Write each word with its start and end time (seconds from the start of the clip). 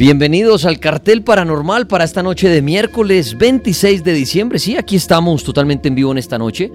Bienvenidos 0.00 0.64
al 0.64 0.80
cartel 0.80 1.22
paranormal 1.22 1.86
para 1.86 2.04
esta 2.04 2.22
noche 2.22 2.48
de 2.48 2.62
miércoles 2.62 3.36
26 3.36 4.02
de 4.02 4.14
diciembre. 4.14 4.58
Sí, 4.58 4.74
aquí 4.78 4.96
estamos 4.96 5.44
totalmente 5.44 5.88
en 5.88 5.94
vivo 5.94 6.10
en 6.10 6.16
esta 6.16 6.38
noche. 6.38 6.72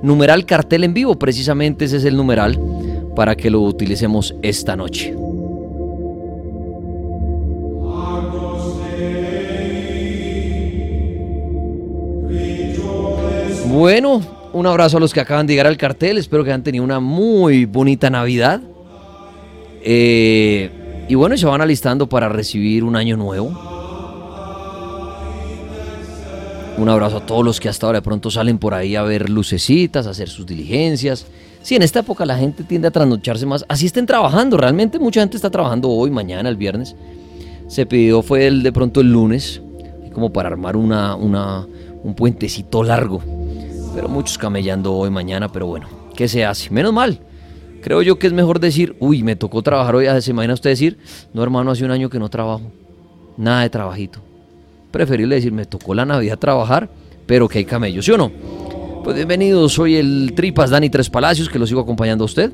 Numeral 0.00 0.46
cartel 0.46 0.84
en 0.84 0.94
vivo, 0.94 1.18
precisamente 1.18 1.86
ese 1.86 1.96
es 1.96 2.04
el 2.04 2.16
numeral 2.16 2.56
para 3.16 3.34
que 3.34 3.50
lo 3.50 3.62
utilicemos 3.62 4.32
esta 4.42 4.76
noche. 4.76 5.12
Bueno, 13.66 14.22
un 14.52 14.66
abrazo 14.68 14.98
a 14.98 15.00
los 15.00 15.12
que 15.12 15.18
acaban 15.18 15.48
de 15.48 15.54
llegar 15.54 15.66
al 15.66 15.76
cartel. 15.76 16.16
Espero 16.16 16.44
que 16.44 16.50
hayan 16.50 16.62
tenido 16.62 16.84
una 16.84 17.00
muy 17.00 17.64
bonita 17.64 18.08
Navidad. 18.08 18.60
Eh, 19.82 20.77
y 21.08 21.14
bueno, 21.14 21.36
se 21.36 21.46
van 21.46 21.60
alistando 21.60 22.08
para 22.08 22.28
recibir 22.28 22.84
un 22.84 22.94
año 22.94 23.16
nuevo. 23.16 23.48
Un 26.76 26.88
abrazo 26.88 27.16
a 27.16 27.26
todos 27.26 27.44
los 27.44 27.58
que 27.58 27.68
hasta 27.68 27.86
ahora 27.86 27.98
de 27.98 28.02
pronto 28.02 28.30
salen 28.30 28.58
por 28.58 28.74
ahí 28.74 28.94
a 28.94 29.02
ver 29.02 29.28
lucecitas, 29.28 30.06
a 30.06 30.10
hacer 30.10 30.28
sus 30.28 30.46
diligencias. 30.46 31.26
Sí, 31.62 31.74
en 31.74 31.82
esta 31.82 32.00
época 32.00 32.24
la 32.24 32.36
gente 32.36 32.62
tiende 32.62 32.88
a 32.88 32.90
trasnocharse 32.90 33.46
más. 33.46 33.64
Así 33.68 33.86
estén 33.86 34.06
trabajando, 34.06 34.56
realmente 34.56 34.98
mucha 34.98 35.20
gente 35.20 35.36
está 35.36 35.50
trabajando 35.50 35.88
hoy, 35.88 36.10
mañana, 36.10 36.48
el 36.48 36.56
viernes. 36.56 36.94
Se 37.66 37.84
pidió 37.84 38.22
fue 38.22 38.46
el 38.46 38.62
de 38.62 38.72
pronto 38.72 39.00
el 39.00 39.10
lunes, 39.10 39.60
como 40.12 40.32
para 40.32 40.48
armar 40.48 40.76
una, 40.76 41.16
un 41.16 42.14
puentecito 42.14 42.82
largo. 42.82 43.22
Pero 43.94 44.08
muchos 44.08 44.38
camellando 44.38 44.94
hoy, 44.94 45.10
mañana, 45.10 45.50
pero 45.50 45.66
bueno, 45.66 45.88
¿qué 46.14 46.28
se 46.28 46.44
hace? 46.44 46.70
Menos 46.70 46.92
mal, 46.92 47.18
Creo 47.82 48.02
yo 48.02 48.18
que 48.18 48.26
es 48.26 48.32
mejor 48.32 48.60
decir, 48.60 48.96
uy, 48.98 49.22
me 49.22 49.36
tocó 49.36 49.62
trabajar 49.62 49.94
hoy. 49.94 50.06
¿Se 50.20 50.30
imagina 50.30 50.54
usted 50.54 50.70
decir, 50.70 50.98
no 51.32 51.42
hermano, 51.42 51.70
hace 51.70 51.84
un 51.84 51.90
año 51.90 52.10
que 52.10 52.18
no 52.18 52.28
trabajo? 52.28 52.72
Nada 53.36 53.62
de 53.62 53.70
trabajito. 53.70 54.20
Preferible 54.90 55.36
decir, 55.36 55.52
me 55.52 55.64
tocó 55.64 55.94
la 55.94 56.04
Navidad 56.04 56.38
trabajar, 56.38 56.88
pero 57.26 57.48
que 57.48 57.58
hay 57.58 57.64
camellos, 57.64 58.04
¿sí 58.04 58.12
o 58.12 58.18
no? 58.18 58.32
Pues 59.04 59.16
bienvenidos, 59.16 59.72
soy 59.72 59.96
el 59.96 60.32
Tripas 60.34 60.70
Dani 60.70 60.90
Tres 60.90 61.08
Palacios, 61.08 61.48
que 61.48 61.58
lo 61.58 61.66
sigo 61.66 61.80
acompañando 61.80 62.24
a 62.24 62.26
usted. 62.26 62.52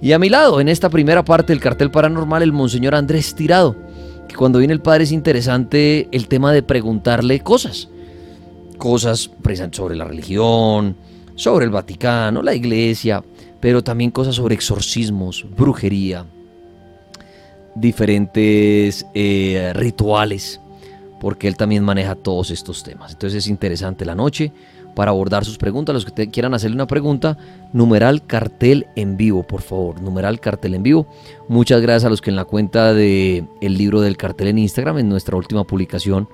Y 0.00 0.12
a 0.12 0.18
mi 0.18 0.28
lado, 0.28 0.60
en 0.60 0.68
esta 0.68 0.90
primera 0.90 1.24
parte 1.24 1.52
del 1.52 1.60
cartel 1.60 1.90
paranormal, 1.90 2.42
el 2.42 2.52
Monseñor 2.52 2.94
Andrés 2.94 3.34
Tirado, 3.34 3.76
que 4.28 4.36
cuando 4.36 4.58
viene 4.58 4.74
el 4.74 4.80
Padre 4.80 5.04
es 5.04 5.12
interesante 5.12 6.08
el 6.12 6.28
tema 6.28 6.52
de 6.52 6.62
preguntarle 6.62 7.40
cosas. 7.40 7.88
Cosas 8.76 9.30
sobre 9.72 9.96
la 9.96 10.04
religión, 10.04 10.96
sobre 11.34 11.64
el 11.64 11.70
Vaticano, 11.70 12.42
la 12.42 12.54
iglesia, 12.54 13.22
pero 13.60 13.82
también 13.82 14.10
cosas 14.10 14.36
sobre 14.36 14.54
exorcismos, 14.54 15.44
brujería, 15.56 16.26
diferentes 17.74 19.06
eh, 19.14 19.72
rituales, 19.74 20.60
porque 21.20 21.48
él 21.48 21.56
también 21.56 21.84
maneja 21.84 22.14
todos 22.14 22.50
estos 22.50 22.82
temas. 22.82 23.12
Entonces 23.12 23.44
es 23.44 23.48
interesante 23.48 24.04
la 24.04 24.14
noche 24.14 24.52
para 24.94 25.10
abordar 25.10 25.44
sus 25.44 25.58
preguntas. 25.58 25.94
Los 25.94 26.04
que 26.04 26.30
quieran 26.30 26.54
hacerle 26.54 26.76
una 26.76 26.86
pregunta, 26.86 27.36
numeral 27.72 28.24
cartel 28.26 28.86
en 28.96 29.16
vivo, 29.16 29.42
por 29.42 29.62
favor, 29.62 30.00
numeral 30.00 30.40
cartel 30.40 30.74
en 30.74 30.82
vivo. 30.82 31.08
Muchas 31.48 31.80
gracias 31.80 32.04
a 32.04 32.10
los 32.10 32.20
que 32.20 32.30
en 32.30 32.36
la 32.36 32.44
cuenta 32.44 32.94
de 32.94 33.44
libro 33.60 34.00
del 34.00 34.16
cartel 34.16 34.48
en 34.48 34.58
Instagram, 34.58 34.98
en 34.98 35.08
nuestra 35.08 35.36
última 35.36 35.64
publicación, 35.64 36.28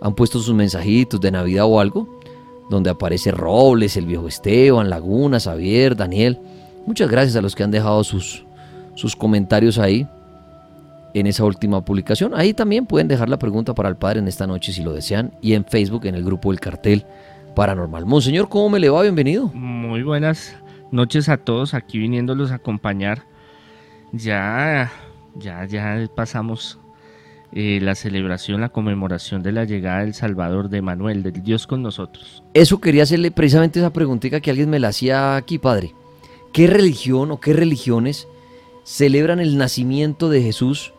han 0.00 0.14
puesto 0.14 0.40
sus 0.40 0.54
mensajitos 0.54 1.20
de 1.20 1.30
Navidad 1.30 1.64
o 1.66 1.80
algo 1.80 2.15
donde 2.68 2.90
aparece 2.90 3.30
Robles, 3.30 3.96
el 3.96 4.06
viejo 4.06 4.28
Esteban, 4.28 4.90
Laguna, 4.90 5.38
Xavier, 5.38 5.96
Daniel. 5.96 6.38
Muchas 6.86 7.10
gracias 7.10 7.36
a 7.36 7.42
los 7.42 7.54
que 7.54 7.62
han 7.62 7.70
dejado 7.70 8.02
sus, 8.04 8.44
sus 8.94 9.16
comentarios 9.16 9.78
ahí 9.78 10.06
en 11.14 11.26
esa 11.26 11.44
última 11.44 11.84
publicación. 11.84 12.34
Ahí 12.34 12.52
también 12.52 12.86
pueden 12.86 13.08
dejar 13.08 13.28
la 13.28 13.38
pregunta 13.38 13.74
para 13.74 13.88
el 13.88 13.96
Padre 13.96 14.20
en 14.20 14.28
esta 14.28 14.46
noche 14.46 14.72
si 14.72 14.82
lo 14.82 14.92
desean 14.92 15.32
y 15.40 15.54
en 15.54 15.64
Facebook 15.64 16.06
en 16.06 16.14
el 16.14 16.24
grupo 16.24 16.52
El 16.52 16.60
Cartel 16.60 17.04
Paranormal. 17.54 18.04
Monseñor, 18.04 18.48
¿cómo 18.48 18.68
me 18.68 18.78
le 18.78 18.90
va? 18.90 19.02
Bienvenido. 19.02 19.48
Muy 19.48 20.02
buenas 20.02 20.54
noches 20.90 21.28
a 21.28 21.38
todos 21.38 21.72
aquí 21.72 21.98
viniéndolos 21.98 22.50
a 22.50 22.56
acompañar. 22.56 23.22
Ya, 24.12 24.92
ya, 25.34 25.64
ya 25.64 26.06
pasamos 26.14 26.78
eh, 27.52 27.78
la 27.80 27.94
celebración, 27.94 28.60
la 28.60 28.68
conmemoración 28.68 29.42
de 29.42 29.52
la 29.52 29.64
llegada 29.64 30.00
del 30.00 30.14
Salvador 30.14 30.68
de 30.68 30.82
Manuel, 30.82 31.22
del 31.22 31.42
Dios 31.42 31.66
con 31.66 31.82
nosotros. 31.82 32.42
Eso 32.54 32.80
quería 32.80 33.04
hacerle 33.04 33.30
precisamente 33.30 33.78
esa 33.78 33.92
preguntita 33.92 34.40
que 34.40 34.50
alguien 34.50 34.70
me 34.70 34.80
la 34.80 34.88
hacía 34.88 35.36
aquí, 35.36 35.58
padre. 35.58 35.94
¿Qué 36.52 36.66
religión 36.66 37.30
o 37.30 37.40
qué 37.40 37.52
religiones 37.52 38.28
celebran 38.84 39.40
el 39.40 39.58
nacimiento 39.58 40.28
de 40.28 40.42
Jesús 40.42 40.92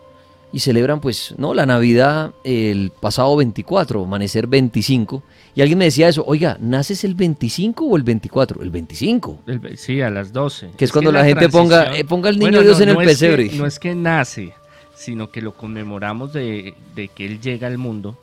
y 0.51 0.59
celebran 0.59 1.01
pues, 1.01 1.35
¿no? 1.37 1.53
La 1.53 1.65
Navidad 1.65 2.31
el 2.43 2.91
pasado 3.01 3.35
24, 3.35 4.03
amanecer 4.03 4.47
25. 4.47 5.23
Y 5.55 5.61
alguien 5.61 5.77
me 5.77 5.85
decía 5.85 6.07
eso, 6.07 6.23
oiga, 6.25 6.57
¿naces 6.59 7.03
el 7.03 7.15
25 7.15 7.85
o 7.85 7.97
el 7.97 8.03
24? 8.03 8.63
El 8.63 8.69
25. 8.69 9.39
sí, 9.75 10.01
a 10.01 10.09
las 10.09 10.31
12. 10.31 10.71
Que 10.77 10.85
es, 10.85 10.91
cuando 10.91 11.11
la, 11.11 11.25
gente 11.25 11.49
ponga, 11.49 11.95
eh, 11.97 12.05
ponga 12.05 12.29
el 12.29 12.39
niño 12.39 12.61
Dios 12.61 12.79
en 12.79 12.89
el 12.89 12.97
pesebre. 12.97 13.51
no 13.53 13.65
es 13.65 13.79
que 13.79 13.93
nace, 13.93 14.53
sino 14.97 15.29
que 15.29 15.41
lo 15.41 15.53
conmemoramos 15.53 16.33
de, 16.33 16.75
que 17.15 17.25
Él 17.25 17.39
llega 17.39 17.67
al 17.67 17.77
mundo 17.77 18.17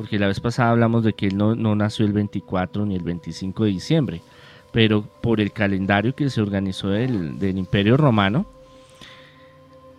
porque 0.00 0.18
la 0.18 0.28
vez 0.28 0.40
pasada 0.40 0.70
hablamos 0.70 1.04
de 1.04 1.12
que 1.12 1.26
él 1.26 1.36
no, 1.36 1.54
no 1.54 1.74
nació 1.74 2.06
el 2.06 2.14
24 2.14 2.86
ni 2.86 2.94
el 2.94 3.02
25 3.02 3.64
de 3.64 3.70
diciembre, 3.70 4.22
pero 4.72 5.02
por 5.20 5.42
el 5.42 5.52
calendario 5.52 6.14
que 6.14 6.30
se 6.30 6.40
organizó 6.40 6.88
del, 6.88 7.38
del 7.38 7.58
Imperio 7.58 7.98
Romano, 7.98 8.46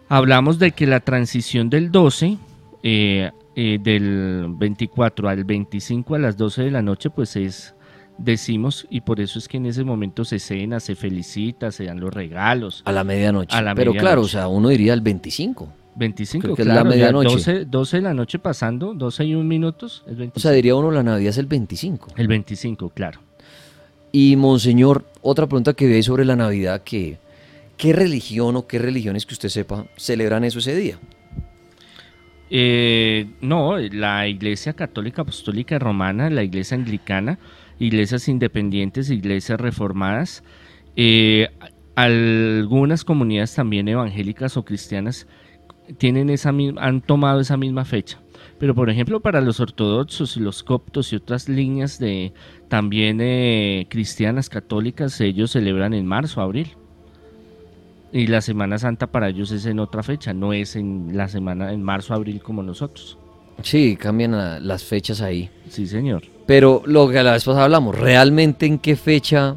hablamos 0.10 0.58
de 0.58 0.72
que 0.72 0.88
la 0.88 1.02
transición 1.02 1.70
del 1.70 1.92
12, 1.92 2.38
eh, 2.82 3.32
eh, 3.56 3.78
del 3.80 4.48
24 4.50 5.30
al 5.30 5.44
25 5.44 6.16
a 6.16 6.20
las 6.20 6.36
12 6.36 6.64
de 6.64 6.72
la 6.72 6.82
noche, 6.82 7.10
pues 7.10 7.36
es, 7.36 7.76
decimos, 8.18 8.88
y 8.90 9.02
por 9.02 9.20
eso 9.20 9.38
es 9.38 9.48
que 9.48 9.58
en 9.58 9.68
ese 9.68 9.84
momento 9.84 10.26
se 10.26 10.40
cena, 10.40 10.80
se 10.80 10.96
felicita, 10.96 11.72
se 11.72 11.86
dan 11.86 12.00
los 12.00 12.14
regalos. 12.14 12.82
A 12.86 12.92
la 12.92 13.04
medianoche. 13.04 13.56
A 13.56 13.62
la 13.62 13.76
Pero 13.76 13.92
medianoche. 13.92 14.00
claro, 14.00 14.22
o 14.22 14.28
sea, 14.28 14.48
uno 14.48 14.70
diría 14.70 14.94
el 14.94 15.02
25. 15.02 15.81
25, 15.96 16.42
Creo 16.42 16.56
que 16.56 16.62
es 16.62 16.68
claro, 16.68 16.90
la 16.90 16.96
ya 16.96 17.12
medianoche. 17.12 17.36
12, 17.36 17.66
12 17.66 17.98
de 17.98 18.04
la 18.04 18.14
noche 18.14 18.40
pasando, 18.40 18.94
12 18.94 19.26
y 19.26 19.36
un 19.36 19.48
minutos, 19.48 20.04
es 20.08 20.18
25. 20.18 20.34
O 20.36 20.40
sea, 20.40 20.52
diría 20.52 20.76
uno 20.76 20.92
la 20.92 21.04
Navidad 21.04 21.30
es 21.30 21.38
el 21.38 21.48
25. 21.48 22.08
el 22.18 22.28
25, 22.28 22.90
claro. 22.90 23.20
Y 24.12 24.36
Monseñor, 24.36 25.06
otra 25.22 25.48
pregunta 25.48 25.74
que 25.74 25.88
ve 25.88 26.04
sobre 26.04 26.26
la 26.26 26.36
Navidad, 26.36 26.82
que 26.84 27.18
¿qué 27.78 27.94
religión 27.94 28.56
o 28.56 28.68
qué 28.68 28.78
religiones 28.80 29.26
que 29.26 29.34
usted 29.34 29.50
sepa 29.50 29.86
celebran 29.98 30.44
eso 30.44 30.60
ese 30.60 30.76
día? 30.76 31.00
Eh, 32.50 33.28
no, 33.40 33.78
la 33.78 34.28
Iglesia 34.28 34.74
Católica 34.74 35.22
Apostólica 35.22 35.80
Romana, 35.80 36.30
la 36.30 36.44
Iglesia 36.44 36.76
Anglicana, 36.76 37.40
iglesias 37.80 38.28
independientes, 38.28 39.10
iglesias 39.10 39.60
reformadas, 39.60 40.44
eh, 40.96 41.50
algunas 41.96 43.06
comunidades 43.06 43.56
también 43.56 43.88
evangélicas 43.88 44.58
o 44.58 44.66
cristianas 44.66 45.28
tienen 45.98 46.30
esa 46.30 46.52
mi- 46.52 46.74
han 46.78 47.02
tomado 47.02 47.40
esa 47.40 47.58
misma 47.58 47.86
fecha. 47.86 48.20
Pero 48.60 48.76
por 48.76 48.90
ejemplo 48.90 49.20
para 49.20 49.42
los 49.42 49.60
ortodoxos, 49.60 50.38
los 50.38 50.64
coptos 50.64 51.12
y 51.14 51.16
otras 51.16 51.50
líneas 51.50 51.98
de 52.00 52.34
también 52.70 53.20
eh, 53.22 53.88
cristianas 53.90 54.50
católicas, 54.50 55.20
ellos 55.22 55.52
celebran 55.52 55.94
en 55.94 56.06
marzo, 56.06 56.42
abril. 56.42 56.70
Y 58.14 58.28
la 58.28 58.42
Semana 58.42 58.78
Santa 58.78 59.08
para 59.08 59.30
ellos 59.30 59.52
es 59.52 59.66
en 59.66 59.80
otra 59.80 60.04
fecha, 60.04 60.34
no 60.34 60.54
es 60.54 60.76
en 60.76 61.12
la 61.16 61.28
semana 61.30 61.72
en 61.72 61.82
marzo, 61.82 62.14
abril 62.14 62.42
como 62.42 62.62
nosotros. 62.62 63.18
Sí, 63.64 63.96
cambian 63.96 64.32
la- 64.32 64.60
las 64.60 64.84
fechas 64.84 65.22
ahí. 65.22 65.50
Sí, 65.70 65.88
señor. 65.88 66.24
Pero 66.46 66.82
lo 66.86 67.08
que 67.10 67.20
a 67.20 67.24
la 67.24 67.32
vez 67.34 67.44
pasada 67.46 67.66
hablamos, 67.66 67.98
¿realmente 67.98 68.66
en 68.66 68.80
qué 68.80 68.96
fecha 68.96 69.56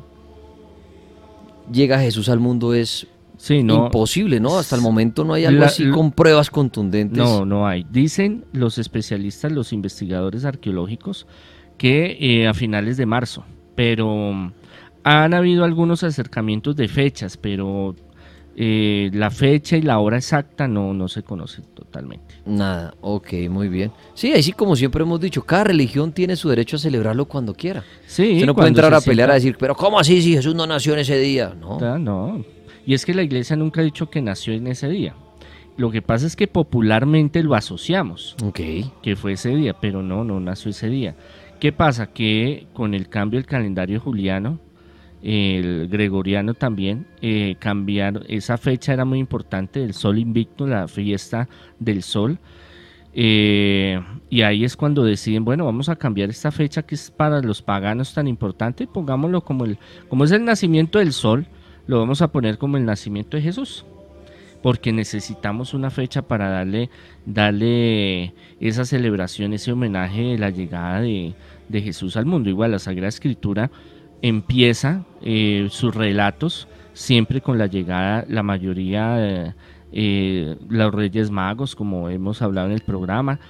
llega 1.73 1.99
Jesús 2.01 2.29
al 2.29 2.41
mundo 2.41 2.75
es 2.75 3.07
Sí, 3.37 3.63
no. 3.63 3.87
imposible, 3.87 4.41
¿no? 4.41 4.59
Hasta 4.59 4.77
el 4.77 4.83
momento 4.83 5.25
no 5.25 5.35
hay 5.35 5.45
algo 5.45 5.61
La- 5.61 5.67
así 5.67 5.89
con 5.91 6.13
pruebas 6.13 6.51
contundentes. 6.51 7.19
No, 7.19 7.45
no 7.45 7.67
hay. 7.67 7.85
Dicen 7.91 8.45
los 8.53 8.79
especialistas, 8.79 9.53
los 9.53 9.73
investigadores 9.73 10.45
arqueológicos, 10.45 11.27
que 11.77 12.17
eh, 12.21 12.47
a 12.47 12.55
finales 12.55 12.97
de 12.97 13.07
marzo, 13.07 13.45
pero 13.75 14.33
mm, 14.33 14.53
han 15.05 15.35
habido 15.35 15.65
algunos 15.65 16.05
acercamientos 16.05 16.77
de 16.77 16.89
fechas, 16.89 17.37
pero 17.37 17.95
eh, 18.57 19.11
la 19.13 19.31
fecha 19.31 19.77
y 19.77 19.83
la 19.83 19.99
hora 19.99 20.17
exacta 20.17 20.69
no, 20.69 20.95
no 20.95 21.09
se 21.09 21.23
conocen 21.25 21.65
totalmente. 21.75 22.37
Nada, 22.47 22.95
ok, 23.01 23.33
muy 23.51 23.69
bien. 23.69 23.91
Sí, 24.15 24.33
ahí 24.33 24.43
sí, 24.43 24.53
como 24.53 24.77
siempre 24.77 25.03
hemos 25.03 25.21
dicho, 25.21 25.43
cada 25.43 25.65
religión 25.65 26.13
tiene 26.13 26.37
su 26.37 26.49
derecho 26.49 26.77
a 26.77 26.79
celebrarlo 26.79 27.25
cuando 27.27 27.55
quiera. 27.55 27.83
Sí, 28.07 28.35
Usted 28.35 28.47
no 28.47 28.55
puede 28.55 28.69
entrar 28.69 28.95
a 28.95 29.01
pelear 29.01 29.31
a 29.31 29.35
decir, 29.35 29.57
pero 29.59 29.75
¿cómo 29.75 29.99
así 29.99 30.23
si 30.23 30.35
Jesús 30.35 30.55
no 30.55 30.67
nació 30.67 30.93
en 30.93 31.01
ese 31.01 31.19
día? 31.19 31.55
No. 31.61 31.79
Ah, 31.83 31.99
no. 31.99 32.45
Y 32.87 32.95
es 32.95 33.05
que 33.07 33.15
la 33.15 33.23
iglesia 33.23 33.57
nunca 33.57 33.81
ha 33.81 33.85
dicho 33.85 34.11
que 34.11 34.21
nació 34.23 34.53
en 34.53 34.67
ese 34.67 34.89
día. 34.89 35.15
Lo 35.77 35.91
que 35.91 36.03
pasa 36.03 36.27
es 36.27 36.37
que 36.37 36.47
popularmente 36.47 37.43
lo 37.43 37.55
asociamos. 37.55 38.37
Que 39.03 39.17
fue 39.17 39.33
ese 39.33 39.55
día, 39.55 39.75
pero 39.81 40.03
no, 40.03 40.23
no 40.23 40.39
nació 40.39 40.71
ese 40.71 40.89
día. 40.89 41.17
¿Qué 41.59 41.73
pasa? 41.73 42.13
Que 42.13 42.67
con 42.73 42.95
el 42.95 43.09
cambio 43.09 43.39
del 43.39 43.47
calendario 43.47 43.99
juliano, 44.01 44.61
el 45.23 45.89
gregoriano 45.89 46.55
también, 46.55 47.07
eh, 47.23 47.57
cambiaron, 47.59 48.25
esa 48.29 48.59
fecha 48.59 48.93
era 48.93 49.05
muy 49.07 49.19
importante, 49.19 49.83
el 49.83 49.95
sol 49.95 50.19
invicto, 50.19 50.67
la 50.67 50.87
fiesta 50.87 51.49
del 51.79 52.03
sol. 52.03 52.39
eh, 53.15 54.01
y 54.29 54.43
ahí 54.43 54.65
es 54.65 54.77
cuando 54.77 55.05
deciden, 55.05 55.45
bueno, 55.45 55.65
vamos 55.65 55.89
a 55.89 55.97
cambiar 55.97 56.29
esta 56.31 56.51
fecha 56.51 56.83
que 56.83 56.97
es 56.97 57.11
para 57.11 57.41
los 57.41 57.63
paganos 57.63 58.13
tan 58.13 58.27
importante, 58.29 58.87
pongámoslo 58.87 59.41
como 59.43 59.65
el, 59.65 59.79
como 60.09 60.25
es 60.25 60.33
el 60.33 60.45
nacimiento 60.45 60.99
del 60.99 61.13
sol, 61.13 61.47
lo 61.87 61.99
vamos 61.99 62.23
a 62.23 62.29
poner 62.29 62.59
como 62.59 62.77
el 62.77 62.85
nacimiento 62.85 63.37
de 63.37 63.43
Jesús 63.43 63.85
porque 64.65 64.95
necesitamos 64.95 65.75
una 65.75 65.91
fecha 65.91 66.23
para 66.23 66.49
darle, 66.49 66.89
darle 67.27 68.33
esa 68.61 68.87
celebración, 68.87 69.53
ese 69.53 69.73
homenaje 69.73 70.23
de 70.23 70.39
la 70.39 70.49
llegada 70.49 71.03
de, 71.03 71.35
de 71.69 71.83
Jesús 71.83 72.17
al 72.17 72.25
mundo. 72.25 72.49
Igual 72.49 72.71
la 72.71 72.79
Sagrada 72.79 73.09
Escritura 73.09 73.71
empieza 74.23 75.05
eh, 75.21 75.69
sus 75.71 75.95
relatos 75.95 76.67
siempre 76.95 77.43
con 77.43 77.59
la 77.59 77.67
llegada, 77.67 78.25
la 78.27 78.43
mayoría, 78.43 79.17
eh, 79.19 79.55
eh, 79.93 80.57
los 80.71 80.95
Reyes 80.95 81.31
Magos, 81.31 81.77
como 81.77 82.09
hemos 82.09 82.41
hablado 82.41 82.69
en 82.69 82.73
el 82.73 82.81
programa, 82.81 83.41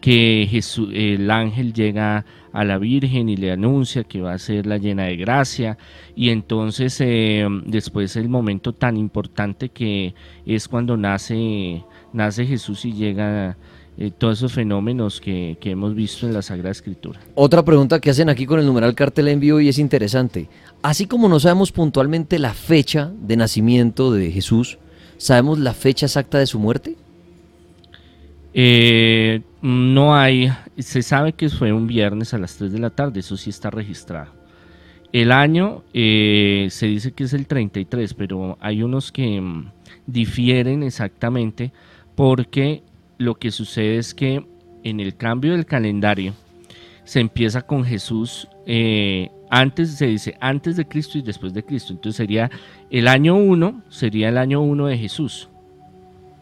que 0.00 0.46
Jesús, 0.50 0.90
el 0.92 1.30
ángel 1.30 1.72
llega 1.72 2.24
a 2.52 2.64
la 2.64 2.78
Virgen 2.78 3.28
y 3.28 3.36
le 3.36 3.52
anuncia 3.52 4.04
que 4.04 4.20
va 4.20 4.32
a 4.32 4.38
ser 4.38 4.66
la 4.66 4.78
llena 4.78 5.04
de 5.04 5.16
gracia 5.16 5.78
y 6.16 6.30
entonces 6.30 7.00
eh, 7.00 7.46
después 7.66 8.16
el 8.16 8.28
momento 8.28 8.72
tan 8.72 8.96
importante 8.96 9.68
que 9.68 10.14
es 10.46 10.66
cuando 10.68 10.96
nace, 10.96 11.84
nace 12.12 12.46
Jesús 12.46 12.84
y 12.84 12.92
llega 12.92 13.56
eh, 13.98 14.10
todos 14.16 14.38
esos 14.38 14.52
fenómenos 14.52 15.20
que, 15.20 15.58
que 15.60 15.72
hemos 15.72 15.94
visto 15.94 16.26
en 16.26 16.34
la 16.34 16.42
Sagrada 16.42 16.70
Escritura. 16.70 17.20
Otra 17.34 17.64
pregunta 17.64 18.00
que 18.00 18.10
hacen 18.10 18.28
aquí 18.28 18.46
con 18.46 18.58
el 18.58 18.66
numeral 18.66 18.94
cartel 18.94 19.28
en 19.28 19.40
vivo 19.40 19.60
y 19.60 19.68
es 19.68 19.78
interesante. 19.78 20.48
Así 20.82 21.06
como 21.06 21.28
no 21.28 21.38
sabemos 21.38 21.70
puntualmente 21.70 22.38
la 22.38 22.54
fecha 22.54 23.12
de 23.20 23.36
nacimiento 23.36 24.10
de 24.12 24.32
Jesús, 24.32 24.78
¿sabemos 25.18 25.58
la 25.58 25.74
fecha 25.74 26.06
exacta 26.06 26.38
de 26.38 26.46
su 26.46 26.58
muerte? 26.58 26.96
Eh, 28.52 29.42
no 29.62 30.16
hay, 30.16 30.50
se 30.78 31.02
sabe 31.02 31.34
que 31.34 31.48
fue 31.48 31.72
un 31.72 31.86
viernes 31.86 32.34
a 32.34 32.38
las 32.38 32.56
3 32.56 32.72
de 32.72 32.78
la 32.78 32.90
tarde, 32.90 33.20
eso 33.20 33.36
sí 33.36 33.50
está 33.50 33.70
registrado. 33.70 34.32
El 35.12 35.32
año 35.32 35.82
eh, 35.92 36.68
se 36.70 36.86
dice 36.86 37.12
que 37.12 37.24
es 37.24 37.32
el 37.32 37.46
33, 37.46 38.14
pero 38.14 38.56
hay 38.60 38.82
unos 38.82 39.12
que 39.12 39.40
mm, 39.40 39.70
difieren 40.06 40.82
exactamente 40.82 41.72
porque 42.14 42.82
lo 43.18 43.34
que 43.34 43.50
sucede 43.50 43.98
es 43.98 44.14
que 44.14 44.46
en 44.82 45.00
el 45.00 45.16
cambio 45.16 45.52
del 45.52 45.66
calendario 45.66 46.32
se 47.04 47.20
empieza 47.20 47.62
con 47.62 47.84
Jesús, 47.84 48.48
eh, 48.66 49.30
antes 49.50 49.96
se 49.96 50.06
dice 50.06 50.36
antes 50.40 50.76
de 50.76 50.86
Cristo 50.86 51.18
y 51.18 51.22
después 51.22 51.52
de 51.52 51.64
Cristo, 51.64 51.92
entonces 51.92 52.16
sería 52.16 52.50
el 52.88 53.08
año 53.08 53.36
1, 53.36 53.82
sería 53.88 54.28
el 54.28 54.38
año 54.38 54.60
1 54.60 54.86
de 54.86 54.98
Jesús 54.98 55.49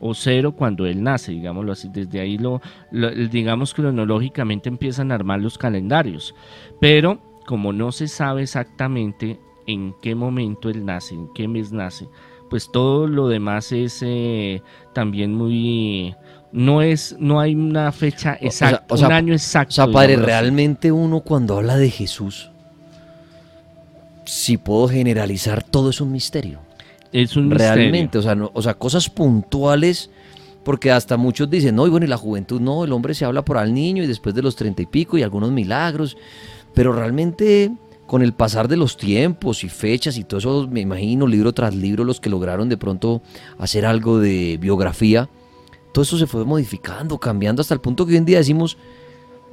o 0.00 0.14
cero 0.14 0.52
cuando 0.52 0.86
él 0.86 1.02
nace, 1.02 1.32
digámoslo 1.32 1.72
así. 1.72 1.88
Desde 1.92 2.20
ahí 2.20 2.38
lo, 2.38 2.60
lo- 2.90 3.10
digamos 3.10 3.74
cronológicamente 3.74 4.68
empiezan 4.68 5.10
a 5.12 5.16
armar 5.16 5.40
los 5.40 5.58
calendarios. 5.58 6.34
Pero 6.80 7.18
como 7.46 7.72
no 7.72 7.92
se 7.92 8.08
sabe 8.08 8.42
exactamente 8.42 9.38
en 9.66 9.94
qué 10.02 10.14
momento 10.14 10.68
él 10.70 10.84
nace, 10.84 11.14
en 11.14 11.32
qué 11.34 11.48
mes 11.48 11.72
nace, 11.72 12.06
pues 12.50 12.70
todo 12.72 13.06
lo 13.06 13.28
demás 13.28 13.72
es 13.72 14.02
eh, 14.06 14.62
también 14.94 15.34
muy 15.34 16.14
no 16.50 16.80
es 16.80 17.14
no 17.18 17.40
hay 17.40 17.54
una 17.54 17.92
fecha 17.92 18.38
O- 18.40 18.46
o 18.48 18.50
sea- 18.50 18.68
exacta, 18.70 18.94
o 18.94 18.96
sea, 18.96 19.06
un 19.08 19.12
año 19.12 19.32
exacto. 19.34 19.70
O 19.70 19.74
sea, 19.74 19.86
padre, 19.92 20.14
así. 20.14 20.22
realmente 20.24 20.90
uno 20.92 21.20
cuando 21.20 21.56
habla 21.58 21.76
de 21.76 21.90
Jesús, 21.90 22.50
si 24.24 24.56
puedo 24.58 24.88
generalizar, 24.88 25.62
todo 25.62 25.90
es 25.90 26.00
un 26.00 26.12
misterio. 26.12 26.60
Es 27.12 27.36
un. 27.36 27.50
Realmente, 27.50 28.18
o 28.18 28.22
sea, 28.22 28.34
no- 28.34 28.50
o 28.54 28.62
sea, 28.62 28.74
cosas 28.74 29.08
puntuales, 29.10 30.10
porque 30.64 30.90
hasta 30.90 31.16
muchos 31.16 31.48
dicen, 31.48 31.74
no, 31.76 31.86
y 31.86 31.90
bueno, 31.90 32.04
y 32.06 32.08
la 32.08 32.16
juventud, 32.16 32.60
no, 32.60 32.84
el 32.84 32.92
hombre 32.92 33.14
se 33.14 33.24
habla 33.24 33.44
por 33.44 33.56
al 33.58 33.72
niño 33.72 34.02
y 34.02 34.06
después 34.06 34.34
de 34.34 34.42
los 34.42 34.56
treinta 34.56 34.82
y 34.82 34.86
pico 34.86 35.16
y 35.16 35.22
algunos 35.22 35.50
milagros, 35.50 36.16
pero 36.74 36.92
realmente 36.92 37.70
con 38.06 38.22
el 38.22 38.32
pasar 38.32 38.68
de 38.68 38.76
los 38.76 38.96
tiempos 38.96 39.64
y 39.64 39.68
fechas 39.68 40.16
y 40.16 40.24
todo 40.24 40.38
eso, 40.38 40.68
me 40.70 40.80
imagino, 40.80 41.26
libro 41.26 41.52
tras 41.52 41.74
libro, 41.74 42.04
los 42.04 42.20
que 42.20 42.30
lograron 42.30 42.68
de 42.68 42.76
pronto 42.78 43.20
hacer 43.58 43.84
algo 43.84 44.18
de 44.18 44.56
biografía, 44.58 45.28
todo 45.92 46.02
eso 46.02 46.16
se 46.18 46.26
fue 46.26 46.44
modificando, 46.44 47.18
cambiando 47.18 47.60
hasta 47.60 47.74
el 47.74 47.80
punto 47.80 48.06
que 48.06 48.12
hoy 48.12 48.18
en 48.18 48.24
día 48.24 48.38
decimos, 48.38 48.78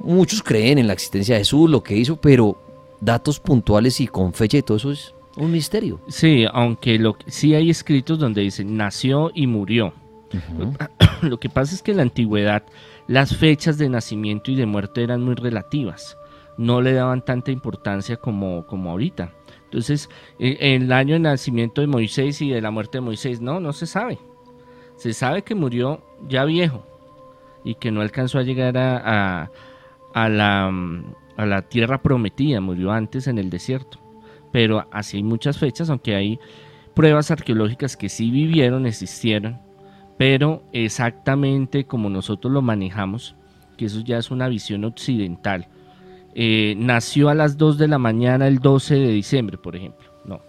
muchos 0.00 0.42
creen 0.42 0.78
en 0.78 0.86
la 0.86 0.92
existencia 0.94 1.34
de 1.34 1.40
Jesús, 1.42 1.68
lo 1.70 1.82
que 1.82 1.96
hizo, 1.96 2.16
pero 2.16 2.58
datos 3.00 3.40
puntuales 3.40 4.00
y 4.00 4.06
con 4.06 4.32
fecha 4.32 4.56
y 4.58 4.62
todo 4.62 4.76
eso 4.78 4.90
es 4.92 5.12
un 5.36 5.52
misterio. 5.52 6.00
Sí, 6.08 6.44
aunque 6.52 6.98
lo, 6.98 7.16
sí 7.26 7.54
hay 7.54 7.70
escritos 7.70 8.18
donde 8.18 8.42
dicen 8.42 8.76
nació 8.76 9.30
y 9.34 9.46
murió. 9.46 9.92
Lo 11.22 11.38
que 11.38 11.48
pasa 11.48 11.74
es 11.74 11.82
que 11.82 11.92
en 11.92 11.98
la 11.98 12.02
antigüedad 12.02 12.64
las 13.06 13.36
fechas 13.36 13.78
de 13.78 13.88
nacimiento 13.88 14.50
y 14.50 14.56
de 14.56 14.66
muerte 14.66 15.02
eran 15.02 15.22
muy 15.22 15.34
relativas. 15.34 16.16
No 16.58 16.80
le 16.80 16.92
daban 16.94 17.24
tanta 17.24 17.50
importancia 17.50 18.16
como, 18.16 18.66
como 18.66 18.90
ahorita. 18.90 19.32
Entonces, 19.64 20.08
eh, 20.38 20.56
el 20.60 20.90
año 20.92 21.14
de 21.14 21.20
nacimiento 21.20 21.80
de 21.80 21.86
Moisés 21.86 22.40
y 22.42 22.50
de 22.50 22.60
la 22.60 22.70
muerte 22.70 22.98
de 22.98 23.02
Moisés, 23.02 23.40
no, 23.40 23.60
no 23.60 23.72
se 23.72 23.86
sabe. 23.86 24.18
Se 24.96 25.12
sabe 25.12 25.42
que 25.42 25.54
murió 25.54 26.02
ya 26.28 26.44
viejo 26.44 26.84
y 27.62 27.74
que 27.74 27.90
no 27.90 28.00
alcanzó 28.00 28.38
a 28.38 28.42
llegar 28.42 28.76
a, 28.78 29.42
a- 29.42 29.50
a 30.14 30.28
la, 30.30 30.72
a 31.36 31.46
la 31.46 31.62
tierra 31.68 32.00
prometida, 32.00 32.60
murió 32.62 32.90
antes 32.90 33.26
en 33.26 33.38
el 33.38 33.50
desierto. 33.50 33.98
Pero 34.52 34.86
así 34.92 35.18
hay 35.18 35.22
muchas 35.22 35.58
fechas, 35.58 35.90
aunque 35.90 36.14
hay 36.14 36.38
pruebas 36.94 37.30
arqueológicas 37.30 37.96
que 37.96 38.08
sí 38.08 38.30
vivieron, 38.30 38.86
existieron, 38.86 39.58
pero 40.16 40.62
exactamente 40.72 41.84
como 41.84 42.08
nosotros 42.08 42.52
lo 42.52 42.62
manejamos, 42.62 43.36
que 43.76 43.84
eso 43.84 44.00
ya 44.00 44.16
es 44.18 44.30
una 44.30 44.48
visión 44.48 44.84
occidental, 44.84 45.68
eh, 46.34 46.74
nació 46.78 47.28
a 47.28 47.34
las 47.34 47.58
2 47.58 47.78
de 47.78 47.88
la 47.88 47.98
mañana 47.98 48.46
el 48.46 48.58
12 48.58 48.94
de 48.94 49.08
diciembre, 49.08 49.58
por 49.58 49.76
ejemplo. 49.76 50.06
No, 50.24 50.40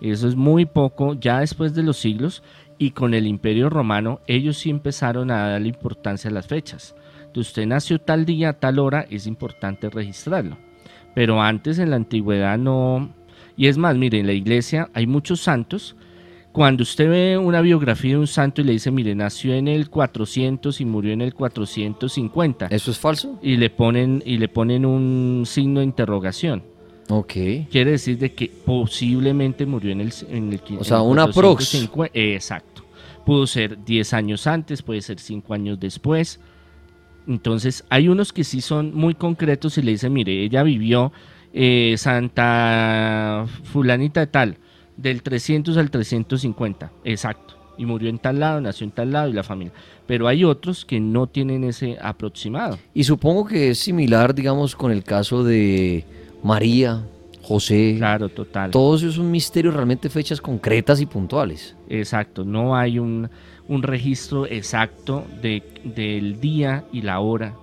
eso 0.00 0.28
es 0.28 0.34
muy 0.34 0.66
poco, 0.66 1.14
ya 1.14 1.40
después 1.40 1.74
de 1.74 1.82
los 1.82 1.96
siglos 1.98 2.42
y 2.78 2.92
con 2.92 3.14
el 3.14 3.26
imperio 3.26 3.70
romano, 3.70 4.20
ellos 4.26 4.58
sí 4.58 4.70
empezaron 4.70 5.30
a 5.30 5.50
darle 5.50 5.68
importancia 5.68 6.30
a 6.30 6.32
las 6.32 6.46
fechas. 6.46 6.96
Entonces, 7.26 7.50
usted 7.50 7.66
nació 7.66 8.00
tal 8.00 8.24
día, 8.24 8.54
tal 8.54 8.78
hora, 8.80 9.06
es 9.08 9.26
importante 9.28 9.88
registrarlo. 9.88 10.56
Pero 11.14 11.40
antes 11.42 11.78
en 11.78 11.90
la 11.90 11.96
antigüedad 11.96 12.58
no... 12.58 13.10
Y 13.56 13.66
es 13.66 13.76
más, 13.76 13.96
mire, 13.96 14.18
en 14.18 14.26
la 14.26 14.32
iglesia 14.32 14.88
hay 14.94 15.06
muchos 15.06 15.40
santos 15.40 15.96
cuando 16.52 16.82
usted 16.82 17.08
ve 17.08 17.38
una 17.38 17.60
biografía 17.60 18.12
de 18.12 18.18
un 18.18 18.26
santo 18.26 18.60
y 18.60 18.64
le 18.64 18.72
dice, 18.72 18.90
mire, 18.90 19.14
nació 19.14 19.54
en 19.54 19.68
el 19.68 19.88
400 19.88 20.80
y 20.80 20.84
murió 20.84 21.12
en 21.12 21.20
el 21.20 21.32
450. 21.32 22.66
¿Eso 22.66 22.90
es 22.90 22.98
falso? 22.98 23.38
Y 23.40 23.56
le 23.56 23.70
ponen, 23.70 24.22
y 24.26 24.38
le 24.38 24.48
ponen 24.48 24.84
un 24.84 25.44
signo 25.46 25.80
de 25.80 25.86
interrogación. 25.86 26.64
Ok. 27.08 27.32
Quiere 27.70 27.92
decir 27.92 28.18
de 28.18 28.32
que 28.32 28.50
posiblemente 28.64 29.64
murió 29.64 29.92
en 29.92 30.00
el, 30.00 30.12
en 30.28 30.52
el 30.52 30.60
O 30.78 30.84
sea, 30.84 31.02
una 31.02 31.28
prox. 31.28 31.88
exacto. 32.14 32.84
Pudo 33.24 33.46
ser 33.46 33.84
10 33.84 34.12
años 34.14 34.46
antes, 34.46 34.82
puede 34.82 35.02
ser 35.02 35.20
5 35.20 35.54
años 35.54 35.78
después. 35.78 36.40
Entonces, 37.30 37.84
hay 37.90 38.08
unos 38.08 38.32
que 38.32 38.42
sí 38.42 38.60
son 38.60 38.92
muy 38.92 39.14
concretos 39.14 39.78
y 39.78 39.82
le 39.82 39.92
dicen, 39.92 40.12
mire, 40.12 40.42
ella 40.42 40.64
vivió 40.64 41.12
eh, 41.52 41.94
Santa 41.96 43.46
Fulanita 43.62 44.18
de 44.18 44.26
tal 44.26 44.58
del 44.96 45.22
300 45.22 45.76
al 45.76 45.92
350, 45.92 46.90
exacto. 47.04 47.54
Y 47.78 47.86
murió 47.86 48.10
en 48.10 48.18
tal 48.18 48.40
lado, 48.40 48.60
nació 48.60 48.84
en 48.84 48.90
tal 48.90 49.12
lado 49.12 49.30
y 49.30 49.32
la 49.32 49.44
familia. 49.44 49.72
Pero 50.08 50.26
hay 50.26 50.44
otros 50.44 50.84
que 50.84 50.98
no 50.98 51.28
tienen 51.28 51.62
ese 51.62 51.96
aproximado. 52.02 52.78
Y 52.92 53.04
supongo 53.04 53.46
que 53.46 53.70
es 53.70 53.78
similar, 53.78 54.34
digamos, 54.34 54.74
con 54.74 54.90
el 54.90 55.04
caso 55.04 55.44
de 55.44 56.04
María, 56.42 57.04
José. 57.42 57.94
Claro, 57.96 58.28
total. 58.28 58.72
Todos 58.72 59.02
esos 59.02 59.14
son 59.14 59.30
misterios 59.30 59.72
realmente 59.72 60.10
fechas 60.10 60.40
concretas 60.40 61.00
y 61.00 61.06
puntuales. 61.06 61.76
Exacto, 61.88 62.44
no 62.44 62.76
hay 62.76 62.98
un, 62.98 63.30
un 63.70 63.82
registro 63.82 64.46
exacto 64.46 65.24
de, 65.40 65.62
del 65.84 66.40
día 66.40 66.84
y 66.92 67.02
la 67.02 67.20
hora 67.20 67.54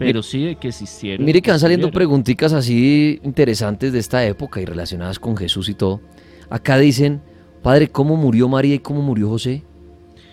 pero 0.00 0.22
sí 0.22 0.42
de 0.46 0.56
que 0.56 0.68
existieron. 0.68 1.26
Mire 1.26 1.42
que 1.42 1.50
van 1.50 1.60
saliendo 1.60 1.90
preguntitas 1.90 2.54
así 2.54 3.20
interesantes 3.22 3.92
de 3.92 3.98
esta 3.98 4.24
época 4.24 4.58
y 4.58 4.64
relacionadas 4.64 5.18
con 5.18 5.36
Jesús 5.36 5.68
y 5.68 5.74
todo. 5.74 6.00
Acá 6.48 6.78
dicen, 6.78 7.20
padre, 7.62 7.88
¿cómo 7.88 8.16
murió 8.16 8.48
María 8.48 8.76
y 8.76 8.78
cómo 8.78 9.02
murió 9.02 9.28
José? 9.28 9.62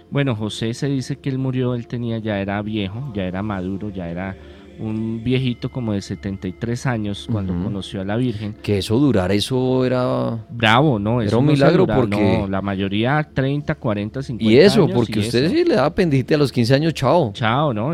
Bueno, 0.09 0.37
José 0.37 0.73
se 0.73 0.87
dice 0.87 1.17
que 1.17 1.27
él 1.27 1.37
murió, 1.37 1.75
él 1.75 1.85
tenía, 1.85 2.17
ya 2.19 2.39
era 2.39 2.61
viejo, 2.61 3.11
ya 3.13 3.25
era 3.25 3.43
maduro, 3.43 3.89
ya 3.89 4.09
era 4.09 4.37
un 4.79 5.23
viejito 5.23 5.69
como 5.69 5.93
de 5.93 6.01
73 6.01 6.85
años 6.85 7.27
cuando 7.31 7.53
conoció 7.53 8.01
a 8.01 8.05
la 8.05 8.15
Virgen. 8.15 8.53
Que 8.61 8.79
eso 8.79 8.97
durar, 8.99 9.31
eso 9.31 9.85
era... 9.85 10.45
Bravo, 10.49 10.99
¿no? 10.99 11.21
Era 11.21 11.37
un 11.37 11.45
milagro 11.45 11.87
porque... 11.87 12.39
No, 12.39 12.47
la 12.47 12.61
mayoría 12.61 13.27
30, 13.33 13.75
40, 13.75 14.23
50 14.23 14.51
Y 14.51 14.57
eso, 14.57 14.87
porque 14.87 15.19
usted 15.19 15.49
sí 15.49 15.63
le 15.63 15.75
da 15.75 15.93
pendite 15.93 16.35
a 16.35 16.37
los 16.37 16.51
15 16.51 16.75
años, 16.75 16.93
chao. 16.93 17.31
Chao, 17.33 17.73
¿no? 17.73 17.93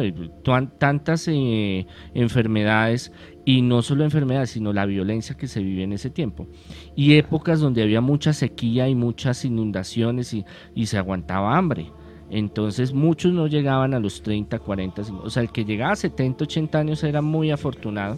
Tantas 0.78 1.28
eh, 1.28 1.86
enfermedades 2.14 3.12
y 3.46 3.62
no 3.62 3.82
solo 3.82 4.04
enfermedades, 4.04 4.52
sino 4.52 4.74
la 4.74 4.86
violencia 4.86 5.36
que 5.36 5.48
se 5.48 5.62
vive 5.62 5.84
en 5.84 5.94
ese 5.94 6.10
tiempo. 6.10 6.48
Y 6.96 7.16
épocas 7.16 7.60
donde 7.60 7.84
había 7.84 8.02
mucha 8.02 8.34
sequía 8.34 8.88
y 8.88 8.96
muchas 8.96 9.44
inundaciones 9.46 10.34
y, 10.34 10.46
y 10.76 10.86
se 10.86 10.98
aguantaba 10.98 11.58
hambre. 11.58 11.92
Entonces 12.34 12.94
muchos 12.94 13.32
no 13.32 13.46
llegaban 13.46 13.94
a 13.94 14.00
los 14.00 14.24
30, 14.24 14.58
40, 14.58 15.04
o 15.24 15.30
sea, 15.30 15.44
el 15.44 15.52
que 15.52 15.66
llegaba 15.66 15.94
a 15.94 15.96
70, 15.96 16.46
80 16.46 16.80
años 16.80 17.04
era 17.04 17.22
muy 17.22 17.52
afortunado. 17.52 18.18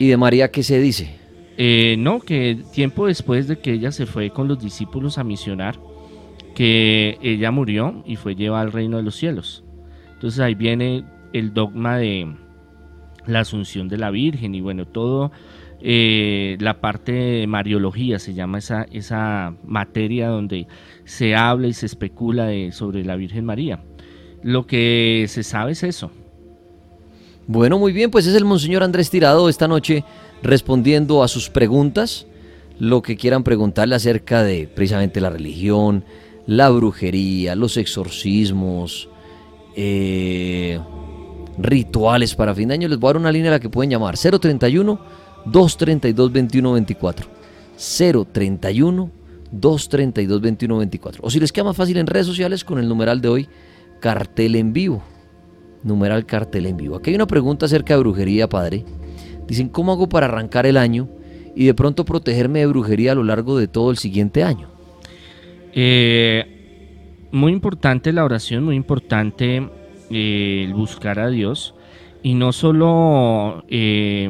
¿Y 0.00 0.08
de 0.08 0.16
María 0.16 0.50
qué 0.50 0.64
se 0.64 0.80
dice? 0.80 1.16
Eh, 1.56 1.96
no, 1.98 2.18
que 2.20 2.58
tiempo 2.72 3.06
después 3.06 3.46
de 3.46 3.58
que 3.58 3.72
ella 3.72 3.92
se 3.92 4.06
fue 4.06 4.30
con 4.30 4.48
los 4.48 4.60
discípulos 4.60 5.16
a 5.16 5.24
misionar, 5.24 5.78
que 6.56 7.18
ella 7.22 7.52
murió 7.52 8.02
y 8.04 8.16
fue 8.16 8.34
llevada 8.34 8.62
al 8.62 8.72
reino 8.72 8.96
de 8.96 9.04
los 9.04 9.14
cielos. 9.14 9.62
Entonces 10.14 10.40
ahí 10.40 10.56
viene 10.56 11.04
el 11.32 11.54
dogma 11.54 11.98
de, 11.98 12.34
la 13.28 13.40
asunción 13.40 13.88
de 13.88 13.98
la 13.98 14.10
Virgen 14.10 14.54
y 14.54 14.60
bueno, 14.60 14.86
todo 14.86 15.30
eh, 15.80 16.56
la 16.60 16.80
parte 16.80 17.12
de 17.12 17.46
Mariología 17.46 18.18
se 18.18 18.34
llama 18.34 18.58
esa, 18.58 18.86
esa 18.90 19.54
materia 19.64 20.28
donde 20.28 20.66
se 21.04 21.34
habla 21.34 21.68
y 21.68 21.72
se 21.72 21.86
especula 21.86 22.50
sobre 22.72 23.04
la 23.04 23.16
Virgen 23.16 23.44
María. 23.44 23.82
Lo 24.42 24.66
que 24.66 25.26
se 25.28 25.42
sabe 25.42 25.72
es 25.72 25.82
eso. 25.82 26.10
Bueno, 27.46 27.78
muy 27.78 27.92
bien, 27.92 28.10
pues 28.10 28.26
es 28.26 28.34
el 28.34 28.44
Monseñor 28.44 28.82
Andrés 28.82 29.10
Tirado 29.10 29.48
esta 29.48 29.66
noche 29.66 30.04
respondiendo 30.42 31.22
a 31.22 31.28
sus 31.28 31.48
preguntas, 31.48 32.26
lo 32.78 33.02
que 33.02 33.16
quieran 33.16 33.42
preguntarle 33.42 33.94
acerca 33.94 34.42
de 34.42 34.68
precisamente 34.68 35.20
la 35.20 35.30
religión, 35.30 36.04
la 36.46 36.68
brujería, 36.68 37.54
los 37.54 37.76
exorcismos, 37.76 39.08
eh, 39.76 40.78
rituales 41.56 42.34
para 42.34 42.54
fin 42.54 42.68
de 42.68 42.74
año, 42.74 42.88
les 42.88 42.98
voy 42.98 43.08
a 43.08 43.12
dar 43.12 43.20
una 43.20 43.32
línea 43.32 43.50
a 43.50 43.54
la 43.54 43.60
que 43.60 43.68
pueden 43.68 43.90
llamar 43.90 44.16
031 44.16 45.00
232 45.46 46.32
2124. 46.32 47.26
031 47.76 49.10
232 49.50 50.42
2124. 50.42 51.20
O 51.24 51.30
si 51.30 51.40
les 51.40 51.52
queda 51.52 51.64
más 51.64 51.76
fácil 51.76 51.96
en 51.96 52.06
redes 52.06 52.26
sociales 52.26 52.64
con 52.64 52.78
el 52.78 52.88
numeral 52.88 53.20
de 53.20 53.28
hoy, 53.28 53.48
cartel 54.00 54.56
en 54.56 54.72
vivo. 54.72 55.02
Numeral 55.82 56.26
cartel 56.26 56.66
en 56.66 56.76
vivo. 56.76 56.96
Aquí 56.96 57.10
hay 57.10 57.16
una 57.16 57.26
pregunta 57.26 57.66
acerca 57.66 57.94
de 57.94 58.00
brujería, 58.00 58.48
padre. 58.48 58.84
Dicen, 59.46 59.68
¿cómo 59.68 59.92
hago 59.92 60.08
para 60.08 60.26
arrancar 60.26 60.66
el 60.66 60.76
año 60.76 61.08
y 61.54 61.66
de 61.66 61.74
pronto 61.74 62.04
protegerme 62.04 62.60
de 62.60 62.66
brujería 62.66 63.12
a 63.12 63.14
lo 63.14 63.24
largo 63.24 63.58
de 63.58 63.68
todo 63.68 63.90
el 63.90 63.96
siguiente 63.96 64.44
año? 64.44 64.68
Eh, 65.72 67.28
muy 67.30 67.52
importante 67.52 68.12
la 68.12 68.24
oración, 68.24 68.64
muy 68.64 68.76
importante 68.76 69.68
eh, 70.10 70.64
el 70.66 70.74
buscar 70.74 71.18
a 71.18 71.28
Dios 71.28 71.74
y 72.22 72.34
no 72.34 72.52
solo 72.52 73.64
eh, 73.68 74.28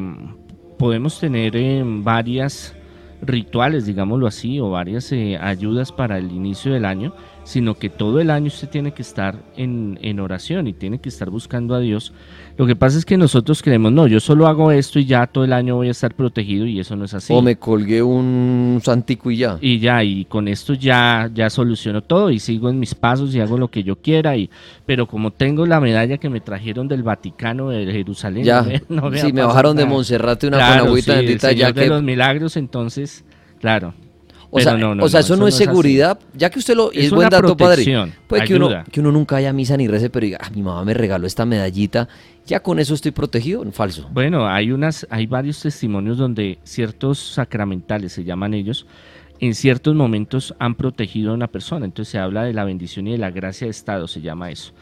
podemos 0.79 1.19
tener 1.19 1.57
eh, 1.57 1.83
varias 1.85 2.73
rituales, 3.21 3.85
digámoslo 3.85 4.25
así, 4.25 4.59
o 4.61 4.71
varias 4.71 5.11
ayudas 5.41 5.91
para 5.91 6.17
el 6.17 6.31
inicio 6.31 6.73
del 6.73 6.85
año, 6.85 7.13
sino 7.49 7.73
que 7.73 7.89
todo 7.89 8.19
el 8.19 8.29
año 8.29 8.45
usted 8.45 8.69
tiene 8.69 8.93
que 8.93 9.01
estar 9.01 9.35
en, 9.57 9.97
en, 10.03 10.19
oración 10.19 10.67
y 10.67 10.73
tiene 10.73 10.99
que 10.99 11.09
estar 11.09 11.31
buscando 11.31 11.73
a 11.73 11.79
Dios. 11.79 12.13
Lo 12.57 12.67
que 12.67 12.75
pasa 12.75 12.99
es 12.99 13.05
que 13.05 13.17
nosotros 13.17 13.63
creemos, 13.63 13.91
no, 13.91 14.05
yo 14.05 14.19
solo 14.19 14.45
hago 14.45 14.71
esto 14.71 14.99
y 14.99 15.05
ya 15.05 15.25
todo 15.25 15.45
el 15.45 15.53
año 15.53 15.75
voy 15.75 15.87
a 15.87 15.91
estar 15.91 16.13
protegido 16.13 16.67
y 16.67 16.79
eso 16.79 16.95
no 16.95 17.05
es 17.05 17.15
así. 17.15 17.33
O 17.33 17.41
me 17.41 17.55
colgué 17.55 18.03
un 18.03 18.79
santico 18.83 19.31
y 19.31 19.37
ya. 19.37 19.57
Y 19.61 19.79
ya, 19.79 20.03
y 20.03 20.25
con 20.25 20.47
esto 20.47 20.75
ya, 20.75 21.27
ya 21.33 21.49
soluciono 21.49 22.03
todo 22.03 22.29
y 22.29 22.37
sigo 22.37 22.69
en 22.69 22.77
mis 22.77 22.93
pasos 22.93 23.33
y 23.33 23.39
hago 23.39 23.57
lo 23.57 23.69
que 23.69 23.81
yo 23.81 23.95
quiera. 23.95 24.37
Y, 24.37 24.51
pero 24.85 25.07
como 25.07 25.31
tengo 25.31 25.65
la 25.65 25.79
medalla 25.79 26.19
que 26.19 26.29
me 26.29 26.41
trajeron 26.41 26.87
del 26.87 27.01
Vaticano 27.01 27.69
de 27.69 27.91
Jerusalén, 27.91 28.43
ya, 28.43 28.63
no 28.89 29.09
me, 29.09 29.23
me 29.33 29.41
bajaron 29.43 29.75
de 29.75 29.85
Monserrate 29.85 30.45
una 30.45 30.57
claro, 30.57 30.95
ya 30.95 31.73
que... 31.73 31.79
de 31.79 31.87
los 31.87 32.03
milagros, 32.03 32.57
entonces, 32.57 33.25
claro. 33.59 33.95
O 34.51 34.59
sea, 34.59 34.73
o 34.75 35.09
sea 35.09 35.19
eso, 35.19 35.35
no, 35.35 35.47
es 35.47 35.55
seguridad, 35.55 36.19
ya 36.33 36.49
que 36.49 36.57
usted 36.57 36.75
lo... 36.75 36.91
Es, 36.91 37.11
buen 37.11 37.29
dato, 37.29 37.55
padre. 37.55 38.11
Puede 38.25 38.45
que 38.45 38.55
uno, 38.55 38.83
que 38.91 38.99
uno 38.99 39.11
nunca 39.11 39.35
haya 39.35 39.53
misa 39.53 39.77
ni 39.77 39.87
rece, 39.87 40.09
pero 40.09 40.25
diga, 40.25 40.39
ah, 40.41 40.49
mi 40.49 40.63
mamá 40.63 40.83
me 40.83 40.95
regaló 40.95 41.27
esta 41.27 41.45
medallita, 41.45 42.07
ya 42.47 42.61
con 42.61 42.79
eso 42.79 42.95
estoy 42.95 43.11
protegido, 43.11 43.63
falso. 43.71 44.09
Bueno, 44.11 44.47
hay, 44.47 44.71
unas, 44.71 45.05
hay 45.11 45.27
varios 45.27 45.61
testimonios 45.61 46.17
donde 46.17 46.57
ciertos 46.63 47.19
sacramentales, 47.19 48.13
se 48.13 48.23
llaman 48.23 48.55
ellos, 48.55 48.87
en 49.39 49.53
ciertos 49.53 49.95
momentos 49.95 50.55
han 50.59 50.75
protegido 50.75 51.31
a 51.31 51.35
una 51.35 51.47
persona. 51.47 51.85
Entonces 51.85 52.11
se 52.11 52.17
habla 52.17 52.43
de 52.43 52.53
la 52.53 52.63
bendición 52.63 53.07
y 53.07 53.11
de 53.11 53.17
la 53.17 53.31
gracia 53.31 53.67
de 53.67 53.71
Estado, 53.71 54.07
se 54.07 54.21
llama 54.21 54.51
eso. 54.51 54.73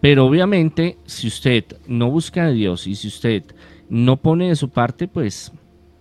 Pero 0.00 0.26
obviamente, 0.26 0.98
si 1.06 1.28
usted 1.28 1.64
no 1.86 2.10
busca 2.10 2.44
a 2.44 2.50
Dios 2.50 2.86
y 2.86 2.94
si 2.94 3.08
usted 3.08 3.42
no 3.88 4.18
pone 4.18 4.48
de 4.48 4.56
su 4.56 4.68
parte, 4.68 5.08
pues 5.08 5.52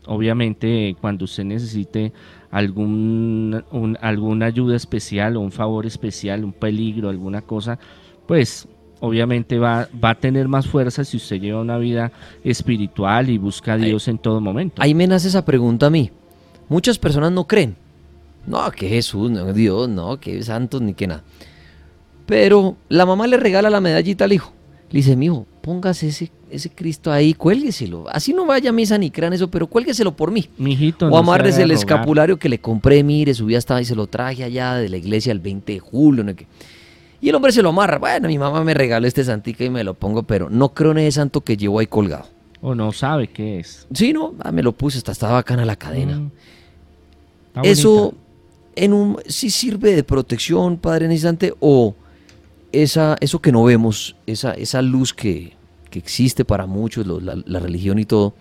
obviamente 0.05 0.95
cuando 0.99 1.25
usted 1.25 1.45
necesite 1.45 2.11
algún, 2.53 3.63
alguna 3.99 4.45
ayuda 4.45 4.75
especial 4.75 5.37
o 5.37 5.41
un 5.41 5.51
favor 5.51 5.87
especial, 5.87 6.45
un 6.45 6.53
peligro, 6.53 7.09
alguna 7.09 7.41
cosa, 7.41 7.79
pues 8.27 8.67
obviamente 8.99 9.57
va, 9.57 9.87
va 10.01 10.11
a 10.11 10.15
tener 10.15 10.47
más 10.47 10.67
fuerza 10.67 11.03
si 11.03 11.17
usted 11.17 11.41
lleva 11.41 11.61
una 11.61 11.79
vida 11.79 12.11
espiritual 12.43 13.31
y 13.31 13.39
busca 13.39 13.73
a 13.73 13.77
Dios 13.77 14.07
en 14.07 14.19
todo 14.19 14.39
momento. 14.39 14.83
Ahí 14.83 14.93
me 14.93 15.07
nace 15.07 15.29
esa 15.29 15.43
pregunta 15.43 15.87
a 15.87 15.89
mí. 15.89 16.11
Muchas 16.69 16.99
personas 16.99 17.31
no 17.31 17.47
creen. 17.47 17.75
No, 18.45 18.69
que 18.69 18.87
Jesús, 18.87 19.31
no, 19.31 19.51
Dios, 19.51 19.89
no, 19.89 20.19
que 20.19 20.43
santos 20.43 20.79
ni 20.79 20.93
que 20.93 21.07
nada. 21.07 21.23
Pero 22.27 22.77
la 22.87 23.07
mamá 23.07 23.25
le 23.25 23.37
regala 23.37 23.71
la 23.71 23.81
medallita 23.81 24.25
al 24.25 24.33
hijo. 24.33 24.53
Le 24.93 24.99
dice, 24.99 25.15
mijo, 25.15 25.47
póngase 25.61 26.09
ese, 26.09 26.31
ese 26.51 26.69
Cristo 26.69 27.11
ahí, 27.11 27.33
cuélgueselo. 27.33 28.07
Así 28.11 28.31
no 28.31 28.45
vaya 28.45 28.69
a 28.69 28.73
misa 28.73 28.95
ni 28.99 29.09
crean 29.09 29.33
eso, 29.33 29.49
pero 29.49 29.65
cuélgueselo 29.65 30.15
por 30.15 30.29
mí. 30.29 30.47
Mijito, 30.59 31.07
O 31.07 31.09
no 31.09 31.15
se 31.15 31.19
amarres 31.19 31.55
haga 31.55 31.63
el 31.63 31.71
escapulario 31.71 32.37
que 32.37 32.47
le 32.47 32.59
compré, 32.59 33.03
mire, 33.03 33.33
subí 33.33 33.55
hasta 33.55 33.81
y 33.81 33.85
se 33.85 33.95
lo 33.95 34.05
traje 34.05 34.43
allá 34.43 34.75
de 34.75 34.89
la 34.89 34.97
iglesia 34.97 35.31
el 35.31 35.39
20 35.39 35.73
de 35.73 35.79
julio. 35.79 36.23
no. 36.23 36.31
Y 37.21 37.29
el 37.29 37.33
hombre 37.33 37.51
se 37.51 37.63
lo 37.63 37.69
amarra. 37.69 37.97
Bueno, 37.97 38.27
mi 38.27 38.37
mamá 38.37 38.63
me 38.63 38.75
regaló 38.75 39.07
este 39.07 39.23
santica 39.23 39.63
y 39.63 39.71
me 39.71 39.83
lo 39.83 39.95
pongo, 39.95 40.21
pero 40.21 40.47
no 40.47 40.75
creo 40.75 40.91
en 40.91 40.99
ese 40.99 41.13
santo 41.13 41.41
que 41.41 41.57
llevo 41.57 41.79
ahí 41.79 41.87
colgado. 41.87 42.27
O 42.61 42.75
no 42.75 42.91
sabe 42.91 43.29
qué 43.29 43.59
es. 43.59 43.87
Sí, 43.91 44.13
no, 44.13 44.35
ah, 44.43 44.51
me 44.51 44.61
lo 44.61 44.73
puse, 44.73 44.99
hasta 44.99 45.11
estaba 45.11 45.33
bacana 45.33 45.65
la 45.65 45.75
cadena. 45.75 46.19
Mm. 46.19 46.31
Eso 47.63 48.13
en 48.75 48.93
un 48.93 49.17
sí 49.25 49.49
sirve 49.49 49.95
de 49.95 50.03
protección, 50.03 50.77
padre 50.77 51.05
en 51.05 51.13
instante, 51.13 51.51
o 51.59 51.95
esa, 52.73 53.15
eso 53.21 53.41
que 53.41 53.51
no 53.51 53.63
vemos, 53.63 54.17
esa, 54.27 54.53
esa 54.53 54.81
luz 54.81 55.13
que, 55.13 55.53
que 55.89 55.99
existe 55.99 56.43
para 56.43 56.65
muchos, 56.65 57.05
la 57.05 57.59
religión 57.59 57.99
y 57.99 58.05
todo, 58.05 58.33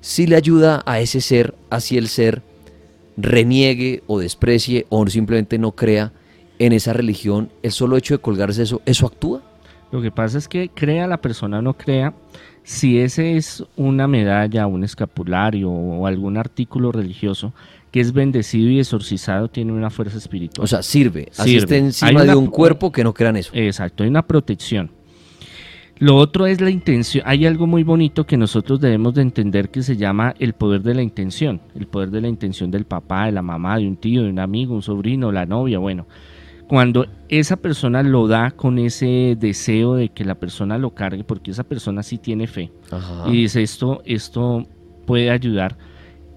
sí 0.00 0.26
le 0.26 0.36
ayuda 0.36 0.82
a 0.84 1.00
ese 1.00 1.20
ser, 1.20 1.54
así 1.70 1.96
el 1.96 2.08
ser 2.08 2.42
reniegue 3.16 4.02
o 4.06 4.18
desprecie 4.18 4.86
o 4.90 5.06
simplemente 5.06 5.58
no 5.58 5.72
crea 5.72 6.12
en 6.58 6.72
esa 6.72 6.92
religión, 6.92 7.50
el 7.62 7.72
solo 7.72 7.96
hecho 7.96 8.14
de 8.14 8.20
colgarse 8.20 8.62
eso, 8.62 8.82
¿eso 8.84 9.06
actúa? 9.06 9.42
Lo 9.90 10.02
que 10.02 10.10
pasa 10.10 10.38
es 10.38 10.46
que 10.48 10.68
crea 10.68 11.06
la 11.06 11.20
persona 11.20 11.58
o 11.58 11.62
no 11.62 11.74
crea, 11.74 12.14
si 12.64 12.98
ese 12.98 13.36
es 13.36 13.64
una 13.76 14.06
medalla, 14.06 14.66
un 14.66 14.84
escapulario 14.84 15.70
o 15.70 16.06
algún 16.06 16.36
artículo 16.36 16.92
religioso 16.92 17.52
que 17.94 18.00
es 18.00 18.12
bendecido 18.12 18.68
y 18.70 18.80
exorcizado, 18.80 19.46
tiene 19.46 19.70
una 19.72 19.88
fuerza 19.88 20.18
espiritual. 20.18 20.64
O 20.64 20.66
sea, 20.66 20.82
sirve, 20.82 21.28
así 21.38 21.50
Sirve. 21.50 21.58
esté 21.62 21.74
Hay 21.76 21.80
encima 21.82 22.10
una- 22.22 22.24
de 22.24 22.34
un 22.34 22.48
cuerpo 22.48 22.90
que 22.90 23.04
no 23.04 23.14
crean 23.14 23.36
eso. 23.36 23.52
Exacto, 23.54 24.02
hay 24.02 24.08
una 24.10 24.26
protección. 24.26 24.90
Lo 25.98 26.16
otro 26.16 26.46
es 26.48 26.60
la 26.60 26.70
intención. 26.70 27.22
Hay 27.24 27.46
algo 27.46 27.68
muy 27.68 27.84
bonito 27.84 28.26
que 28.26 28.36
nosotros 28.36 28.80
debemos 28.80 29.14
de 29.14 29.22
entender 29.22 29.70
que 29.70 29.84
se 29.84 29.96
llama 29.96 30.34
el 30.40 30.54
poder 30.54 30.82
de 30.82 30.92
la 30.94 31.02
intención. 31.02 31.60
El 31.76 31.86
poder 31.86 32.10
de 32.10 32.20
la 32.20 32.26
intención 32.26 32.68
del 32.72 32.84
papá, 32.84 33.26
de 33.26 33.32
la 33.32 33.42
mamá, 33.42 33.78
de 33.78 33.86
un 33.86 33.96
tío, 33.96 34.24
de 34.24 34.28
un 34.30 34.40
amigo, 34.40 34.74
un 34.74 34.82
sobrino, 34.82 35.30
la 35.30 35.46
novia, 35.46 35.78
bueno. 35.78 36.08
Cuando 36.66 37.06
esa 37.28 37.56
persona 37.58 38.02
lo 38.02 38.26
da 38.26 38.50
con 38.50 38.80
ese 38.80 39.36
deseo 39.38 39.94
de 39.94 40.08
que 40.08 40.24
la 40.24 40.34
persona 40.34 40.78
lo 40.78 40.90
cargue, 40.90 41.22
porque 41.22 41.52
esa 41.52 41.62
persona 41.62 42.02
sí 42.02 42.18
tiene 42.18 42.48
fe, 42.48 42.72
Ajá. 42.90 43.30
y 43.30 43.42
dice 43.42 43.62
esto, 43.62 44.02
esto 44.04 44.66
puede 45.06 45.30
ayudar, 45.30 45.76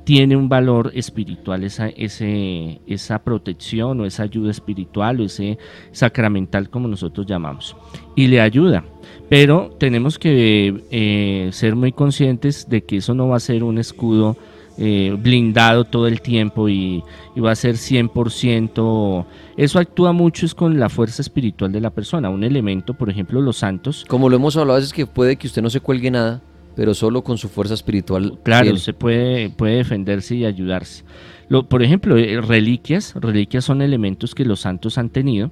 tiene 0.07 0.37
un 0.37 0.47
valor 0.47 0.91
espiritual 0.95 1.65
esa, 1.65 1.89
ese, 1.89 2.79
esa 2.87 3.19
protección 3.19 3.99
o 3.99 4.05
esa 4.05 4.23
ayuda 4.23 4.51
espiritual 4.51 5.19
o 5.19 5.25
ese 5.25 5.57
sacramental 5.91 6.69
como 6.69 6.87
nosotros 6.87 7.27
llamamos. 7.27 7.75
Y 8.15 8.27
le 8.27 8.39
ayuda. 8.39 8.85
Pero 9.27 9.75
tenemos 9.77 10.17
que 10.17 10.81
eh, 10.91 11.49
ser 11.51 11.75
muy 11.75 11.91
conscientes 11.91 12.69
de 12.69 12.85
que 12.85 12.95
eso 12.95 13.13
no 13.15 13.27
va 13.27 13.35
a 13.35 13.41
ser 13.41 13.65
un 13.65 13.79
escudo 13.79 14.37
eh, 14.77 15.13
blindado 15.19 15.83
todo 15.83 16.07
el 16.07 16.21
tiempo 16.21 16.69
y, 16.69 17.03
y 17.35 17.41
va 17.41 17.51
a 17.51 17.55
ser 17.55 17.75
100%. 17.75 19.25
Eso 19.57 19.77
actúa 19.77 20.13
mucho 20.13 20.45
es 20.45 20.55
con 20.55 20.79
la 20.79 20.87
fuerza 20.87 21.21
espiritual 21.21 21.73
de 21.73 21.81
la 21.81 21.89
persona. 21.89 22.29
Un 22.29 22.45
elemento, 22.45 22.93
por 22.93 23.09
ejemplo, 23.09 23.41
los 23.41 23.57
santos, 23.57 24.05
Como 24.07 24.29
lo 24.29 24.37
hemos 24.37 24.55
hablado 24.55 24.79
veces 24.79 24.93
que 24.93 25.05
puede 25.05 25.35
que 25.35 25.47
usted 25.47 25.61
no 25.61 25.69
se 25.69 25.81
cuelgue 25.81 26.11
nada, 26.11 26.41
pero 26.77 26.93
solo 26.93 27.23
con 27.23 27.39
su 27.39 27.49
fuerza 27.49 27.73
espiritual. 27.73 28.37
Claro, 28.43 28.77
se 28.77 28.93
puede, 28.93 29.49
puede 29.49 29.77
defenderse 29.77 30.35
y 30.35 30.45
ayudarse. 30.45 31.03
Lo, 31.49 31.67
por 31.67 31.81
ejemplo, 31.81 32.17
eh, 32.17 32.39
reliquias. 32.39 33.15
Reliquias 33.15 33.65
son 33.65 33.81
elementos 33.81 34.35
que 34.35 34.45
los 34.45 34.59
santos 34.59 34.99
han 34.99 35.09
tenido. 35.09 35.49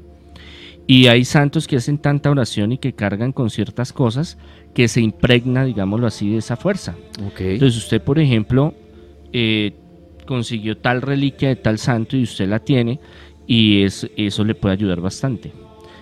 Y 0.86 1.08
hay 1.08 1.26
santos 1.26 1.68
que 1.68 1.78
hacen 1.78 1.98
tanta 1.98 2.30
oración 2.30 2.74
y 2.74 2.78
que 2.78 2.94
cargan 2.94 3.32
con 3.32 3.50
ciertas 3.50 3.92
cosas 3.92 4.38
que 4.76 4.88
se 4.88 5.02
impregna, 5.02 5.66
digámoslo 5.66 6.06
así, 6.06 6.30
de 6.30 6.38
esa 6.38 6.58
fuerza. 6.58 6.96
Ok. 7.26 7.42
Entonces 7.42 7.84
usted, 7.84 8.04
por 8.04 8.20
ejemplo, 8.20 8.76
eh, 9.34 9.74
consiguió 10.28 10.78
tal 10.78 11.02
reliquia 11.02 11.50
de 11.50 11.56
tal 11.56 11.80
santo 11.80 12.18
y 12.18 12.22
usted 12.22 12.48
la 12.48 12.60
tiene 12.60 13.00
y 13.48 13.82
es, 13.82 14.08
eso 14.16 14.44
le 14.44 14.54
puede 14.54 14.74
ayudar 14.74 15.02
bastante. 15.02 15.52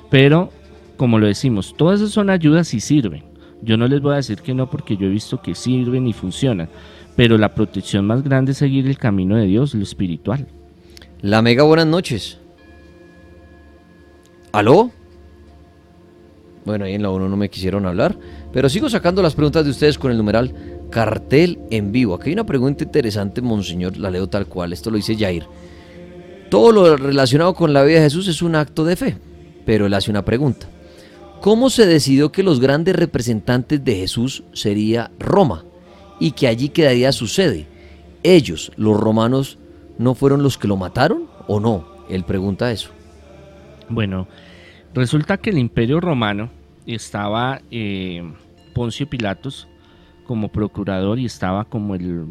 Pero, 0.10 0.52
como 0.98 1.18
lo 1.18 1.28
decimos, 1.28 1.76
todas 1.78 2.02
esas 2.02 2.12
son 2.12 2.30
ayudas 2.30 2.74
y 2.74 2.82
sirven. 2.82 3.33
Yo 3.64 3.78
no 3.78 3.88
les 3.88 4.02
voy 4.02 4.14
a 4.14 4.18
decir 4.18 4.42
que 4.42 4.54
no 4.54 4.70
porque 4.70 4.98
yo 4.98 5.08
he 5.08 5.10
visto 5.10 5.42
que 5.42 5.56
sirven 5.56 6.06
y 6.08 6.14
funcionan. 6.14 6.70
Pero 7.16 7.38
la 7.38 7.54
protección 7.54 8.06
más 8.06 8.24
grande 8.24 8.52
es 8.52 8.58
seguir 8.58 8.88
el 8.88 8.98
camino 8.98 9.36
de 9.38 9.46
Dios, 9.46 9.74
lo 9.74 9.84
espiritual. 9.84 10.48
La 11.22 11.42
Mega, 11.42 11.64
buenas 11.64 11.88
noches. 11.88 12.40
¿Aló? 14.52 14.92
Bueno, 16.66 16.86
ahí 16.86 16.94
en 16.94 17.04
la 17.04 17.10
1 17.10 17.30
no 17.30 17.38
me 17.38 17.50
quisieron 17.50 17.86
hablar, 17.86 18.18
pero 18.52 18.70
sigo 18.70 18.90
sacando 18.90 19.22
las 19.22 19.36
preguntas 19.36 19.66
de 19.66 19.72
ustedes 19.72 19.98
con 19.98 20.12
el 20.12 20.18
numeral 20.18 20.54
cartel 20.90 21.60
en 21.72 21.92
vivo. 21.92 22.16
Aquí 22.16 22.30
hay 22.30 22.34
una 22.34 22.46
pregunta 22.46 22.84
interesante, 22.84 23.42
monseñor, 23.42 23.98
la 23.98 24.10
leo 24.10 24.28
tal 24.28 24.48
cual, 24.48 24.72
esto 24.72 24.90
lo 24.90 24.98
dice 24.98 25.18
Jair. 25.18 25.46
Todo 26.50 26.72
lo 26.72 26.98
relacionado 26.98 27.54
con 27.54 27.74
la 27.74 27.84
vida 27.84 27.98
de 27.98 28.06
Jesús 28.06 28.28
es 28.28 28.42
un 28.42 28.56
acto 28.56 28.86
de 28.86 28.96
fe, 28.96 29.18
pero 29.66 29.88
él 29.88 29.94
hace 29.94 30.12
una 30.12 30.24
pregunta. 30.24 30.68
¿Cómo 31.44 31.70
se 31.70 31.86
decidió 31.86 32.32
que 32.32 32.42
los 32.42 32.62
grandes 32.62 32.96
representantes 32.96 33.84
de 33.84 33.98
Jesús 33.98 34.46
sería 34.54 35.12
Roma 35.20 35.66
y 36.18 36.32
que 36.32 36.48
allí 36.48 36.70
quedaría 36.70 37.12
su 37.12 37.28
sede? 37.28 37.68
¿Ellos, 38.24 38.72
los 38.78 38.98
romanos, 38.98 39.60
no 39.98 40.16
fueron 40.16 40.42
los 40.42 40.58
que 40.58 40.70
lo 40.70 40.78
mataron 40.78 41.26
o 41.48 41.60
no? 41.60 41.86
Él 42.08 42.24
pregunta 42.24 42.72
eso. 42.72 42.92
Bueno, 43.90 44.26
resulta 44.94 45.36
que 45.36 45.50
el 45.50 45.58
imperio 45.58 46.00
romano 46.00 46.50
estaba 46.86 47.60
eh, 47.72 48.24
Poncio 48.74 49.10
Pilatos 49.10 49.68
como 50.26 50.48
procurador 50.48 51.20
y 51.20 51.26
estaba 51.26 51.66
como 51.66 51.96
el, 51.96 52.26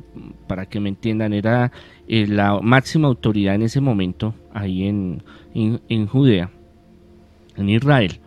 para 0.46 0.64
que 0.64 0.80
me 0.80 0.88
entiendan, 0.88 1.34
era 1.34 1.70
eh, 2.08 2.26
la 2.26 2.60
máxima 2.62 3.08
autoridad 3.08 3.56
en 3.56 3.62
ese 3.62 3.82
momento 3.82 4.34
ahí 4.54 4.84
en, 4.88 5.22
en, 5.52 5.82
en 5.90 6.06
Judea, 6.06 6.50
en 7.58 7.68
Israel. 7.68 8.18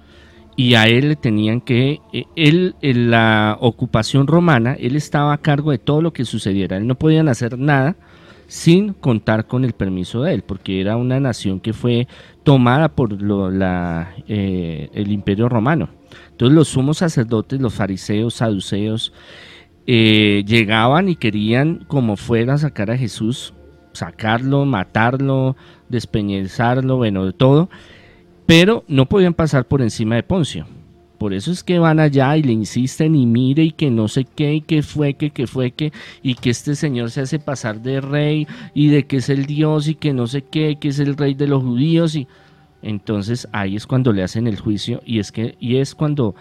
Y 0.57 0.75
a 0.75 0.87
él 0.87 1.09
le 1.09 1.15
tenían 1.17 1.59
que, 1.59 1.99
eh, 2.13 2.25
él 2.35 2.75
en 2.81 3.11
la 3.11 3.57
ocupación 3.59 4.25
romana, 4.27 4.73
él 4.79 4.95
estaba 4.95 5.33
a 5.33 5.37
cargo 5.39 5.71
de 5.71 5.79
todo 5.79 6.01
lo 6.01 6.13
que 6.13 6.23
sucediera. 6.23 6.77
Él 6.77 6.87
no 6.87 6.95
podían 6.95 7.27
hacer 7.27 7.57
nada 7.59 7.95
sin 8.47 8.93
contar 8.93 9.47
con 9.47 9.65
el 9.65 9.73
permiso 9.73 10.21
de 10.21 10.35
él, 10.35 10.43
porque 10.43 10.79
era 10.79 10.97
una 10.97 11.19
nación 11.19 11.59
que 11.59 11.73
fue 11.73 12.07
tomada 12.43 12.89
por 12.89 13.21
lo- 13.21 13.49
la, 13.51 14.13
eh, 14.27 14.89
el 14.93 15.11
imperio 15.11 15.49
romano. 15.49 15.89
Entonces 16.31 16.55
los 16.55 16.67
sumos 16.69 16.99
sacerdotes, 16.99 17.59
los 17.59 17.73
fariseos, 17.73 18.35
saduceos, 18.35 19.11
eh, 19.87 20.43
llegaban 20.47 21.09
y 21.09 21.15
querían 21.15 21.83
como 21.87 22.15
fuera 22.17 22.57
sacar 22.57 22.91
a 22.91 22.97
Jesús, 22.97 23.53
sacarlo, 23.93 24.65
matarlo, 24.65 25.55
despeñezarlo, 25.89 26.97
bueno, 26.97 27.25
de 27.25 27.33
todo, 27.33 27.69
pero 28.45 28.83
no 28.87 29.05
podían 29.07 29.33
pasar 29.33 29.65
por 29.65 29.81
encima 29.81 30.15
de 30.15 30.23
Poncio. 30.23 30.67
Por 31.17 31.33
eso 31.33 31.51
es 31.51 31.63
que 31.63 31.79
van 31.79 31.99
allá 32.01 32.35
y 32.35 32.43
le 32.43 32.51
insisten 32.51 33.15
y 33.15 33.25
mire 33.25 33.63
y 33.63 33.71
que 33.71 33.89
no 33.89 34.09
sé 34.09 34.25
qué 34.25 34.55
y 34.55 34.61
que 34.61 34.83
fue 34.83 35.13
que, 35.13 35.29
que 35.29 35.47
fue 35.47 35.71
que 35.71 35.93
y 36.21 36.35
que 36.35 36.49
este 36.49 36.75
señor 36.75 37.09
se 37.09 37.21
hace 37.21 37.39
pasar 37.39 37.81
de 37.81 38.01
rey 38.01 38.45
y 38.73 38.89
de 38.89 39.05
que 39.05 39.17
es 39.17 39.29
el 39.29 39.45
Dios 39.45 39.87
y 39.87 39.95
que 39.95 40.11
no 40.13 40.27
sé 40.27 40.43
qué, 40.43 40.75
que 40.75 40.89
es 40.89 40.99
el 40.99 41.15
rey 41.15 41.33
de 41.33 41.47
los 41.47 41.63
judíos 41.63 42.15
y 42.15 42.27
entonces 42.81 43.47
ahí 43.53 43.77
es 43.77 43.87
cuando 43.87 44.11
le 44.11 44.23
hacen 44.23 44.45
el 44.45 44.59
juicio 44.59 45.01
y 45.05 45.19
es 45.19 45.31
que 45.31 45.55
y 45.59 45.77
es 45.77 45.95
cuando 45.95 46.35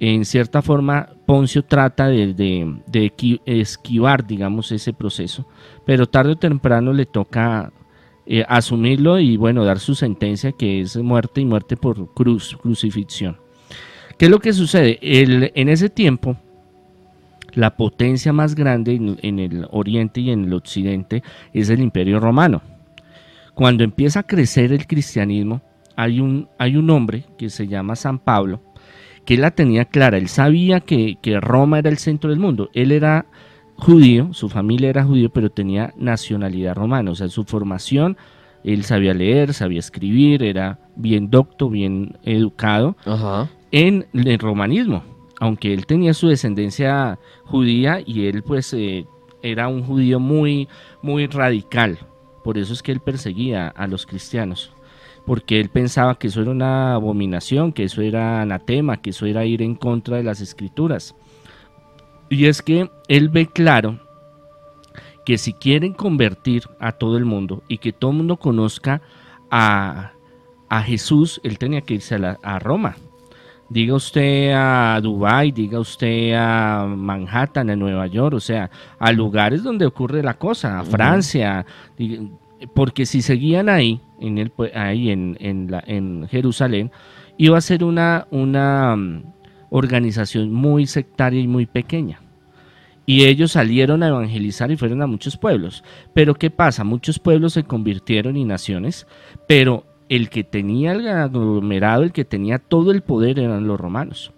en 0.00 0.24
cierta 0.24 0.60
forma 0.60 1.08
Poncio 1.24 1.64
trata 1.64 2.08
de, 2.08 2.34
de- 2.34 2.80
de 2.88 3.12
esquivar 3.46 4.26
digamos 4.26 4.72
ese 4.72 4.92
proceso, 4.92 5.46
pero 5.86 6.06
tarde 6.08 6.32
o 6.32 6.36
temprano 6.36 6.92
le 6.92 7.06
toca 7.06 7.72
eh, 8.26 8.44
asumirlo 8.48 9.18
y 9.18 9.36
bueno 9.36 9.64
dar 9.64 9.78
su 9.78 9.94
sentencia 9.94 10.52
que 10.52 10.80
es 10.80 10.96
muerte 10.96 11.40
y 11.40 11.44
muerte 11.44 11.76
por 11.76 12.12
cruz, 12.14 12.56
crucifixión. 12.60 13.36
¿Qué 14.18 14.26
es 14.26 14.30
lo 14.30 14.38
que 14.40 14.52
sucede? 14.52 14.98
El- 15.02 15.52
en 15.54 15.68
ese 15.68 15.90
tiempo, 15.90 16.36
la 17.52 17.76
potencia 17.76 18.32
más 18.32 18.54
grande 18.54 18.94
en, 19.22 19.38
el 19.38 19.66
oriente 19.70 20.20
y 20.20 20.30
en 20.30 20.44
el 20.44 20.52
occidente 20.54 21.22
es 21.52 21.70
el 21.70 21.80
imperio 21.80 22.20
romano. 22.20 22.62
Cuando 23.54 23.84
empieza 23.84 24.20
a 24.20 24.26
crecer 24.26 24.72
el 24.72 24.86
cristianismo, 24.86 25.62
hay 25.96 26.20
un, 26.20 26.48
hay 26.58 26.76
un 26.76 26.90
hombre 26.90 27.24
que 27.38 27.48
se 27.48 27.66
llama 27.66 27.96
San 27.96 28.18
Pablo, 28.18 28.60
que 29.24 29.34
él 29.34 29.40
la 29.40 29.50
tenía 29.50 29.86
clara, 29.86 30.18
él 30.18 30.28
sabía 30.28 30.80
que, 30.80 31.16
que 31.22 31.40
Roma 31.40 31.78
era 31.78 31.88
el 31.88 31.96
centro 31.96 32.30
del 32.30 32.38
mundo, 32.38 32.68
él 32.74 32.92
era 32.92 33.26
judío, 33.78 34.32
su 34.32 34.48
familia 34.48 34.88
era 34.90 35.04
judío, 35.04 35.30
pero 35.30 35.50
tenía 35.50 35.92
nacionalidad 35.96 36.74
romana, 36.74 37.10
o 37.10 37.14
sea, 37.14 37.28
su 37.28 37.44
formación, 37.44 38.16
él 38.64 38.82
sabía 38.84 39.14
leer, 39.14 39.52
sabía 39.54 39.78
escribir, 39.80 40.42
era 40.42 40.78
bien 40.96 41.30
docto, 41.30 41.68
bien 41.70 42.18
educado, 42.24 42.96
Ajá. 43.04 43.48
en 43.70 44.06
el 44.14 44.38
romanismo, 44.38 45.02
aunque 45.40 45.72
él 45.74 45.86
tenía 45.86 46.14
su 46.14 46.28
descendencia 46.28 47.18
judía 47.44 48.00
y 48.04 48.26
él 48.26 48.42
pues 48.42 48.72
eh, 48.72 49.06
era 49.42 49.68
un 49.68 49.82
judío 49.84 50.18
muy, 50.18 50.68
muy 51.02 51.26
radical, 51.26 51.98
por 52.42 52.58
eso 52.58 52.72
es 52.72 52.82
que 52.82 52.92
él 52.92 53.00
perseguía 53.00 53.68
a 53.68 53.86
los 53.86 54.06
cristianos. 54.06 54.72
porque 55.26 55.58
él 55.58 55.70
pensaba 55.70 56.16
que 56.20 56.28
eso 56.28 56.40
era 56.40 56.52
una 56.52 56.94
abominación, 56.94 57.72
que 57.72 57.82
eso 57.82 58.00
era 58.00 58.42
anatema, 58.42 58.98
que 59.02 59.10
eso 59.10 59.26
era 59.26 59.44
ir 59.44 59.60
en 59.60 59.74
contra 59.74 60.18
de 60.18 60.22
las 60.22 60.40
escrituras. 60.40 61.16
Y 62.28 62.46
es 62.46 62.62
que 62.62 62.90
él 63.08 63.28
ve 63.28 63.46
claro 63.46 63.98
que 65.24 65.38
si 65.38 65.52
quieren 65.52 65.92
convertir 65.92 66.64
a 66.78 66.92
todo 66.92 67.16
el 67.16 67.24
mundo 67.24 67.62
y 67.68 67.78
que 67.78 67.92
todo 67.92 68.12
el 68.12 68.18
mundo 68.18 68.36
conozca 68.36 69.02
a, 69.50 70.12
Jesús, 70.84 71.40
él 71.44 71.58
tenía 71.58 71.80
que 71.80 71.94
irse 71.94 72.16
a, 72.16 72.38
a 72.42 72.58
Roma. 72.58 72.96
Diga 73.68 73.94
usted 73.94 74.52
a 74.54 75.00
Dubái, 75.02 75.50
diga 75.50 75.80
usted 75.80 76.34
a 76.36 76.86
Manhattan, 76.86 77.70
a 77.70 77.76
Nueva 77.76 78.06
York, 78.06 78.34
o 78.34 78.40
sea, 78.40 78.70
a 78.98 79.10
lugares 79.10 79.64
donde 79.64 79.86
ocurre 79.86 80.22
la 80.22 80.34
cosa, 80.34 80.78
a 80.78 80.84
Francia, 80.84 81.66
porque 82.74 83.06
si 83.06 83.22
seguían 83.22 83.68
ahí, 83.68 84.00
en, 84.20 84.38
el, 84.38 84.52
ahí 84.74 85.10
en, 85.10 85.36
en 85.40 86.28
Jerusalén, 86.28 86.92
iba 87.38 87.58
a 87.58 87.60
ser 87.60 87.82
una, 87.82 88.26
una 88.30 88.96
organización 89.70 90.52
muy 90.52 90.86
sectaria 90.86 91.40
y 91.40 91.48
muy 91.48 91.66
pequeña. 91.66 92.20
Y 93.06 93.24
ellos 93.24 93.52
salieron 93.52 94.02
a 94.02 94.08
evangelizar 94.08 94.70
y 94.70 94.76
fueron 94.76 95.00
a 95.00 95.06
muchos 95.06 95.36
pueblos. 95.36 95.84
Pero 96.12 96.34
¿qué 96.34 96.50
pasa? 96.50 96.82
Muchos 96.82 97.18
pueblos 97.20 97.52
se 97.52 97.62
convirtieron 97.62 98.36
en 98.36 98.48
naciones, 98.48 99.06
pero 99.46 99.84
el 100.08 100.28
que 100.28 100.44
tenía 100.44 100.92
el 100.92 101.06
aglomerado, 101.08 102.02
el 102.02 102.12
que 102.12 102.24
tenía 102.24 102.58
todo 102.58 102.90
el 102.90 103.02
poder 103.02 103.38
eran 103.38 103.66
los 103.66 103.78
romanos. 103.78 104.32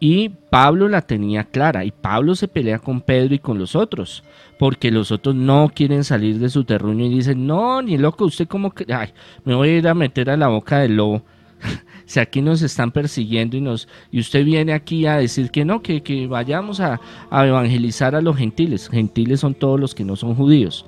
Y 0.00 0.28
Pablo 0.28 0.88
la 0.88 1.02
tenía 1.02 1.44
clara 1.44 1.84
y 1.84 1.90
Pablo 1.90 2.36
se 2.36 2.46
pelea 2.46 2.78
con 2.78 3.00
Pedro 3.00 3.34
y 3.34 3.40
con 3.40 3.58
los 3.58 3.74
otros, 3.74 4.22
porque 4.58 4.92
los 4.92 5.10
otros 5.10 5.34
no 5.34 5.70
quieren 5.74 6.04
salir 6.04 6.38
de 6.38 6.48
su 6.48 6.64
terruño 6.64 7.06
y 7.06 7.10
dicen, 7.10 7.46
no, 7.46 7.82
ni 7.82 7.98
loco, 7.98 8.24
usted 8.24 8.46
como 8.46 8.72
que, 8.72 8.92
ay, 8.92 9.08
me 9.44 9.54
voy 9.54 9.70
a 9.70 9.78
ir 9.78 9.88
a 9.88 9.94
meter 9.94 10.30
a 10.30 10.36
la 10.36 10.48
boca 10.48 10.78
del 10.78 10.96
lobo. 10.96 11.22
si 12.06 12.20
aquí 12.20 12.40
nos 12.40 12.62
están 12.62 12.90
persiguiendo 12.90 13.56
y 13.56 13.60
nos 13.60 13.88
y 14.10 14.20
usted 14.20 14.44
viene 14.44 14.72
aquí 14.72 15.06
a 15.06 15.16
decir 15.16 15.50
que 15.50 15.64
no, 15.64 15.82
que, 15.82 16.02
que 16.02 16.26
vayamos 16.26 16.80
a, 16.80 17.00
a, 17.30 17.46
evangelizar 17.46 18.14
a 18.14 18.20
los 18.20 18.36
gentiles. 18.36 18.88
Gentiles 18.88 19.40
son 19.40 19.54
todos 19.54 19.78
los 19.78 19.94
que 19.94 20.04
no 20.04 20.16
son 20.16 20.34
judíos. 20.34 20.84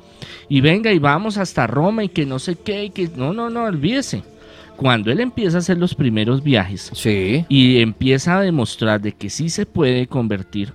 Y 0.48 0.60
venga 0.60 0.92
y 0.92 0.98
vamos 0.98 1.38
hasta 1.38 1.66
Roma 1.66 2.04
y 2.04 2.08
que 2.08 2.26
no 2.26 2.38
sé 2.38 2.56
qué, 2.56 2.84
y 2.84 2.90
que 2.90 3.08
no, 3.16 3.32
no, 3.32 3.50
no, 3.50 3.64
olvídese. 3.64 4.22
Cuando 4.76 5.12
él 5.12 5.20
empieza 5.20 5.58
a 5.58 5.60
hacer 5.60 5.76
los 5.76 5.94
primeros 5.94 6.42
viajes 6.42 6.90
sí. 6.94 7.44
y 7.50 7.80
empieza 7.80 8.38
a 8.38 8.40
demostrar 8.40 9.00
de 9.00 9.12
que 9.12 9.28
sí 9.28 9.50
se 9.50 9.66
puede 9.66 10.06
convertir 10.06 10.72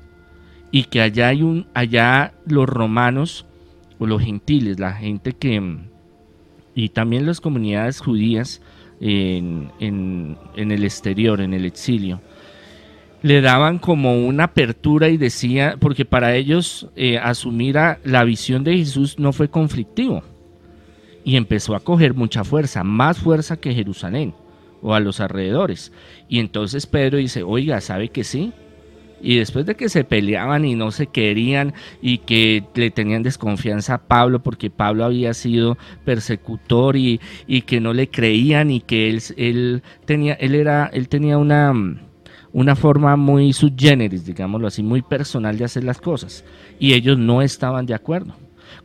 y 0.70 0.84
que 0.84 1.02
allá 1.02 1.30
hay 1.30 1.42
un, 1.42 1.66
allá 1.74 2.34
los 2.46 2.70
romanos 2.70 3.46
o 3.98 4.06
los 4.06 4.22
gentiles, 4.22 4.80
la 4.80 4.94
gente 4.94 5.34
que 5.34 5.80
y 6.76 6.90
también 6.90 7.26
las 7.26 7.42
comunidades 7.42 8.00
judías 8.00 8.62
en, 9.00 9.72
el 10.56 10.84
exterior, 10.84 11.42
en 11.42 11.54
el 11.54 11.66
exilio, 11.66 12.22
le 13.22 13.42
daban 13.42 13.80
como 13.80 14.26
una 14.26 14.46
apertura 14.46 15.10
y 15.10 15.18
decía, 15.18 15.78
porque 15.80 16.06
para 16.06 16.36
ellos 16.36 16.88
eh, 16.96 17.18
asumir 17.18 17.78
a 17.78 18.00
la 18.04 18.24
visión 18.24 18.64
de 18.64 18.78
Jesús 18.78 19.18
no 19.18 19.34
fue 19.34 19.50
conflictivo. 19.50 20.24
Y 21.24 21.38
empezó 21.38 21.76
a 21.76 21.80
coger 21.80 22.14
mucha 22.14 22.44
fuerza, 22.44 22.84
más 22.84 23.18
fuerza 23.18 23.58
que 23.58 23.74
Jerusalén 23.74 24.36
o 24.82 24.94
a 24.94 25.00
los 25.00 25.20
alrededores. 25.20 25.92
Y 26.30 26.40
entonces 26.40 26.86
Pedro 26.86 27.18
dice, 27.18 27.42
oiga, 27.42 27.82
¿sabe 27.82 28.10
que 28.10 28.24
sí? 28.24 28.54
Y 29.22 29.38
después 29.38 29.66
de 29.66 29.76
que 29.76 29.90
se 29.90 30.04
peleaban 30.04 30.66
y 30.66 30.76
no 30.76 30.92
se 30.92 31.08
querían 31.08 31.74
y 32.02 32.20
que 32.20 32.64
le 32.76 32.92
tenían 32.92 33.24
desconfianza 33.24 33.96
a 33.96 34.08
Pablo 34.08 34.44
porque 34.44 34.70
Pablo 34.70 35.06
había 35.06 35.34
sido 35.34 35.78
persecutor 36.04 36.96
y, 36.96 37.20
que 37.66 37.80
no 37.80 37.94
le 37.94 38.10
creían 38.10 38.72
y 38.72 38.82
que 38.82 39.10
él, 39.10 39.22
él 39.38 39.84
tenía, 40.06 40.34
él 40.34 40.56
era, 40.56 40.90
él 40.94 41.08
tenía 41.08 41.38
una, 41.38 41.74
una 42.52 42.76
forma 42.76 43.16
muy 43.16 43.54
subgéneris, 43.54 44.26
digámoslo 44.26 44.68
así, 44.68 44.84
muy 44.84 45.02
personal 45.02 45.58
de 45.58 45.66
hacer 45.66 45.84
las 45.84 46.00
cosas. 46.00 46.44
Y 46.80 46.94
ellos 46.94 47.18
no 47.18 47.42
estaban 47.42 47.86
de 47.86 47.94
acuerdo. 47.94 48.36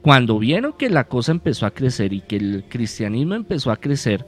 Cuando 0.03 0.39
vieron 0.39 0.73
que 0.73 0.89
la 0.89 1.05
cosa 1.05 1.33
empezó 1.33 1.67
a 1.67 1.71
crecer 1.73 2.13
y 2.13 2.21
que 2.21 2.37
el 2.37 2.65
cristianismo 2.69 3.35
empezó 3.35 3.71
a 3.71 3.77
crecer, 3.77 4.25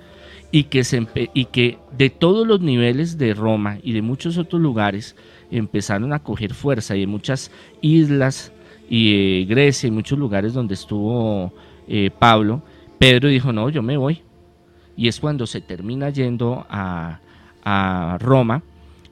y 0.53 0.65
que, 0.65 0.85
se, 0.85 1.09
y 1.33 1.47
que 1.47 1.79
de 1.97 2.11
todos 2.11 2.47
los 2.47 2.61
niveles 2.61 3.17
de 3.19 3.33
Roma 3.35 3.79
y 3.83 3.95
de 3.95 4.03
muchos 4.03 4.37
otros 4.37 4.61
lugares 4.61 5.17
empezaron 5.53 6.12
a 6.12 6.23
coger 6.23 6.55
fuerza 6.55 6.97
y 6.97 7.03
en 7.03 7.11
muchas 7.11 7.51
islas 7.81 8.53
y 8.88 9.43
eh, 9.43 9.45
Grecia 9.45 9.87
y 9.87 9.91
muchos 9.91 10.19
lugares 10.19 10.55
donde 10.55 10.75
estuvo 10.75 11.53
eh, 11.87 12.11
Pablo, 12.19 12.62
Pedro 12.99 13.29
dijo, 13.29 13.53
no, 13.53 13.69
yo 13.69 13.83
me 13.83 13.97
voy. 13.97 14.23
Y 14.97 15.09
es 15.09 15.21
cuando 15.21 15.47
se 15.47 15.61
termina 15.61 16.11
yendo 16.11 16.67
a, 16.69 17.19
Roma 18.19 18.62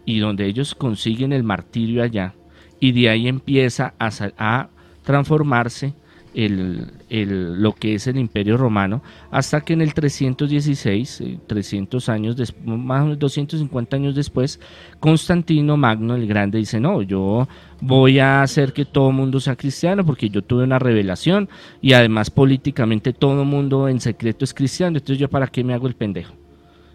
y 0.05 0.19
donde 0.19 0.45
ellos 0.47 0.75
consiguen 0.75 1.33
el 1.33 1.45
martirio 1.45 2.03
allá 2.03 2.35
y 2.81 2.91
de 2.91 3.09
ahí 3.09 3.29
empieza 3.29 3.95
a, 3.97 4.11
a 4.39 4.69
transformarse 5.05 5.95
el, 6.35 7.63
lo 7.63 7.73
que 7.75 7.95
es 7.95 8.07
el 8.07 8.19
imperio 8.19 8.57
romano, 8.57 9.03
hasta 9.31 9.61
que 9.61 9.73
en 9.73 9.83
el 9.83 9.95
316, 9.95 11.23
300 11.47 12.09
eh, 12.09 12.13
años 12.13 12.37
después, 12.37 12.67
más 12.67 13.07
de 13.07 13.17
250 13.17 13.97
años 13.97 14.15
después, 14.15 14.61
Constantino 14.99 15.77
Magno 15.77 16.15
el 16.15 16.27
Grande 16.27 16.59
dice, 16.59 16.81
no, 16.81 17.03
yo 17.03 17.49
voy 17.81 18.19
a 18.19 18.43
hacer 18.43 18.73
que 18.73 18.85
todo 18.85 19.11
el 19.11 19.17
mundo 19.17 19.41
sea 19.41 19.57
cristiano 19.57 20.05
porque 20.05 20.29
yo 20.29 20.43
tuve 20.43 20.65
una 20.65 20.79
revelación 20.79 21.49
y 21.81 21.93
además 21.95 22.31
políticamente 22.31 23.13
todo 23.13 23.43
el 23.43 23.49
mundo 23.49 23.89
en 23.89 24.01
secreto 24.01 24.45
es 24.45 24.55
cristiano, 24.55 24.99
entonces 24.99 25.19
yo 25.19 25.29
para 25.29 25.47
qué 25.47 25.65
me 25.65 25.75
hago 25.75 25.87
el 25.87 25.95
pendejo. 25.95 26.35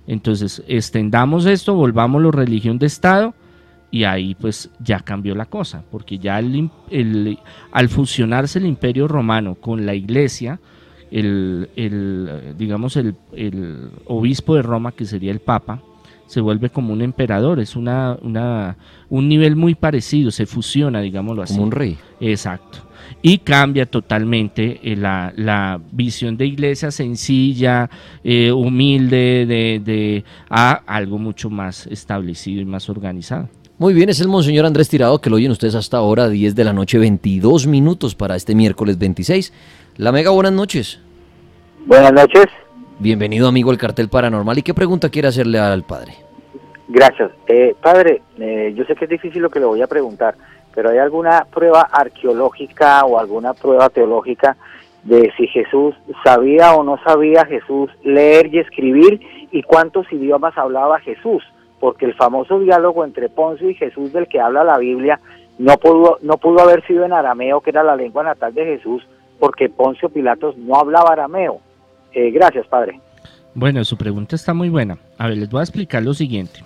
Entonces, 0.08 0.64
extendamos 0.68 1.46
esto, 1.48 1.74
volvamos 1.74 2.22
la 2.22 2.32
religión 2.32 2.78
de 2.78 2.86
Estado 2.86 3.34
y 3.96 4.04
ahí 4.04 4.36
pues 4.36 4.70
ya 4.82 5.00
cambió 5.00 5.36
la 5.36 5.46
cosa, 5.46 5.82
porque 5.90 6.18
ya 6.18 6.38
el, 6.38 7.40
al 7.72 7.88
fusionarse 7.88 8.60
el 8.60 8.66
imperio 8.66 9.08
romano 9.08 9.56
con 9.56 9.86
la 9.86 9.96
iglesia, 9.96 10.60
el, 11.10 11.70
digamos 12.58 12.98
el, 12.98 13.16
obispo 14.04 14.56
de 14.56 14.64
Roma, 14.64 14.92
que 14.92 15.06
sería 15.06 15.32
el 15.32 15.40
papa, 15.40 15.82
se 16.26 16.42
vuelve 16.42 16.70
como 16.70 16.92
un 16.92 17.02
emperador, 17.02 17.62
es 17.62 17.78
una, 17.78 18.18
una, 18.22 18.76
un 19.08 19.30
nivel 19.30 19.56
muy 19.56 19.76
parecido, 19.76 20.30
se 20.30 20.46
fusiona, 20.46 21.00
digámoslo 21.00 21.44
así. 21.44 21.54
Como 21.54 21.68
un 21.68 21.72
rey. 21.72 21.98
Exacto. 22.20 22.80
Y 23.22 23.38
cambia 23.38 23.86
totalmente 23.86 24.82
eh, 24.84 24.98
la, 24.98 25.32
la, 25.38 25.80
visión 25.94 26.36
de 26.36 26.48
iglesia 26.48 26.92
sencilla, 26.92 27.90
eh, 28.26 28.52
humilde, 28.52 29.46
de, 29.46 29.82
de, 29.82 30.26
a 30.50 30.74
algo 30.86 31.18
mucho 31.18 31.50
más 31.50 31.88
establecido 31.88 32.62
y 32.62 32.66
más 32.66 32.90
organizado. 32.90 33.48
Muy 33.78 33.94
bien, 33.94 34.08
es 34.08 34.22
el 34.22 34.30
Monseñor 34.30 34.66
Andrés 34.66 34.88
Tirado 34.88 35.20
que 35.20 35.30
lo 35.30 35.36
oyen 35.36 35.52
ustedes 35.52 35.76
hasta 35.76 35.98
ahora, 35.98 36.30
10 36.30 36.56
de 36.56 36.64
la 36.64 36.72
noche, 36.72 36.98
22 36.98 37.68
minutos 37.68 38.16
para 38.16 38.38
este 38.38 38.56
miércoles 38.56 38.98
26. 38.98 39.52
La 39.98 40.14
Mega, 40.14 40.32
buenas 40.32 40.54
noches. 40.54 41.02
Buenas 41.86 42.14
noches. 42.14 42.46
Bienvenido 43.00 43.50
amigo 43.50 43.72
al 43.72 43.78
cartel 43.78 44.08
paranormal. 44.08 44.58
¿Y 44.58 44.62
qué 44.62 44.74
pregunta 44.74 45.10
quiere 45.10 45.28
hacerle 45.28 45.60
al 45.60 45.84
padre? 45.84 46.14
Gracias. 46.88 47.32
Eh, 47.48 47.76
padre, 47.82 48.22
eh, 48.40 48.74
yo 48.78 48.86
sé 48.86 48.96
que 48.96 49.04
es 49.04 49.12
difícil 49.12 49.42
lo 49.42 49.50
que 49.50 49.60
le 49.60 49.66
voy 49.66 49.82
a 49.82 49.88
preguntar, 49.88 50.36
pero 50.74 50.92
¿hay 50.92 51.00
alguna 51.00 51.46
prueba 51.54 51.82
arqueológica 51.82 53.04
o 53.04 53.20
alguna 53.20 53.54
prueba 53.54 53.90
teológica 53.90 54.56
de 55.04 55.34
si 55.36 55.48
Jesús 55.48 55.94
sabía 56.24 56.76
o 56.76 56.84
no 56.86 56.98
sabía 57.04 57.44
Jesús 57.44 57.92
leer 58.06 58.54
y 58.54 58.60
escribir 58.60 59.20
y 59.52 59.64
cuántos 59.64 60.10
idiomas 60.14 60.58
hablaba 60.58 61.02
Jesús? 61.02 61.44
Porque 61.80 62.06
el 62.06 62.14
famoso 62.16 62.60
diálogo 62.60 63.04
entre 63.04 63.30
Poncio 63.30 63.70
y 63.70 63.76
Jesús 63.76 64.14
del 64.14 64.28
que 64.28 64.40
habla 64.40 64.64
la 64.64 64.78
Biblia 64.78 65.20
no 65.58 65.78
pudo, 65.78 66.18
no 66.22 66.38
pudo 66.38 66.62
haber 66.62 66.86
sido 66.86 67.06
en 67.06 67.14
arameo, 67.14 67.62
que 67.62 67.70
era 67.70 67.84
la 67.84 67.96
lengua 67.96 68.24
natal 68.24 68.54
de 68.54 68.66
Jesús, 68.66 69.04
porque 69.40 69.70
Poncio 69.70 70.10
Pilatos 70.10 70.58
no 70.58 70.76
hablaba 70.76 71.12
arameo. 71.12 71.60
Eh, 72.14 72.32
gracias, 72.32 72.68
padre. 72.68 73.00
Bueno, 73.54 73.84
su 73.86 73.98
pregunta 73.98 74.36
está 74.36 74.54
muy 74.54 74.70
buena. 74.70 74.98
A 75.18 75.28
ver, 75.28 75.38
les 75.38 75.50
voy 75.50 75.62
a 75.62 75.64
explicar 75.64 76.04
lo 76.04 76.14
siguiente. 76.14 76.64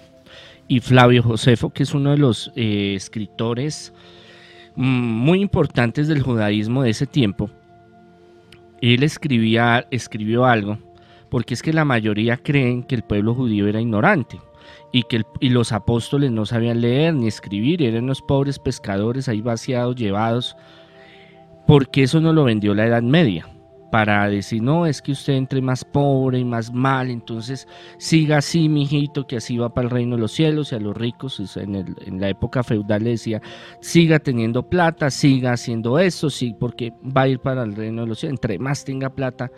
Y 0.68 0.80
Flavio 0.80 1.24
Josefo, 1.24 1.72
que 1.72 1.84
es 1.84 1.94
uno 1.94 2.12
de 2.12 2.18
los 2.18 2.52
eh, 2.56 2.94
escritores 2.96 3.94
mm, 4.76 4.84
muy 4.84 5.42
importantes 5.42 6.08
del 6.08 6.22
judaísmo 6.22 6.84
de 6.84 6.92
ese 6.92 7.08
tiempo, 7.08 7.50
él 8.82 9.04
escribía, 9.04 9.86
escribió 9.92 10.46
algo, 10.46 10.78
porque 11.30 11.54
es 11.54 11.62
que 11.62 11.74
la 11.74 11.86
mayoría 11.86 12.38
creen 12.38 12.84
que 12.84 12.96
el 12.96 13.04
pueblo 13.04 13.34
judío 13.34 13.68
era 13.68 13.82
ignorante 13.82 14.40
y 14.92 15.04
que 15.04 15.24
los 15.42 15.72
apóstoles 15.72 16.32
no 16.32 16.46
sabían 16.46 16.82
leer 16.82 17.14
ni 17.14 17.28
escribir, 17.28 17.82
eran 17.84 18.08
los 18.08 18.22
pobres 18.22 18.60
pescadores 18.60 19.30
ahí 19.30 19.42
vaciados, 19.42 19.96
llevados, 19.96 20.56
porque 21.68 22.04
eso 22.04 22.20
no 22.20 22.34
lo 22.34 22.44
vendió 22.44 22.74
la 22.74 22.88
Edad 22.88 23.04
Media, 23.04 23.48
para 23.92 24.28
decir, 24.30 24.62
no, 24.62 24.86
es 24.86 25.02
que 25.02 25.12
usted 25.12 25.34
entre 25.34 25.62
más 25.62 25.84
pobre 25.84 26.40
y 26.40 26.46
más 26.46 26.72
mal, 26.72 27.10
entonces 27.10 27.68
siga 27.98 28.38
así, 28.38 28.70
mijito, 28.70 29.26
que 29.26 29.38
así 29.38 29.58
va 29.58 29.74
para 29.74 29.86
el 29.86 29.92
reino 29.92 30.16
de 30.16 30.22
los 30.22 30.32
cielos 30.32 30.72
y 30.72 30.76
a 30.76 30.80
los 30.80 30.96
ricos, 30.96 31.58
en, 31.58 31.76
en 31.76 32.20
la 32.20 32.30
época 32.30 32.64
feudal 32.64 33.04
le 33.04 33.12
decía, 33.12 33.42
siga 33.82 34.20
teniendo 34.20 34.68
plata, 34.68 35.10
siga 35.10 35.54
haciendo 35.54 35.98
eso, 36.00 36.30
sí, 36.30 36.56
porque 36.60 36.94
va 37.06 37.24
a 37.24 37.28
ir 37.28 37.40
para 37.40 37.64
el 37.64 37.76
reino 37.76 38.04
de 38.04 38.08
los 38.10 38.20
cielos, 38.20 38.34
entre 38.34 38.60
más 38.60 38.86
tenga 38.86 39.10
plata, 39.10 39.52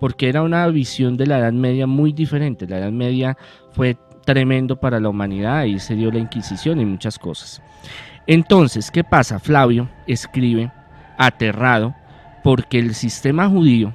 porque 0.00 0.28
era 0.28 0.42
una 0.42 0.66
visión 0.68 1.16
de 1.16 1.26
la 1.26 1.38
Edad 1.38 1.52
Media 1.52 1.86
muy 1.86 2.12
diferente. 2.12 2.66
La 2.68 2.78
Edad 2.78 2.92
Media 2.92 3.36
fue 3.72 3.96
tremendo 4.28 4.78
para 4.78 5.00
la 5.00 5.08
humanidad, 5.08 5.60
ahí 5.60 5.78
se 5.78 5.94
dio 5.94 6.12
la 6.12 6.18
Inquisición 6.18 6.82
y 6.82 6.84
muchas 6.84 7.18
cosas. 7.18 7.62
Entonces, 8.26 8.90
¿qué 8.90 9.02
pasa? 9.02 9.38
Flavio 9.38 9.88
escribe 10.06 10.70
aterrado 11.16 11.94
porque 12.44 12.78
el 12.78 12.94
sistema 12.94 13.48
judío 13.48 13.94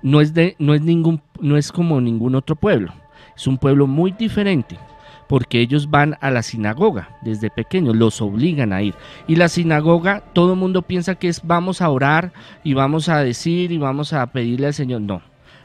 no 0.00 0.20
es, 0.20 0.32
de, 0.32 0.54
no 0.60 0.74
es, 0.74 0.82
ningún, 0.82 1.20
no 1.40 1.56
es 1.56 1.72
como 1.72 2.00
ningún 2.00 2.36
otro 2.36 2.54
pueblo, 2.54 2.94
es 3.36 3.48
un 3.48 3.58
pueblo 3.58 3.88
muy 3.88 4.12
diferente 4.12 4.78
porque 5.26 5.58
ellos 5.58 5.90
van 5.90 6.18
a 6.20 6.30
la 6.30 6.44
sinagoga 6.44 7.18
desde 7.22 7.50
pequeños, 7.50 7.96
los 7.96 8.22
obligan 8.22 8.72
a 8.72 8.80
ir. 8.80 8.94
Y 9.26 9.34
la 9.34 9.48
sinagoga, 9.48 10.20
todo 10.34 10.52
el 10.52 10.58
mundo 10.60 10.82
piensa 10.82 11.16
que 11.16 11.26
es 11.26 11.44
vamos 11.44 11.82
a 11.82 11.90
orar 11.90 12.32
y 12.62 12.74
vamos 12.74 13.08
a 13.08 13.24
decir 13.24 13.72
y 13.72 13.78
vamos 13.78 14.12
a 14.12 14.24
pedirle 14.28 14.68
al 14.68 14.74
Señor. 14.74 15.00
No, 15.00 15.20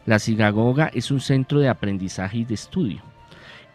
la 0.08 0.18
sinagoga 0.18 0.90
es 0.96 1.12
un 1.12 1.20
centro 1.20 1.60
de 1.60 1.70
aprendizaje 1.70 2.40
y 2.40 2.46
de 2.46 2.56
estudio. 2.56 3.09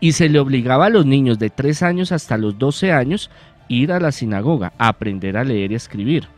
Y 0.01 0.13
se 0.13 0.29
le 0.29 0.39
obligaba 0.39 0.87
a 0.87 0.91
los 0.91 1.07
niños 1.07 1.39
de 1.39 1.51
3 1.51 1.83
años 1.83 2.13
hasta 2.13 2.37
los 2.37 2.59
12 2.59 2.93
años 2.93 3.31
ir 3.69 3.93
a 3.93 4.01
la 4.01 4.13
sinagoga, 4.13 4.73
a 4.79 4.89
aprender 4.89 5.37
a 5.37 5.45
leer 5.45 5.71
y 5.71 5.75
a 5.75 5.79
escribir. 5.79 6.29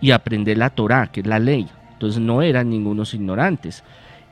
Y 0.00 0.10
aprender 0.10 0.58
la 0.58 0.70
Torah, 0.70 1.08
que 1.08 1.20
es 1.20 1.26
la 1.26 1.38
ley. 1.38 1.68
Entonces 1.92 2.20
no 2.20 2.42
eran 2.42 2.70
ningunos 2.70 3.14
ignorantes. 3.14 3.84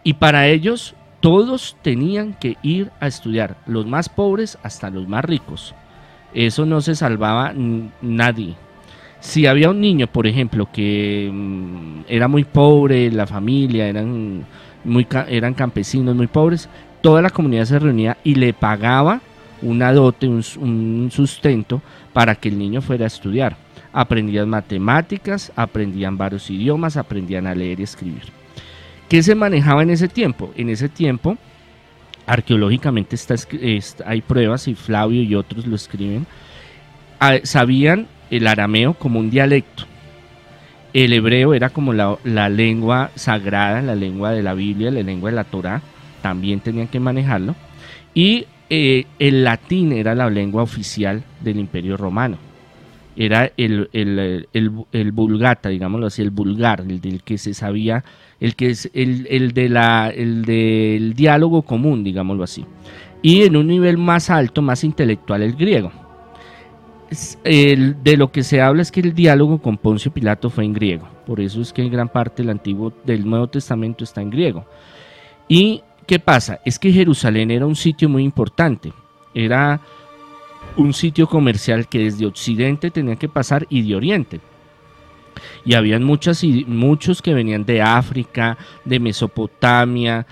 Y 0.04 0.14
para 0.14 0.48
ellos 0.48 0.94
todos 1.20 1.76
tenían 1.82 2.34
que 2.34 2.56
ir 2.62 2.90
a 2.98 3.06
estudiar, 3.06 3.56
los 3.66 3.86
más 3.86 4.08
pobres 4.08 4.58
hasta 4.62 4.90
los 4.90 5.06
más 5.06 5.24
ricos. 5.24 5.74
Eso 6.34 6.66
no 6.66 6.80
se 6.80 6.96
salvaba 6.96 7.52
nadie. 8.02 8.56
Si 9.20 9.46
había 9.46 9.70
un 9.70 9.80
niño, 9.80 10.08
por 10.08 10.26
ejemplo, 10.26 10.68
que 10.72 11.30
mm, 11.32 12.00
era 12.08 12.26
muy 12.26 12.42
pobre, 12.42 13.08
la 13.12 13.28
familia 13.28 13.86
eran, 13.86 14.44
muy, 14.82 15.06
eran 15.28 15.54
campesinos 15.54 16.16
muy 16.16 16.26
pobres, 16.26 16.68
toda 17.02 17.20
la 17.20 17.30
comunidad 17.30 17.66
se 17.66 17.78
reunía 17.78 18.16
y 18.24 18.36
le 18.36 18.54
pagaba 18.54 19.20
una 19.60 19.92
dote, 19.92 20.26
un, 20.28 21.10
sustento 21.12 21.82
para 22.12 22.34
que 22.34 22.48
el 22.48 22.58
niño 22.58 22.80
fuera 22.80 23.04
a 23.04 23.08
estudiar. 23.08 23.56
Aprendían 23.92 24.48
matemáticas, 24.48 25.52
aprendían 25.54 26.16
varios 26.16 26.48
idiomas, 26.50 26.96
aprendían 26.96 27.46
a 27.46 27.54
leer 27.54 27.80
y 27.80 27.82
escribir. 27.82 28.22
¿Qué 29.08 29.22
se 29.22 29.34
manejaba 29.34 29.82
en 29.82 29.90
ese 29.90 30.08
tiempo? 30.08 30.52
En 30.56 30.70
ese 30.70 30.88
tiempo, 30.88 31.36
arqueológicamente 32.26 33.16
está, 33.16 33.34
hay 34.06 34.22
pruebas 34.22 34.68
y 34.68 34.74
Flavio 34.74 35.22
y 35.22 35.34
otros 35.34 35.66
lo 35.66 35.76
escriben, 35.76 36.26
ah, 37.20 37.36
sabían 37.42 38.06
el 38.30 38.46
arameo 38.46 38.94
como 38.94 39.20
un 39.20 39.30
dialecto. 39.30 39.84
El 40.94 41.12
hebreo 41.12 41.54
era 41.54 41.70
como 41.70 41.92
la, 41.92 42.48
lengua 42.48 43.10
sagrada, 43.14 43.80
la 43.80 43.94
lengua 43.94 44.30
de 44.32 44.42
la 44.42 44.54
Biblia, 44.54 44.90
la 44.90 45.02
lengua 45.02 45.30
de 45.30 45.36
la 45.36 45.44
Torah, 45.44 45.82
también 46.22 46.60
tenían 46.60 46.88
que 46.88 47.00
manejarlo. 47.00 47.54
Y 48.14 48.46
eh, 48.70 49.04
el 49.18 49.44
latín 49.44 49.92
era 49.92 50.14
la 50.14 50.30
lengua 50.30 50.62
oficial 50.62 51.22
del 51.42 51.58
Imperio 51.58 51.96
Romano 51.96 52.38
era 53.16 53.52
el, 53.56 53.88
el, 53.92 55.12
vulgata, 55.12 55.68
digámoslo 55.68 56.06
así, 56.06 56.22
el 56.22 56.30
vulgar, 56.30 56.80
el 56.80 57.00
del 57.00 57.22
que 57.22 57.38
se 57.38 57.54
sabía, 57.54 58.04
el 58.40 58.56
que 58.56 58.70
es 58.70 58.90
el, 58.94 59.52
de 59.52 59.68
la, 59.68 60.10
el 60.10 60.44
del 60.44 61.14
diálogo 61.14 61.62
común, 61.62 62.04
digámoslo 62.04 62.44
así. 62.44 62.64
Y 63.20 63.42
en 63.42 63.56
un 63.56 63.66
nivel 63.66 63.98
más 63.98 64.30
alto, 64.30 64.62
más 64.62 64.82
intelectual, 64.84 65.42
el 65.42 65.54
griego. 65.54 65.92
de 67.44 68.16
lo 68.16 68.32
que 68.32 68.42
se 68.42 68.60
habla 68.60 68.82
es 68.82 68.90
que 68.90 69.00
el 69.00 69.14
diálogo 69.14 69.60
con 69.60 69.76
Poncio 69.76 70.12
Pilato 70.12 70.50
fue 70.50 70.64
en 70.64 70.72
griego. 70.72 71.08
Por 71.26 71.40
eso 71.40 71.60
es 71.60 71.72
que 71.72 71.82
en 71.82 71.90
gran 71.90 72.08
parte 72.08 72.42
del 72.42 72.50
Antiguo, 72.50 72.92
del 73.04 73.28
Nuevo 73.28 73.48
Testamento 73.48 74.04
está 74.04 74.22
en 74.22 74.30
griego. 74.30 74.64
¿Y 75.48 75.82
qué 76.06 76.18
pasa? 76.18 76.60
Es 76.64 76.78
que 76.78 76.92
Jerusalén 76.92 77.50
era 77.50 77.66
un 77.66 77.76
sitio 77.76 78.08
muy 78.08 78.24
importante. 78.24 78.92
Era 79.34 79.80
un 80.76 80.92
sitio 80.92 81.26
comercial 81.26 81.88
que 81.88 82.00
desde 82.00 82.26
Occidente 82.26 82.90
tenía 82.90 83.16
que 83.16 83.28
pasar 83.28 83.66
y 83.68 83.82
de 83.82 83.96
Oriente. 83.96 84.40
Y 85.64 85.74
habían 85.74 86.02
muchas, 86.02 86.42
muchos 86.66 87.22
que 87.22 87.34
venían 87.34 87.64
de 87.64 87.80
África, 87.80 88.58
de 88.84 89.00
Mesopotamia, 89.00 90.26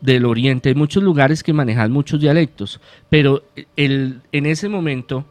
del 0.00 0.24
Oriente, 0.24 0.74
muchos 0.74 1.02
lugares 1.02 1.42
que 1.42 1.52
manejaban 1.52 1.92
muchos 1.92 2.20
dialectos, 2.20 2.80
pero 3.08 3.42
el, 3.76 4.20
en 4.30 4.46
ese 4.46 4.68
momento 4.68 5.24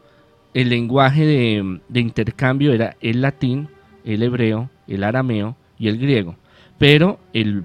el 0.53 0.69
lenguaje 0.69 1.25
de, 1.25 1.99
intercambio 1.99 2.73
era 2.73 2.97
el 3.01 3.21
latín, 3.21 3.69
el 4.03 4.23
hebreo, 4.23 4.69
el 4.87 5.03
arameo 5.03 5.55
y 5.77 5.87
el 5.87 5.97
griego. 5.97 6.35
Pero 6.77 7.19
el, 7.33 7.63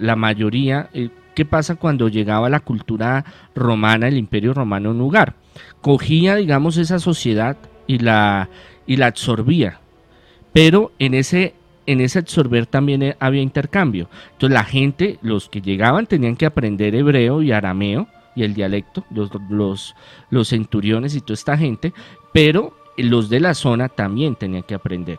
la 0.00 0.16
mayoría, 0.16 0.90
eh, 0.92 1.10
¿qué 1.34 1.44
pasa 1.44 1.76
cuando 1.76 2.08
llegaba 2.08 2.48
la 2.48 2.60
cultura 2.60 3.24
romana, 3.54 4.08
el 4.08 4.16
imperio 4.16 4.54
romano 4.54 4.90
en 4.90 4.96
un 4.96 4.98
lugar? 4.98 5.34
cogía, 5.80 6.36
digamos, 6.36 6.76
esa 6.76 6.98
sociedad 6.98 7.56
y 7.86 7.98
la, 7.98 8.48
y 8.86 8.96
la 8.96 9.08
absorbía. 9.08 9.80
Pero 10.52 10.92
en 10.98 11.14
ese, 11.14 11.54
en 11.86 12.00
ese 12.00 12.20
absorber 12.20 12.66
también 12.66 13.16
había 13.18 13.42
intercambio. 13.42 14.08
Entonces 14.32 14.54
la 14.54 14.64
gente, 14.64 15.18
los 15.20 15.48
que 15.48 15.60
llegaban, 15.60 16.06
tenían 16.06 16.36
que 16.36 16.46
aprender 16.46 16.94
hebreo 16.94 17.42
y 17.42 17.52
arameo 17.52 18.08
y 18.34 18.44
el 18.44 18.54
dialecto, 18.54 19.04
los, 19.10 19.30
los, 19.50 19.94
los 20.30 20.48
centuriones 20.48 21.14
y 21.14 21.20
toda 21.20 21.34
esta 21.34 21.56
gente, 21.56 21.92
pero 22.32 22.74
los 22.96 23.28
de 23.28 23.40
la 23.40 23.54
zona 23.54 23.88
también 23.88 24.36
tenían 24.36 24.62
que 24.62 24.74
aprender. 24.74 25.18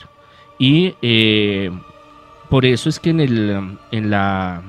Y 0.57 0.95
eh, 1.01 1.69
por 2.49 2.65
eso 2.65 2.89
es 2.89 2.99
que 2.99 3.11
en, 3.11 3.19
el, 3.19 3.77
en, 3.91 4.09
la, 4.09 4.63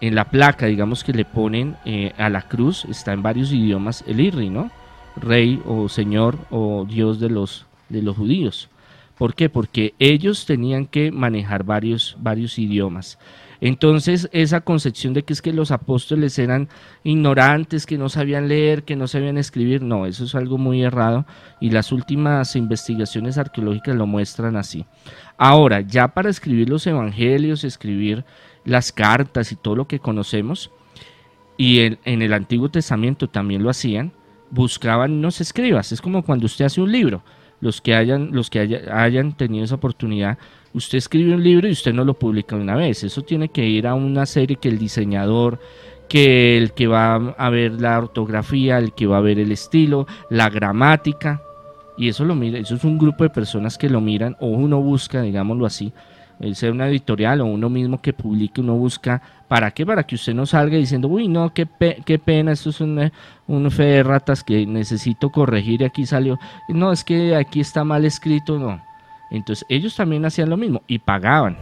en 0.00 0.14
la 0.14 0.26
placa, 0.26 0.66
digamos 0.66 1.04
que 1.04 1.12
le 1.12 1.24
ponen 1.24 1.76
eh, 1.84 2.12
a 2.18 2.28
la 2.28 2.42
cruz, 2.42 2.84
está 2.86 3.12
en 3.12 3.22
varios 3.22 3.52
idiomas 3.52 4.04
el 4.06 4.20
IRRI, 4.20 4.50
¿no? 4.50 4.70
rey 5.16 5.62
o 5.64 5.88
señor 5.88 6.38
o 6.50 6.86
dios 6.88 7.20
de 7.20 7.30
los, 7.30 7.66
de 7.88 8.02
los 8.02 8.16
judíos. 8.16 8.68
¿Por 9.16 9.34
qué? 9.34 9.48
Porque 9.48 9.94
ellos 10.00 10.44
tenían 10.44 10.86
que 10.86 11.12
manejar 11.12 11.62
varios, 11.62 12.16
varios 12.18 12.58
idiomas. 12.58 13.18
Entonces, 13.60 14.28
esa 14.32 14.60
concepción 14.60 15.14
de 15.14 15.22
que 15.22 15.32
es 15.32 15.40
que 15.40 15.52
los 15.52 15.70
apóstoles 15.70 16.38
eran 16.38 16.68
ignorantes, 17.04 17.86
que 17.86 17.96
no 17.96 18.08
sabían 18.08 18.48
leer, 18.48 18.82
que 18.82 18.96
no 18.96 19.06
sabían 19.06 19.38
escribir, 19.38 19.82
no, 19.82 20.06
eso 20.06 20.24
es 20.24 20.34
algo 20.34 20.58
muy 20.58 20.82
errado 20.82 21.24
y 21.60 21.70
las 21.70 21.92
últimas 21.92 22.56
investigaciones 22.56 23.38
arqueológicas 23.38 23.94
lo 23.94 24.06
muestran 24.06 24.56
así. 24.56 24.84
Ahora, 25.38 25.80
ya 25.80 26.08
para 26.08 26.28
escribir 26.28 26.68
los 26.68 26.86
evangelios, 26.86 27.62
escribir 27.64 28.24
las 28.64 28.92
cartas 28.92 29.52
y 29.52 29.56
todo 29.56 29.76
lo 29.76 29.86
que 29.86 29.98
conocemos, 29.98 30.70
y 31.56 31.80
en, 31.80 31.98
en 32.04 32.22
el 32.22 32.32
Antiguo 32.32 32.68
Testamento 32.68 33.28
también 33.28 33.62
lo 33.62 33.70
hacían, 33.70 34.12
buscaban 34.50 35.12
unos 35.12 35.40
escribas. 35.40 35.92
Es 35.92 36.00
como 36.00 36.22
cuando 36.22 36.46
usted 36.46 36.64
hace 36.64 36.80
un 36.80 36.92
libro. 36.92 37.22
Los 37.60 37.80
que 37.80 37.94
hayan, 37.94 38.30
los 38.32 38.50
que 38.50 38.82
hayan 38.92 39.36
tenido 39.36 39.64
esa 39.64 39.76
oportunidad, 39.76 40.38
usted 40.74 40.98
escribe 40.98 41.34
un 41.34 41.42
libro 41.42 41.68
y 41.68 41.72
usted 41.72 41.94
no 41.94 42.04
lo 42.04 42.14
publica 42.14 42.56
una 42.56 42.76
vez. 42.76 43.04
Eso 43.04 43.22
tiene 43.22 43.48
que 43.48 43.64
ir 43.66 43.86
a 43.86 43.94
una 43.94 44.26
serie 44.26 44.56
que 44.56 44.68
el 44.68 44.78
diseñador, 44.78 45.60
que 46.08 46.58
el 46.58 46.72
que 46.72 46.86
va 46.86 47.14
a 47.14 47.50
ver 47.50 47.80
la 47.80 47.98
ortografía, 47.98 48.78
el 48.78 48.92
que 48.92 49.06
va 49.06 49.18
a 49.18 49.22
ver 49.22 49.38
el 49.38 49.52
estilo, 49.52 50.06
la 50.28 50.50
gramática. 50.50 51.42
Y 51.96 52.08
eso 52.08 52.24
lo 52.24 52.34
mira, 52.34 52.58
eso 52.58 52.74
es 52.74 52.84
un 52.84 52.98
grupo 52.98 53.24
de 53.24 53.30
personas 53.30 53.78
que 53.78 53.88
lo 53.88 54.00
miran 54.00 54.36
o 54.40 54.48
uno 54.48 54.80
busca, 54.80 55.22
digámoslo 55.22 55.64
así, 55.64 55.92
sea 56.52 56.70
una 56.70 56.88
editorial 56.88 57.40
o 57.40 57.46
uno 57.46 57.70
mismo 57.70 58.00
que 58.00 58.12
publique, 58.12 58.60
uno 58.60 58.74
busca, 58.74 59.22
¿para 59.48 59.70
qué? 59.70 59.86
Para 59.86 60.02
que 60.02 60.16
usted 60.16 60.34
no 60.34 60.46
salga 60.46 60.76
diciendo, 60.76 61.08
uy, 61.08 61.28
no, 61.28 61.54
qué, 61.54 61.66
qué 62.04 62.18
pena, 62.18 62.52
esto 62.52 62.70
es 62.70 62.80
un, 62.80 63.10
un 63.46 63.70
fe 63.70 63.84
de 63.84 64.02
ratas 64.02 64.44
que 64.44 64.66
necesito 64.66 65.30
corregir 65.30 65.82
y 65.82 65.84
aquí 65.84 66.06
salió. 66.06 66.38
No, 66.68 66.92
es 66.92 67.04
que 67.04 67.34
aquí 67.34 67.60
está 67.60 67.84
mal 67.84 68.04
escrito, 68.04 68.58
no. 68.58 68.82
Entonces 69.30 69.64
ellos 69.68 69.96
también 69.96 70.24
hacían 70.24 70.50
lo 70.50 70.56
mismo 70.56 70.82
y 70.86 70.98
pagaban. 70.98 71.56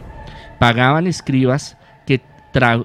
Pagaban 0.59 1.07
escribas 1.07 1.77
que 2.05 2.21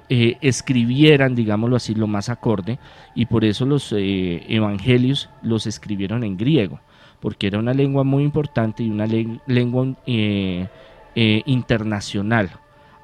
eh, 0.09 0.37
escribieran, 0.41 1.35
digámoslo 1.35 1.75
así, 1.75 1.95
lo 1.95 2.07
más 2.07 2.29
acorde 2.29 2.79
y 3.15 3.25
por 3.25 3.45
eso 3.45 3.65
los 3.65 3.93
eh, 3.93 4.43
evangelios 4.47 5.29
los 5.41 5.67
escribieron 5.67 6.23
en 6.23 6.37
griego, 6.37 6.79
porque 7.19 7.47
era 7.47 7.59
una 7.59 7.73
lengua 7.73 8.03
muy 8.03 8.23
importante 8.23 8.83
y 8.83 8.89
una 8.89 9.05
lengua... 9.47 9.95
Eh, 10.05 10.67
eh, 11.15 11.41
internacional, 11.45 12.49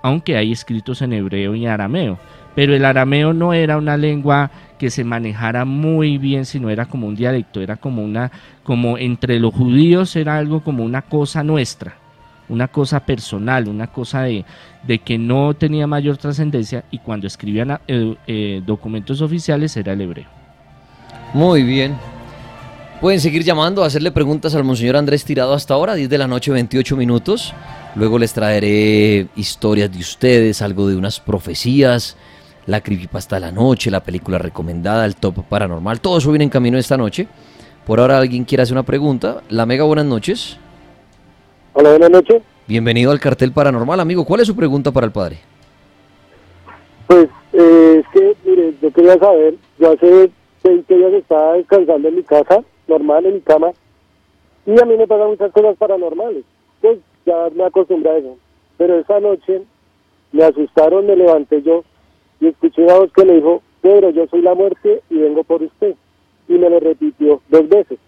aunque 0.01 0.37
hay 0.37 0.51
escritos 0.51 1.01
en 1.01 1.13
hebreo 1.13 1.55
y 1.55 1.65
arameo. 1.65 2.19
Pero 2.55 2.73
el 2.73 2.85
arameo 2.85 3.33
no 3.33 3.53
era 3.53 3.77
una 3.77 3.97
lengua 3.97 4.49
que 4.79 4.89
se 4.89 5.03
manejara 5.03 5.65
muy 5.65 6.17
bien, 6.17 6.45
sino 6.45 6.69
era 6.69 6.85
como 6.85 7.07
un 7.07 7.15
dialecto, 7.15 7.61
era 7.61 7.75
como 7.75 8.03
una, 8.03 8.31
como 8.63 8.97
entre 8.97 9.39
los 9.39 9.53
judíos 9.53 10.15
era 10.15 10.37
algo 10.37 10.61
como 10.61 10.83
una 10.83 11.01
cosa 11.01 11.43
nuestra, 11.43 11.95
una 12.47 12.67
cosa 12.67 13.01
personal, 13.01 13.67
una 13.67 13.87
cosa 13.87 14.23
de, 14.23 14.45
de 14.83 14.99
que 14.99 15.17
no 15.17 15.53
tenía 15.53 15.87
mayor 15.87 16.17
trascendencia 16.17 16.85
y 16.91 16.99
cuando 16.99 17.27
escribían 17.27 17.79
eh, 17.87 18.15
eh, 18.27 18.61
documentos 18.65 19.21
oficiales 19.21 19.75
era 19.75 19.93
el 19.93 20.01
hebreo. 20.01 20.27
Muy 21.33 21.63
bien. 21.63 21.95
Pueden 23.01 23.19
seguir 23.19 23.43
llamando, 23.43 23.83
hacerle 23.83 24.11
preguntas 24.11 24.55
al 24.55 24.63
Monseñor 24.63 24.95
Andrés 24.95 25.25
Tirado 25.25 25.53
hasta 25.53 25.73
ahora, 25.73 25.95
10 25.95 26.09
de 26.09 26.17
la 26.17 26.27
noche, 26.27 26.51
28 26.51 26.95
minutos. 26.95 27.53
Luego 27.95 28.19
les 28.19 28.33
traeré 28.33 29.27
historias 29.37 29.89
de 29.89 29.99
ustedes, 29.99 30.61
algo 30.61 30.87
de 30.87 30.97
unas 30.97 31.21
profecías, 31.21 32.17
la 32.65 32.81
creepypasta 32.81 33.37
de 33.37 33.41
la 33.41 33.51
noche, 33.53 33.89
la 33.89 34.03
película 34.03 34.37
recomendada, 34.37 35.05
el 35.05 35.15
top 35.15 35.45
paranormal. 35.47 36.01
Todo 36.01 36.17
eso 36.17 36.29
viene 36.29 36.43
en 36.43 36.49
camino 36.49 36.77
esta 36.77 36.97
noche. 36.97 37.27
Por 37.85 38.01
ahora 38.01 38.17
alguien 38.17 38.43
quiere 38.43 38.63
hacer 38.63 38.73
una 38.73 38.83
pregunta. 38.83 39.43
La 39.49 39.65
Mega, 39.65 39.85
buenas 39.85 40.05
noches. 40.05 40.57
Hola, 41.71 41.91
buenas 41.91 42.09
noches. 42.09 42.43
Bienvenido 42.67 43.11
al 43.11 43.19
cartel 43.21 43.53
paranormal, 43.53 43.99
amigo. 44.01 44.25
¿Cuál 44.25 44.41
es 44.41 44.47
su 44.47 44.55
pregunta 44.57 44.91
para 44.91 45.05
el 45.05 45.13
padre? 45.13 45.37
Pues 47.07 47.29
eh, 47.53 48.01
es 48.01 48.05
que, 48.11 48.35
mire, 48.43 48.73
yo 48.81 48.91
quería 48.91 49.17
saber, 49.17 49.55
yo 49.79 49.93
hace 49.93 50.31
20 50.63 50.97
días 50.97 51.13
estaba 51.13 51.53
descansando 51.53 52.09
en 52.09 52.15
mi 52.15 52.23
casa, 52.23 52.61
normal, 52.87 53.25
en 53.25 53.35
mi 53.35 53.41
cama, 53.41 53.71
y 54.65 54.81
a 54.81 54.85
mí 54.85 54.97
me 54.97 55.07
pasan 55.07 55.29
muchas 55.29 55.51
cosas 55.53 55.77
paranormales. 55.77 56.43
Pues 56.81 56.97
ya 57.25 57.49
me 57.55 57.65
acostumbré 57.65 58.09
a 58.09 58.17
eso. 58.17 58.37
Pero 58.77 58.99
esa 58.99 59.19
noche 59.19 59.63
me 60.31 60.43
asustaron, 60.43 61.07
me 61.07 61.15
levanté 61.15 61.61
yo 61.61 61.83
y 62.39 62.47
escuché 62.47 62.83
una 62.83 62.95
voz 62.95 63.11
que 63.13 63.25
me 63.25 63.33
dijo, 63.33 63.61
Pedro, 63.81 64.09
yo 64.09 64.27
soy 64.27 64.41
la 64.41 64.53
muerte 64.53 65.01
y 65.09 65.17
vengo 65.17 65.43
por 65.43 65.61
usted. 65.61 65.95
Y 66.47 66.53
me 66.53 66.69
lo 66.69 66.79
repitió 66.79 67.41
dos 67.49 67.69
veces. 67.69 67.99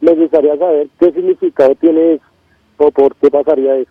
Me 0.00 0.12
gustaría 0.14 0.56
saber 0.56 0.88
qué 0.98 1.12
significado 1.12 1.74
tiene 1.74 2.14
eso 2.14 2.24
o 2.78 2.90
por 2.90 3.14
qué 3.16 3.30
pasaría 3.30 3.76
eso. 3.76 3.90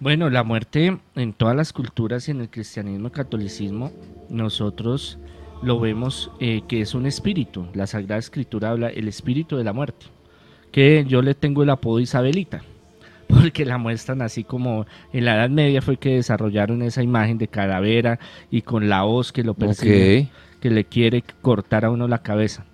Bueno, 0.00 0.30
la 0.30 0.42
muerte 0.42 0.98
en 1.14 1.32
todas 1.32 1.54
las 1.54 1.72
culturas 1.72 2.26
y 2.26 2.32
en 2.32 2.40
el 2.40 2.50
cristianismo 2.50 3.08
y 3.08 3.10
catolicismo, 3.12 3.92
nosotros 4.30 5.18
lo 5.62 5.78
vemos 5.78 6.32
eh, 6.40 6.62
que 6.66 6.80
es 6.80 6.94
un 6.94 7.06
espíritu. 7.06 7.66
La 7.74 7.86
Sagrada 7.86 8.18
Escritura 8.18 8.70
habla 8.70 8.88
el 8.88 9.06
espíritu 9.06 9.56
de 9.56 9.64
la 9.64 9.72
muerte, 9.72 10.06
que 10.72 11.04
yo 11.06 11.22
le 11.22 11.34
tengo 11.34 11.62
el 11.62 11.70
apodo 11.70 12.00
Isabelita, 12.00 12.64
porque 13.32 13.64
la 13.64 13.78
muestran 13.78 14.22
así 14.22 14.44
como 14.44 14.86
en 15.12 15.24
la 15.24 15.36
Edad 15.36 15.50
Media 15.50 15.82
fue 15.82 15.96
que 15.96 16.16
desarrollaron 16.16 16.82
esa 16.82 17.02
imagen 17.02 17.38
de 17.38 17.48
calavera 17.48 18.18
y 18.50 18.62
con 18.62 18.88
la 18.88 19.04
hoz 19.04 19.32
que 19.32 19.42
lo 19.42 19.54
persigue, 19.54 20.28
que 20.60 20.70
le 20.70 20.84
quiere 20.84 21.24
cortar 21.40 21.84
a 21.84 21.90
uno 21.90 22.08
la 22.08 22.22
cabeza. 22.22 22.64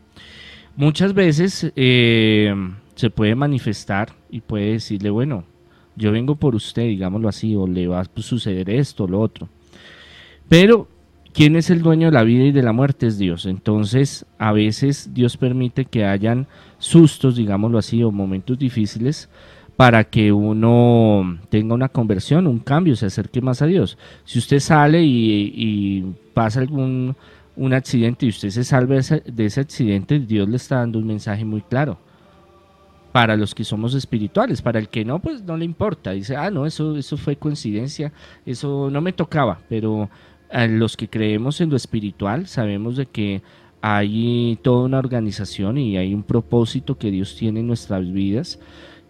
Muchas 0.76 1.14
veces 1.14 1.72
eh, 1.76 2.54
se 2.94 3.10
puede 3.10 3.34
manifestar 3.34 4.10
y 4.30 4.40
puede 4.40 4.72
decirle, 4.72 5.10
bueno, 5.10 5.44
yo 5.96 6.12
vengo 6.12 6.36
por 6.36 6.54
usted, 6.54 6.82
digámoslo 6.82 7.28
así, 7.28 7.56
o 7.56 7.66
le 7.66 7.88
va 7.88 8.00
a 8.00 8.04
suceder 8.16 8.70
esto 8.70 9.04
o 9.04 9.08
lo 9.08 9.20
otro. 9.20 9.48
Pero, 10.48 10.88
¿quién 11.32 11.56
es 11.56 11.70
el 11.70 11.82
dueño 11.82 12.06
de 12.08 12.12
la 12.12 12.22
vida 12.22 12.44
y 12.44 12.52
de 12.52 12.62
la 12.62 12.72
muerte? 12.72 13.08
Es 13.08 13.18
Dios. 13.18 13.46
Entonces, 13.46 14.24
a 14.38 14.52
veces 14.52 15.12
Dios 15.12 15.36
permite 15.36 15.84
que 15.84 16.04
hayan 16.04 16.46
sustos, 16.78 17.34
digámoslo 17.36 17.78
así, 17.78 18.02
o 18.04 18.12
momentos 18.12 18.58
difíciles 18.58 19.28
para 19.78 20.02
que 20.02 20.32
uno 20.32 21.38
tenga 21.50 21.72
una 21.72 21.88
conversión, 21.88 22.48
un 22.48 22.58
cambio, 22.58 22.96
se 22.96 23.06
acerque 23.06 23.40
más 23.40 23.62
a 23.62 23.66
Dios. 23.66 23.96
Si 24.24 24.40
usted 24.40 24.58
sale 24.58 25.04
y, 25.04 26.16
pasa 26.34 26.58
algún 26.58 27.14
un 27.54 27.72
accidente 27.72 28.26
y 28.26 28.30
usted 28.30 28.50
se 28.50 28.64
salve 28.64 29.00
de 29.24 29.46
ese 29.46 29.60
accidente, 29.60 30.18
Dios 30.18 30.48
le 30.48 30.56
está 30.56 30.78
dando 30.78 30.98
un 30.98 31.06
mensaje 31.06 31.44
muy 31.44 31.60
claro. 31.60 31.96
Para 33.12 33.36
los 33.36 33.54
que 33.54 33.62
somos 33.62 33.94
espirituales, 33.94 34.62
para 34.62 34.80
el 34.80 34.88
que 34.88 35.04
no, 35.04 35.20
pues 35.20 35.44
no 35.44 35.56
le 35.56 35.64
importa, 35.64 36.10
dice, 36.10 36.34
ah, 36.34 36.50
no, 36.50 36.66
eso, 36.66 36.96
eso 36.96 37.16
fue 37.16 37.36
coincidencia, 37.36 38.12
eso 38.44 38.90
no 38.90 39.00
me 39.00 39.12
tocaba, 39.12 39.60
pero 39.68 40.10
a 40.50 40.66
los 40.66 40.96
que 40.96 41.06
creemos 41.06 41.60
en 41.60 41.70
lo 41.70 41.76
espiritual 41.76 42.48
sabemos 42.48 42.96
de 42.96 43.06
que 43.06 43.42
hay 43.80 44.58
toda 44.60 44.86
una 44.86 44.98
organización 44.98 45.78
y 45.78 45.96
hay 45.98 46.14
un 46.14 46.24
propósito 46.24 46.98
que 46.98 47.12
Dios 47.12 47.36
tiene 47.36 47.60
en 47.60 47.68
nuestras 47.68 48.12
vidas 48.12 48.58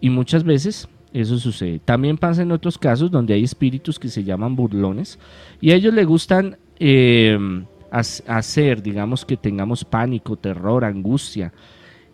y 0.01 0.11
muchas 0.11 0.45
veces 0.45 0.89
eso 1.13 1.39
sucede. 1.39 1.81
También 1.85 2.19
pasa 2.19 2.43
en 2.43 2.53
otros 2.53 2.79
casos 2.79 3.11
donde 3.11 3.35
hay 3.35 3.45
espíritus 3.45 3.99
que 3.99 4.09
se 4.09 4.25
llaman 4.25 4.57
burlones 4.57 5.19
y 5.61 5.71
a 5.71 5.75
ellos 5.75 5.95
les 5.95 6.07
gustan 6.07 6.59
eh, 6.79 7.39
hacer, 7.91 8.83
digamos, 8.83 9.25
que 9.25 9.37
tengamos 9.37 9.85
pánico, 9.85 10.37
terror, 10.37 10.85
angustia, 10.85 11.53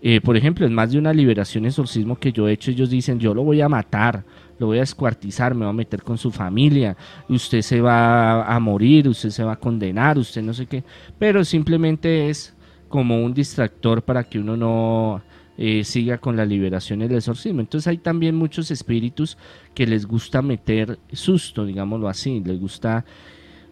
eh, 0.07 0.21
por 0.21 0.37
ejemplo, 0.37 0.67
en 0.67 0.75
más 0.75 0.93
de 0.93 0.99
una 0.99 1.15
liberación 1.15 1.65
exorcismo 1.65 2.17
que 2.17 2.31
yo 2.31 2.47
he 2.47 2.53
hecho, 2.53 2.71
ellos 2.71 2.91
dicen, 2.91 3.19
yo 3.19 3.33
lo 3.33 3.43
voy 3.43 3.63
a 3.63 3.71
matar, 3.71 4.23
lo 4.59 4.67
voy 4.67 4.79
a 4.79 4.83
escuartizar, 4.83 5.55
me 5.55 5.65
voy 5.65 5.71
a 5.71 5.73
meter 5.73 6.03
con 6.03 6.19
su 6.19 6.31
familia, 6.31 6.95
usted 7.27 7.63
se 7.63 7.81
va 7.81 8.45
a 8.45 8.61
morir, 8.61 9.09
usted 9.09 9.31
se 9.31 9.43
va 9.43 9.53
a 9.53 9.59
condenar, 9.59 10.19
usted 10.19 10.43
no 10.43 10.53
sé 10.53 10.67
qué, 10.67 10.85
pero 11.19 11.43
simplemente 11.43 12.29
es 12.29 12.55
como 12.91 13.25
un 13.25 13.33
distractor 13.33 14.03
para 14.03 14.25
que 14.25 14.39
uno 14.39 14.59
no 14.59 15.23
eh, 15.57 15.85
siga 15.85 16.19
con 16.19 16.37
la 16.37 16.45
liberación 16.45 17.01
y 17.01 17.05
el 17.05 17.13
exorcismo. 17.15 17.61
Entonces 17.61 17.87
hay 17.87 17.99
también 17.99 18.35
muchos 18.35 18.71
espíritus 18.71 19.39
que 19.75 19.87
les 19.87 20.07
gusta 20.07 20.43
meter 20.43 20.99
susto, 21.13 21.65
digámoslo 21.65 22.09
así, 22.09 22.43
les 22.45 22.59
gusta... 22.59 23.05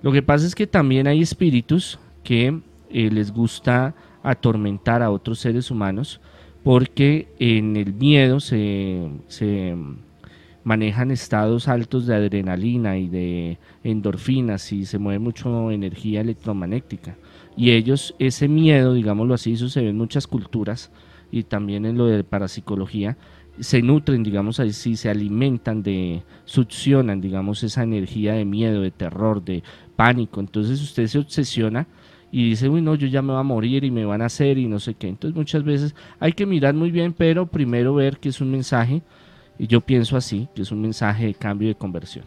Lo 0.02 0.12
que 0.12 0.22
pasa 0.22 0.46
es 0.46 0.54
que 0.54 0.66
también 0.66 1.06
hay 1.06 1.22
espíritus 1.22 1.98
que 2.22 2.60
eh, 2.90 3.10
les 3.10 3.32
gusta 3.32 3.94
atormentar 4.22 5.02
a 5.02 5.10
otros 5.10 5.40
seres 5.40 5.70
humanos 5.70 6.20
porque 6.62 7.28
en 7.38 7.76
el 7.76 7.92
miedo 7.94 8.38
se, 8.38 9.08
manejan 10.62 11.10
estados 11.10 11.66
altos 11.66 12.06
de 12.06 12.14
adrenalina 12.14 12.96
y 12.96 13.08
de 13.08 13.58
endorfinas 13.82 14.72
y 14.72 14.84
se 14.84 14.98
mueve 14.98 15.18
mucho 15.18 15.70
energía 15.72 16.20
electromagnética. 16.20 17.16
Y 17.56 17.72
ellos, 17.72 18.14
ese 18.20 18.46
miedo, 18.46 18.94
digámoslo 18.94 19.34
así, 19.34 19.54
eso 19.54 19.68
se 19.68 19.82
ve 19.82 19.88
en 19.88 19.98
muchas 19.98 20.28
culturas 20.28 20.90
y 21.32 21.42
también 21.42 21.84
en 21.86 21.98
lo 21.98 22.06
de 22.06 22.22
parapsicología, 22.22 23.16
se 23.58 23.82
nutren, 23.82 24.22
digamos 24.22 24.60
así, 24.60 24.96
se 24.96 25.10
alimentan 25.10 25.82
de, 25.82 26.22
succionan, 26.44 27.20
digamos, 27.20 27.62
esa 27.64 27.82
energía 27.82 28.34
de 28.34 28.44
miedo, 28.44 28.82
de 28.82 28.90
terror, 28.90 29.42
de 29.44 29.62
pánico. 29.96 30.40
Entonces 30.40 30.80
usted 30.80 31.06
se 31.06 31.18
obsesiona 31.18 31.86
y 32.30 32.50
dice, 32.50 32.68
uy, 32.68 32.80
no, 32.80 32.94
yo 32.94 33.06
ya 33.08 33.22
me 33.22 33.32
voy 33.32 33.40
a 33.40 33.44
morir 33.44 33.84
y 33.84 33.90
me 33.90 34.04
van 34.04 34.22
a 34.22 34.26
hacer 34.26 34.58
y 34.58 34.66
no 34.66 34.78
sé 34.78 34.94
qué. 34.94 35.08
Entonces 35.08 35.36
muchas 35.36 35.64
veces 35.64 35.94
hay 36.20 36.32
que 36.32 36.46
mirar 36.46 36.74
muy 36.74 36.90
bien, 36.90 37.12
pero 37.12 37.46
primero 37.46 37.94
ver 37.94 38.18
que 38.18 38.28
es 38.28 38.40
un 38.40 38.50
mensaje, 38.50 39.02
y 39.58 39.66
yo 39.66 39.80
pienso 39.80 40.16
así, 40.16 40.48
que 40.54 40.62
es 40.62 40.72
un 40.72 40.80
mensaje 40.80 41.26
de 41.26 41.34
cambio 41.34 41.68
de 41.68 41.74
conversión. 41.74 42.24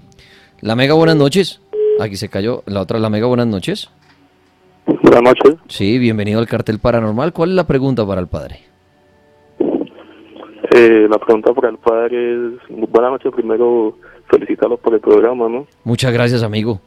La 0.62 0.76
Mega, 0.76 0.94
buenas 0.94 1.16
noches. 1.16 1.60
Aquí 2.00 2.18
se 2.18 2.30
cayó. 2.30 2.64
La 2.66 2.82
otra, 2.82 3.00
La 3.00 3.10
Mega, 3.10 3.26
buenas 3.28 3.48
noches. 3.48 3.90
Buenas 4.86 5.24
noches. 5.24 5.56
Sí, 5.68 5.98
bienvenido 5.98 6.40
al 6.40 6.48
cartel 6.48 6.80
paranormal. 6.80 7.34
¿Cuál 7.34 7.50
es 7.50 7.56
la 7.56 7.66
pregunta 7.66 8.06
para 8.06 8.22
el 8.22 8.28
padre? 8.28 8.75
Eh, 10.78 11.08
la 11.10 11.18
pregunta 11.18 11.54
para 11.54 11.70
el 11.70 11.78
padre 11.78 12.34
es, 12.34 12.52
buenas 12.68 13.12
noches, 13.12 13.32
primero 13.34 13.96
felicitarlos 14.28 14.78
por 14.82 14.94
el 14.94 15.00
programa, 15.00 15.48
¿no? 15.48 15.66
Muchas 15.86 16.12
gracias, 16.12 16.44
amigo. 16.44 16.82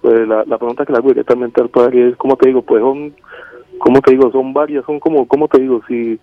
Pues 0.00 0.28
la, 0.28 0.44
pregunta 0.44 0.86
que 0.86 0.92
le 0.92 0.98
hago 0.98 1.08
directamente 1.08 1.60
al 1.60 1.70
padre 1.70 2.10
es, 2.10 2.16
¿cómo 2.16 2.36
te 2.36 2.46
digo? 2.46 2.62
Pues 2.62 2.80
son, 2.80 3.12
¿cómo 3.78 4.00
te 4.00 4.12
digo? 4.12 4.30
Son 4.30 4.52
varias, 4.52 4.84
son 4.84 5.00
como, 5.00 5.26
¿cómo 5.26 5.48
te 5.48 5.60
digo? 5.60 5.82
Si, 5.88 6.20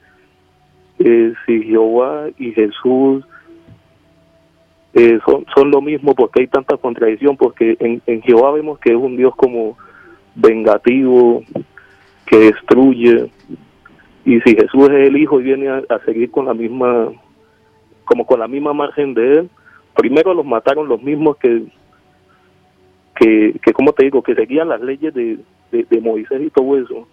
eh, 1.00 1.34
si 1.46 1.64
Jehová 1.64 2.28
y 2.38 2.54
Jesús 2.54 3.26
eh, 4.94 5.20
son, 5.26 5.46
son 5.54 5.72
lo 5.72 5.82
mismo, 5.82 6.16
porque 6.16 6.40
hay 6.40 6.48
tanta 6.48 6.78
contradicción, 6.78 7.36
porque 7.36 7.76
en, 7.82 8.02
en 8.06 8.22
Jehová 8.22 8.54
vemos 8.54 8.80
que 8.80 8.92
es 8.92 8.98
un 8.98 9.18
Dios 9.18 9.36
como 9.36 9.78
vengativo, 10.36 11.44
que 12.26 12.38
destruye, 12.38 13.30
y 14.26 14.40
si 14.42 14.56
Jesús 14.56 14.90
es 14.90 15.08
el 15.08 15.18
Hijo 15.18 15.40
y 15.40 15.44
viene 15.44 15.70
a, 15.70 16.00
seguir 16.06 16.30
con 16.32 16.46
la 16.46 16.54
misma, 16.54 17.10
como 18.06 18.26
con 18.26 18.40
la 18.40 18.48
misma 18.48 18.74
margen 18.74 19.14
de 19.14 19.40
él, 19.40 19.50
primero 19.96 20.34
los 20.34 20.46
mataron 20.46 20.88
los 20.88 21.02
mismos 21.02 21.38
que 21.38 21.64
que, 23.22 23.60
que 23.64 23.74
como 23.74 23.94
te 23.94 24.06
digo, 24.06 24.24
que 24.24 24.34
seguían 24.34 24.70
las 24.70 24.82
leyes 24.82 25.14
de, 25.14 25.38
de, 25.72 26.02
Moisés 26.02 26.42
y 26.42 26.50
todo 26.50 26.78
eso. 26.78 27.08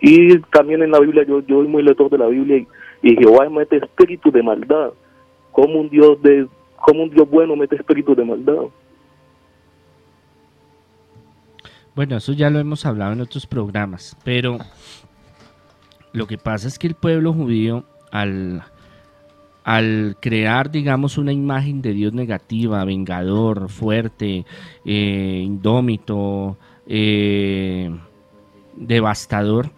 Y 0.00 0.38
también 0.50 0.82
en 0.82 0.90
la 0.90 0.98
Biblia, 0.98 1.24
yo, 1.24 1.40
yo 1.40 1.56
soy 1.56 1.68
muy 1.68 1.82
lector 1.82 2.08
de 2.08 2.18
la 2.18 2.26
Biblia 2.26 2.66
y, 3.02 3.16
Jehová 3.16 3.48
mete 3.50 3.76
espíritu 3.76 4.30
de 4.30 4.42
maldad. 4.42 4.92
Como 5.52 5.80
un 5.80 5.90
Dios 5.90 6.22
de, 6.22 6.46
como 6.76 7.02
un 7.02 7.10
Dios 7.10 7.28
bueno 7.28 7.54
mete 7.54 7.76
espíritu 7.76 8.14
de 8.14 8.24
maldad. 8.24 8.62
Bueno, 11.94 12.16
eso 12.16 12.32
ya 12.32 12.48
lo 12.48 12.58
hemos 12.58 12.86
hablado 12.86 13.12
en 13.12 13.20
otros 13.20 13.46
programas, 13.46 14.16
pero 14.24 14.58
lo 16.12 16.26
que 16.26 16.38
pasa 16.38 16.68
es 16.68 16.78
que 16.78 16.86
el 16.86 16.94
pueblo 16.94 17.32
judío, 17.32 17.84
al, 18.10 18.64
crear, 20.20 20.70
digamos, 20.70 21.18
una 21.18 21.32
imagen 21.32 21.82
de 21.82 21.92
Dios 21.92 22.12
negativa, 22.12 22.84
vengador, 22.84 23.68
fuerte, 23.68 24.44
eh, 24.84 25.42
indómito, 25.44 26.56
eh, 26.86 27.96
devastador, 28.76 29.70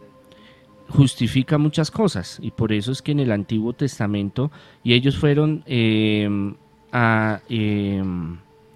justifica 0.88 1.58
muchas 1.58 1.90
cosas. 1.90 2.38
Y 2.40 2.52
por 2.52 2.72
eso 2.72 2.92
es 2.92 3.02
que 3.02 3.12
en 3.12 3.20
el 3.20 3.32
Antiguo 3.32 3.74
Testamento, 3.74 4.50
y 4.82 4.94
ellos 4.94 5.18
fueron 5.18 5.62
em, 5.66 6.54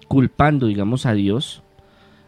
culpando, 0.07 0.67
digamos, 0.67 1.07
a 1.07 1.13
Dios, 1.13 1.63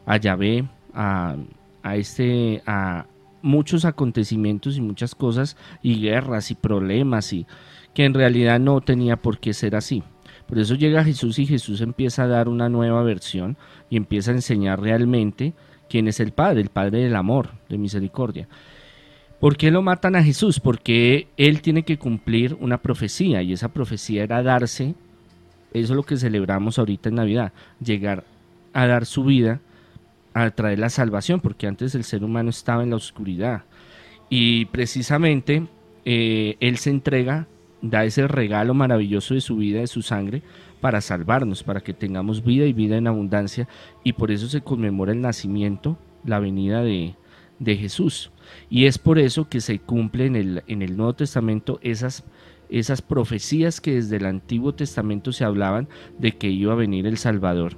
a 0.07 0.17
Yahvé, 0.17 0.67
a, 0.93 1.36
a 1.84 1.95
este, 1.95 2.63
a 2.65 3.05
muchos 3.42 3.86
acontecimientos 3.86 4.78
y 4.78 4.82
muchas 4.82 5.16
cosas, 5.16 5.58
y 5.82 6.02
guerras 6.02 6.52
y 6.52 6.56
problemas 6.56 7.34
y 7.34 7.46
que 7.94 8.06
en 8.06 8.14
realidad 8.14 8.60
no 8.60 8.82
tenía 8.82 9.18
por 9.18 9.40
qué 9.40 9.54
ser 9.54 9.76
así. 9.76 10.04
Por 10.48 10.60
eso 10.60 10.76
llega 10.76 11.04
Jesús 11.04 11.38
y 11.40 11.46
Jesús 11.46 11.82
empieza 11.82 12.24
a 12.24 12.28
dar 12.28 12.50
una 12.50 12.70
nueva 12.70 13.04
versión 13.04 13.58
y 13.90 13.98
empieza 13.98 14.32
a 14.32 14.36
enseñar 14.36 14.82
realmente 14.82 15.54
quién 15.90 16.08
es 16.08 16.20
el 16.20 16.32
Padre, 16.32 16.62
el 16.62 16.70
Padre 16.70 17.04
del 17.04 17.16
amor, 17.16 17.52
de 17.70 17.78
misericordia. 17.78 18.48
¿Por 19.40 19.58
qué 19.58 19.72
lo 19.72 19.82
matan 19.82 20.16
a 20.16 20.24
Jesús? 20.24 20.60
Porque 20.60 21.28
él 21.38 21.62
tiene 21.62 21.84
que 21.84 21.98
cumplir 21.98 22.58
una 22.60 22.80
profecía 22.80 23.42
y 23.42 23.54
esa 23.54 23.70
profecía 23.70 24.24
era 24.24 24.44
darse, 24.44 24.96
eso 25.74 25.94
es 25.94 25.96
lo 25.96 26.04
que 26.04 26.18
celebramos 26.18 26.78
ahorita 26.78 27.10
en 27.10 27.16
Navidad, 27.16 27.54
llegar 27.84 28.26
a 28.74 28.86
dar 28.88 29.06
su 29.06 29.24
vida, 29.24 29.62
a 30.34 30.49
traer 30.51 30.80
la 30.80 30.89
salvación, 30.89 31.39
porque 31.39 31.67
antes 31.67 31.95
el 31.95 32.03
ser 32.03 32.23
humano 32.23 32.49
estaba 32.49 32.84
en 32.84 32.91
la 32.91 32.95
oscuridad. 32.95 33.63
Y 34.30 34.65
precisamente 34.65 35.67
eh, 36.05 36.55
él 36.59 36.77
se 36.77 36.91
entrega, 36.91 37.47
da 37.82 38.03
ese 38.05 38.27
regalo 38.27 38.73
maravilloso 38.73 39.34
de 39.34 39.41
su 39.41 39.57
vida, 39.57 39.80
de 39.80 39.88
su 39.88 40.01
sangre, 40.01 40.43
para 40.82 41.01
salvarnos, 41.01 41.63
para 41.63 41.82
que 41.82 41.93
tengamos 41.93 42.43
vida 42.43 42.65
y 42.65 42.73
vida 42.73 42.97
en 42.97 43.07
abundancia. 43.07 43.67
Y 44.03 44.13
por 44.13 44.32
eso 44.32 44.47
se 44.47 44.61
conmemora 44.61 45.11
el 45.11 45.21
nacimiento, 45.21 45.97
la 46.23 46.39
venida 46.39 46.84
de, 46.84 47.15
Jesús. 47.65 48.32
Y 48.69 48.86
es 48.86 48.97
por 48.97 49.19
eso 49.19 49.49
que 49.49 49.61
se 49.61 49.80
cumplen 49.80 50.36
en 50.36 50.41
el, 50.41 50.63
en 50.67 50.82
el 50.82 50.95
Nuevo 50.95 51.13
Testamento 51.13 51.80
esas, 51.84 52.23
esas 52.69 53.01
profecías 53.01 53.82
que 53.82 53.95
desde 53.95 54.15
el 54.15 54.25
Antiguo 54.25 54.73
Testamento 54.73 55.34
se 55.34 55.43
hablaban 55.43 55.89
de 56.17 56.38
que 56.38 56.49
iba 56.49 56.71
a 56.71 56.77
venir 56.77 57.05
el 57.05 57.17
Salvador 57.17 57.77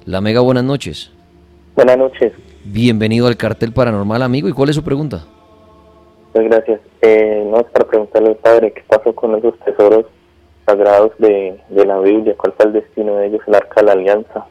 La 0.06 0.20
Mega, 0.20 0.40
buenas 0.40 0.64
noches. 0.64 1.12
Buenas 1.76 1.96
noches. 1.96 2.32
Bienvenido 2.64 3.28
al 3.28 3.36
cartel 3.36 3.72
paranormal, 3.72 4.22
amigo. 4.22 4.48
¿Y 4.48 4.52
cuál 4.52 4.70
es 4.70 4.74
su 4.74 4.82
pregunta? 4.82 5.24
Muchas 6.34 6.50
gracias. 6.50 6.80
Eh, 7.02 7.46
no, 7.48 7.60
es 7.60 7.66
para 7.66 7.86
preguntarle 7.86 8.30
al 8.30 8.36
padre 8.36 8.72
qué 8.72 8.82
pasó 8.88 9.14
con 9.14 9.36
esos 9.36 9.56
tesoros 9.60 10.06
sagrados 10.66 11.12
de, 11.18 11.58
de 11.68 11.86
la 11.86 11.98
Biblia, 12.00 12.34
cuál 12.36 12.54
fue 12.56 12.66
el 12.66 12.72
destino 12.74 13.16
de 13.16 13.26
ellos, 13.26 13.40
el 13.46 13.54
arca 13.54 13.80
de 13.80 13.86
la 13.86 13.92
alianza, 13.92 14.46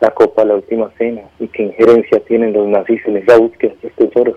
la 0.00 0.10
copa 0.10 0.42
de 0.42 0.48
la 0.48 0.54
última 0.56 0.90
cena, 0.98 1.22
y 1.38 1.48
qué 1.48 1.64
injerencia 1.64 2.20
tienen 2.26 2.52
los 2.52 2.66
nazis 2.66 3.00
en 3.06 3.18
esa 3.18 3.38
búsqueda 3.38 3.72
de 3.80 3.88
estos 3.88 4.08
tesoros. 4.08 4.36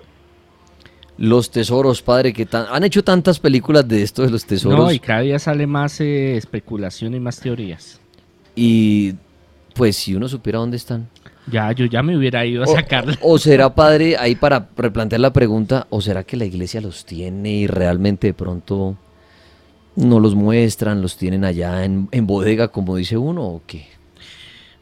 Los 1.17 1.49
tesoros, 1.49 2.01
padre, 2.01 2.33
que 2.33 2.45
han 2.51 2.83
hecho 2.83 3.03
tantas 3.03 3.39
películas 3.39 3.87
de 3.87 4.03
esto 4.03 4.23
de 4.23 4.29
los 4.29 4.45
tesoros. 4.45 4.79
No, 4.79 4.91
y 4.91 4.99
cada 4.99 5.21
día 5.21 5.39
sale 5.39 5.65
más 5.65 6.01
eh, 6.01 6.35
especulación 6.35 7.13
y 7.13 7.21
más 7.21 7.39
teorías. 7.39 8.01
Y 8.53 9.15
pues 9.75 9.95
si 9.95 10.13
uno 10.13 10.27
supiera 10.27 10.59
dónde 10.59 10.77
están. 10.77 11.07
Ya, 11.49 11.71
yo 11.71 11.85
ya 11.85 12.01
me 12.01 12.17
hubiera 12.17 12.45
ido 12.45 12.63
a 12.63 12.67
sacarla. 12.67 13.17
O 13.21 13.37
será, 13.37 13.73
padre, 13.73 14.17
ahí 14.17 14.35
para 14.35 14.67
replantear 14.75 15.21
la 15.21 15.31
pregunta, 15.31 15.87
o 15.89 16.01
será 16.01 16.23
que 16.23 16.37
la 16.37 16.45
iglesia 16.45 16.81
los 16.81 17.05
tiene 17.05 17.49
y 17.51 17.67
realmente 17.67 18.27
de 18.27 18.33
pronto 18.33 18.97
no 19.95 20.19
los 20.19 20.35
muestran, 20.35 21.01
los 21.01 21.17
tienen 21.17 21.45
allá 21.45 21.85
en, 21.85 22.07
en 22.11 22.27
bodega, 22.27 22.69
como 22.69 22.95
dice 22.95 23.17
uno, 23.17 23.43
o 23.43 23.61
qué? 23.65 23.87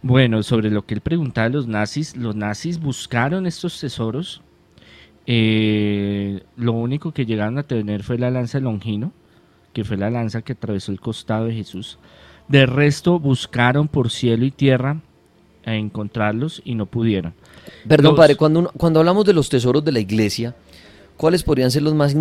Bueno, 0.01 0.43
sobre 0.43 0.69
lo 0.69 0.85
que 0.85 0.95
él 0.95 1.01
preguntaba 1.01 1.49
los 1.49 1.67
nazis, 1.67 2.15
los 2.17 2.35
nazis 2.35 2.79
buscaron 2.79 3.45
estos 3.45 3.79
tesoros 3.79 4.41
eh, 5.25 6.43
lo 6.57 6.73
único 6.73 7.13
que 7.13 7.25
llegaron 7.25 7.57
a 7.57 7.63
tener 7.63 8.03
fue 8.03 8.17
la 8.17 8.29
lanza 8.29 8.57
de 8.57 8.63
Longino, 8.63 9.13
que 9.71 9.83
fue 9.83 9.97
la 9.97 10.09
lanza 10.09 10.41
que 10.41 10.53
atravesó 10.53 10.91
el 10.91 10.99
costado 10.99 11.45
de 11.45 11.53
Jesús. 11.53 11.97
De 12.47 12.65
resto 12.65 13.19
buscaron 13.19 13.87
por 13.87 14.11
cielo 14.11 14.45
y 14.45 14.51
tierra 14.51 15.01
a 15.65 15.75
encontrarlos 15.75 16.61
y 16.65 16.75
no 16.75 16.85
pudieron. 16.85 17.33
Perdón, 17.87 18.15
padre, 18.15 18.35
cuando, 18.35 18.69
cuando 18.75 18.99
hablamos 18.99 19.25
de 19.25 19.33
los 19.33 19.47
tesoros 19.47 19.83
de 19.85 19.93
la 19.93 20.01
iglesia, 20.01 20.55
¿cuáles 21.17 21.43
podrían 21.43 21.71
ser 21.71 21.83
los 21.83 21.93
más, 21.93 22.15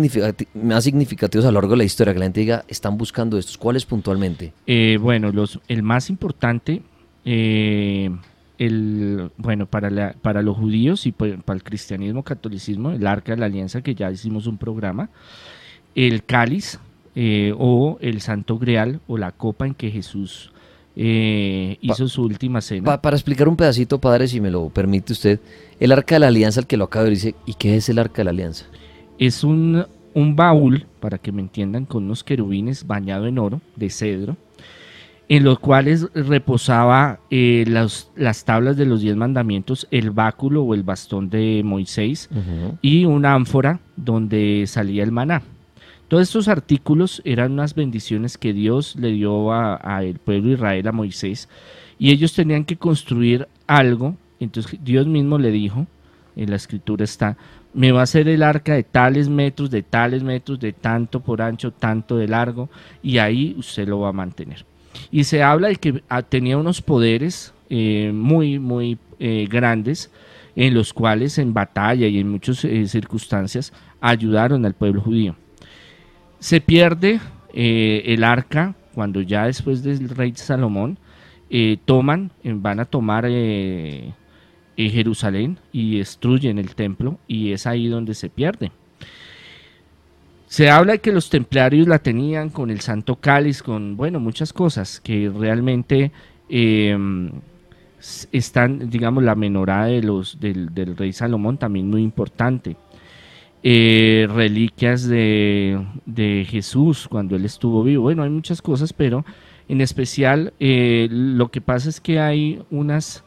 más 0.53 0.83
significativos 0.83 1.45
a 1.45 1.49
lo 1.49 1.55
largo 1.55 1.71
de 1.71 1.77
la 1.77 1.83
historia? 1.83 2.13
Que 2.13 2.19
la 2.19 2.25
gente 2.25 2.39
diga, 2.39 2.65
están 2.67 2.97
buscando 2.97 3.37
estos. 3.37 3.57
¿Cuáles 3.57 3.85
puntualmente? 3.85 4.53
Eh, 4.67 4.97
bueno, 5.01 5.31
los, 5.31 5.59
el 5.67 5.83
más 5.83 6.09
importante... 6.09 6.81
Eh, 7.25 8.09
el, 8.59 9.31
bueno, 9.37 9.65
para, 9.65 9.89
la, 9.89 10.13
para 10.21 10.41
los 10.41 10.57
judíos 10.57 11.05
y 11.05 11.11
para 11.11 11.35
el 11.53 11.63
cristianismo, 11.63 12.23
catolicismo, 12.23 12.91
el 12.91 13.05
arca 13.07 13.33
de 13.33 13.39
la 13.39 13.47
alianza, 13.47 13.81
que 13.81 13.95
ya 13.95 14.11
hicimos 14.11 14.47
un 14.47 14.57
programa, 14.57 15.09
el 15.95 16.23
cáliz 16.23 16.79
eh, 17.15 17.53
o 17.57 17.97
el 18.01 18.21
santo 18.21 18.57
grial 18.57 18.99
o 19.07 19.17
la 19.17 19.31
copa 19.31 19.67
en 19.67 19.73
que 19.73 19.91
Jesús 19.91 20.51
eh, 20.95 21.77
hizo 21.81 22.07
su 22.07 22.23
última 22.23 22.61
cena. 22.61 23.01
para 23.01 23.15
explicar 23.15 23.47
un 23.47 23.55
pedacito, 23.55 23.99
padre, 23.99 24.27
si 24.27 24.39
me 24.39 24.51
lo 24.51 24.69
permite 24.69 25.13
usted, 25.13 25.39
el 25.79 25.91
arca 25.91 26.15
de 26.15 26.19
la 26.19 26.27
alianza, 26.27 26.59
el 26.59 26.67
que 26.67 26.77
lo 26.77 26.85
acaba 26.85 27.05
de 27.05 27.11
decir, 27.11 27.35
¿y 27.45 27.55
qué 27.55 27.75
es 27.75 27.89
el 27.89 27.99
arca 27.99 28.17
de 28.17 28.23
la 28.25 28.31
alianza? 28.31 28.65
Es 29.17 29.43
un, 29.43 29.85
un 30.13 30.35
baúl, 30.35 30.85
para 30.99 31.17
que 31.17 31.31
me 31.31 31.41
entiendan, 31.41 31.85
con 31.85 32.05
unos 32.05 32.23
querubines 32.23 32.87
bañado 32.87 33.27
en 33.27 33.37
oro 33.37 33.61
de 33.75 33.89
cedro 33.89 34.37
en 35.29 35.43
los 35.43 35.59
cuales 35.59 36.07
reposaba 36.13 37.19
eh, 37.31 37.65
las 37.67 38.45
tablas 38.45 38.77
de 38.77 38.85
los 38.85 39.01
diez 39.01 39.15
mandamientos, 39.15 39.87
el 39.89 40.11
báculo 40.11 40.63
o 40.63 40.73
el 40.73 40.83
bastón 40.83 41.29
de 41.29 41.61
Moisés 41.63 42.29
y 42.81 43.05
una 43.05 43.33
ánfora 43.33 43.79
donde 43.95 44.65
salía 44.67 45.03
el 45.03 45.11
maná. 45.11 45.41
Todos 46.07 46.23
estos 46.23 46.47
artículos 46.47 47.21
eran 47.25 47.53
unas 47.53 47.73
bendiciones 47.73 48.37
que 48.37 48.53
Dios 48.53 48.95
le 48.95 49.11
dio 49.11 49.51
al 49.51 50.19
pueblo 50.19 50.49
de 50.49 50.53
Israel, 50.53 50.87
a 50.87 50.91
Moisés, 50.91 51.49
y 51.97 52.11
ellos 52.11 52.33
tenían 52.33 52.65
que 52.65 52.75
construir 52.75 53.47
algo. 53.65 54.15
Entonces 54.39 54.77
Dios 54.83 55.07
mismo 55.07 55.37
le 55.39 55.51
dijo, 55.51 55.87
en 56.35 56.49
la 56.49 56.57
escritura 56.57 57.05
está, 57.05 57.37
me 57.73 57.91
va 57.91 58.01
a 58.01 58.03
hacer 58.03 58.27
el 58.27 58.43
arca 58.43 58.73
de 58.73 58.83
tales 58.83 59.29
metros, 59.29 59.69
de 59.71 59.81
tales 59.81 60.23
metros, 60.23 60.59
de 60.59 60.73
tanto 60.73 61.19
por 61.19 61.41
ancho, 61.41 61.71
tanto 61.71 62.17
de 62.17 62.27
largo, 62.27 62.69
y 63.01 63.17
ahí 63.17 63.55
usted 63.57 63.87
lo 63.87 63.99
va 63.99 64.09
a 64.09 64.13
mantener. 64.13 64.65
Y 65.11 65.23
se 65.23 65.41
habla 65.41 65.69
de 65.69 65.75
que 65.77 66.03
ah, 66.09 66.21
tenía 66.21 66.57
unos 66.57 66.81
poderes 66.81 67.53
eh, 67.69 68.11
muy, 68.13 68.59
muy 68.59 68.97
eh, 69.19 69.47
grandes 69.49 70.11
en 70.55 70.73
los 70.75 70.93
cuales 70.93 71.39
en 71.39 71.53
batalla 71.53 72.07
y 72.07 72.19
en 72.19 72.29
muchas 72.29 72.63
eh, 72.65 72.87
circunstancias 72.87 73.73
ayudaron 74.01 74.65
al 74.65 74.75
pueblo 74.75 75.01
judío. 75.01 75.35
Se 76.39 76.61
pierde 76.61 77.19
el 77.55 78.23
arca 78.23 78.75
cuando 78.93 79.21
ya 79.21 79.45
después 79.45 79.83
del 79.83 80.09
rey 80.09 80.33
Salomón 80.35 80.97
toman, 81.85 82.31
van 82.43 82.79
a 82.79 82.85
tomar 82.85 83.25
Jerusalén 84.77 85.59
y 85.71 85.97
destruyen 85.97 86.57
el 86.57 86.75
templo 86.75 87.19
y 87.27 87.51
es 87.51 87.67
ahí 87.67 87.87
donde 87.87 88.13
se 88.13 88.29
pierde. 88.29 88.71
Se 90.53 90.69
habla 90.69 90.93
de 90.93 90.99
que 90.99 91.11
los 91.11 91.31
templarios 91.31 91.87
la 91.87 91.97
tenían 91.97 92.51
con 92.51 92.69
el 92.69 92.79
Santo 92.79 93.15
Cáliz, 93.15 93.63
con, 93.63 93.97
bueno, 93.97 94.19
muchas 94.19 94.53
cosas 94.53 94.99
que 94.99 95.31
realmente 95.35 96.11
em, 96.47 97.31
están, 98.31 98.89
digamos, 98.91 99.23
la 99.23 99.33
menorá 99.33 99.85
de 99.85 100.03
los, 100.03 100.39
del, 100.39 100.69
rey 100.95 101.11
Salomón 101.11 101.57
también 101.57 101.89
muy 101.89 102.03
importante. 102.03 102.75
Eh, 103.63 104.27
reliquias 104.29 105.07
de, 105.07 106.45
Jesús 106.47 107.07
cuando 107.07 107.35
él 107.35 107.45
estuvo 107.45 107.81
vivo. 107.83 108.03
Bueno, 108.03 108.21
hay 108.21 108.29
muchas 108.29 108.61
cosas, 108.61 108.93
pero 108.93 109.25
en 109.67 109.81
especial 109.81 110.53
eh, 110.59 111.07
lo 111.09 111.49
que 111.49 111.61
pasa 111.61 111.89
es 111.89 111.99
que 111.99 112.19
hay 112.19 112.61
unas... 112.69 113.23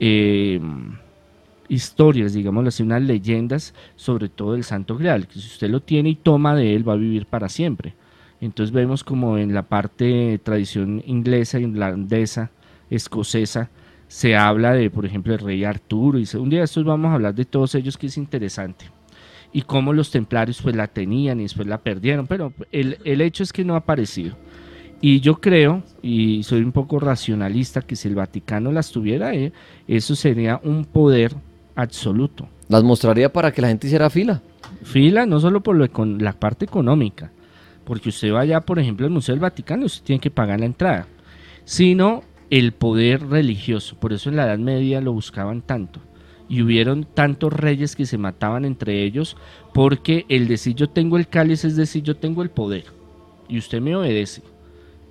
Em, 0.00 0.96
historias, 1.68 2.32
digamos 2.32 2.66
así, 2.66 2.82
unas 2.82 3.02
leyendas 3.02 3.74
sobre 3.96 4.28
todo 4.28 4.54
el 4.54 4.64
Santo 4.64 4.96
Grial, 4.96 5.28
que 5.28 5.34
si 5.34 5.46
usted 5.46 5.68
lo 5.70 5.80
tiene 5.80 6.08
y 6.08 6.14
toma 6.16 6.56
de 6.56 6.74
él 6.74 6.88
va 6.88 6.94
a 6.94 6.96
vivir 6.96 7.26
para 7.26 7.48
siempre. 7.48 7.94
Entonces 8.40 8.72
vemos 8.72 9.04
como 9.04 9.36
en 9.36 9.52
la 9.54 9.62
parte 9.62 10.40
tradición 10.42 11.02
inglesa, 11.06 11.60
irlandesa, 11.60 12.50
escocesa, 12.88 13.70
se 14.08 14.34
habla 14.34 14.72
de, 14.72 14.90
por 14.90 15.04
ejemplo, 15.04 15.34
el 15.34 15.38
rey 15.38 15.62
Arturo, 15.62 16.18
y 16.18 16.26
un 16.34 16.50
día 16.50 16.60
de 16.60 16.64
estos 16.64 16.84
vamos 16.84 17.10
a 17.10 17.14
hablar 17.14 17.34
de 17.34 17.44
todos 17.44 17.74
ellos 17.74 17.96
que 17.96 18.06
es 18.06 18.16
interesante. 18.16 18.86
Y 19.52 19.62
cómo 19.62 19.92
los 19.92 20.10
templarios 20.10 20.62
pues 20.62 20.74
la 20.74 20.86
tenían 20.86 21.40
y 21.40 21.44
después 21.44 21.68
la 21.68 21.78
perdieron, 21.78 22.26
pero 22.26 22.52
el, 22.72 22.98
el 23.04 23.20
hecho 23.20 23.42
es 23.42 23.52
que 23.52 23.64
no 23.64 23.74
ha 23.74 23.78
aparecido. 23.78 24.36
Y 25.00 25.20
yo 25.20 25.40
creo, 25.40 25.82
y 26.02 26.42
soy 26.42 26.60
un 26.60 26.72
poco 26.72 26.98
racionalista, 27.00 27.80
que 27.80 27.96
si 27.96 28.08
el 28.08 28.14
Vaticano 28.14 28.70
las 28.70 28.90
tuviera, 28.90 29.34
eh, 29.34 29.52
eso 29.88 30.14
sería 30.14 30.60
un 30.62 30.84
poder 30.84 31.34
absoluto. 31.74 32.48
Las 32.68 32.82
mostraría 32.84 33.32
para 33.32 33.50
que 33.50 33.62
la 33.62 33.68
gente 33.68 33.86
hiciera 33.86 34.10
fila. 34.10 34.42
Fila 34.82 35.24
no 35.24 35.40
solo 35.40 35.62
por 35.62 35.76
lo, 35.76 35.90
con 35.90 36.22
la 36.22 36.34
parte 36.34 36.66
económica, 36.66 37.32
porque 37.84 38.10
usted 38.10 38.30
vaya, 38.30 38.60
por 38.60 38.78
ejemplo, 38.78 39.06
al 39.06 39.12
Museo 39.12 39.34
del 39.34 39.40
Vaticano, 39.40 39.86
usted 39.86 40.04
tiene 40.04 40.20
que 40.20 40.30
pagar 40.30 40.60
la 40.60 40.66
entrada, 40.66 41.06
sino 41.64 42.22
el 42.50 42.72
poder 42.72 43.26
religioso. 43.26 43.96
Por 43.98 44.12
eso 44.12 44.28
en 44.28 44.36
la 44.36 44.44
Edad 44.44 44.58
Media 44.58 45.00
lo 45.00 45.12
buscaban 45.12 45.62
tanto. 45.62 46.00
Y 46.48 46.62
hubieron 46.62 47.04
tantos 47.04 47.52
reyes 47.52 47.96
que 47.96 48.06
se 48.06 48.18
mataban 48.18 48.64
entre 48.64 49.02
ellos, 49.04 49.36
porque 49.72 50.26
el 50.28 50.46
decir 50.46 50.74
yo 50.74 50.90
tengo 50.90 51.16
el 51.16 51.28
cáliz 51.28 51.64
es 51.64 51.76
decir 51.76 52.02
yo 52.02 52.16
tengo 52.16 52.42
el 52.42 52.50
poder. 52.50 52.84
y 53.48 53.58
usted 53.58 53.80
me 53.80 53.96
obedece. 53.96 54.42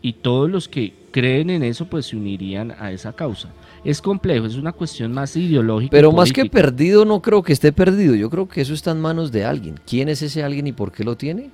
Y 0.02 0.14
todos 0.14 0.50
los 0.50 0.68
que 0.68 0.93
creen 1.12 1.50
en 1.50 1.64
eso 1.64 1.86
pues 1.86 2.08
se 2.08 2.16
unirían 2.16 2.72
a 2.80 2.91
esa 2.91 3.14
causa. 3.14 3.50
Es 3.84 4.02
complejo, 4.02 4.45
es 4.45 4.56
una 4.56 4.72
cuestión 4.72 5.12
más 5.12 5.36
ideológica. 5.36 5.91
Pero 5.91 6.12
más 6.12 6.32
que 6.32 6.45
perdido 6.45 7.06
no 7.06 7.22
creo 7.22 7.43
que 7.43 7.54
esté 7.54 7.72
perdido, 7.72 8.16
yo 8.16 8.30
creo 8.30 8.47
que 8.47 8.62
eso 8.62 8.74
está 8.74 8.91
en 8.91 9.02
manos 9.02 9.32
de 9.32 9.45
alguien. 9.45 9.80
¿Quién 9.88 10.10
es 10.10 10.22
ese 10.22 10.43
alguien 10.43 10.68
y 10.68 10.72
por 10.72 10.91
qué 10.91 11.04
lo 11.04 11.18
tiene? 11.18 11.50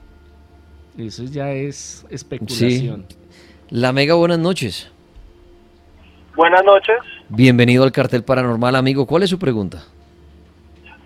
Eso 0.98 1.24
ya 1.24 1.52
es 1.52 2.06
especulación. 2.10 3.06
La 3.70 3.91
Mega, 3.91 4.14
buenas 4.14 4.39
noches. 4.39 4.91
Buenas 6.36 6.64
noches. 6.64 6.98
Bienvenido 7.30 7.84
al 7.84 7.91
cartel 7.91 8.24
paranormal, 8.24 8.76
amigo. 8.76 9.06
¿Cuál 9.06 9.24
es 9.24 9.30
su 9.30 9.39
pregunta? 9.39 9.84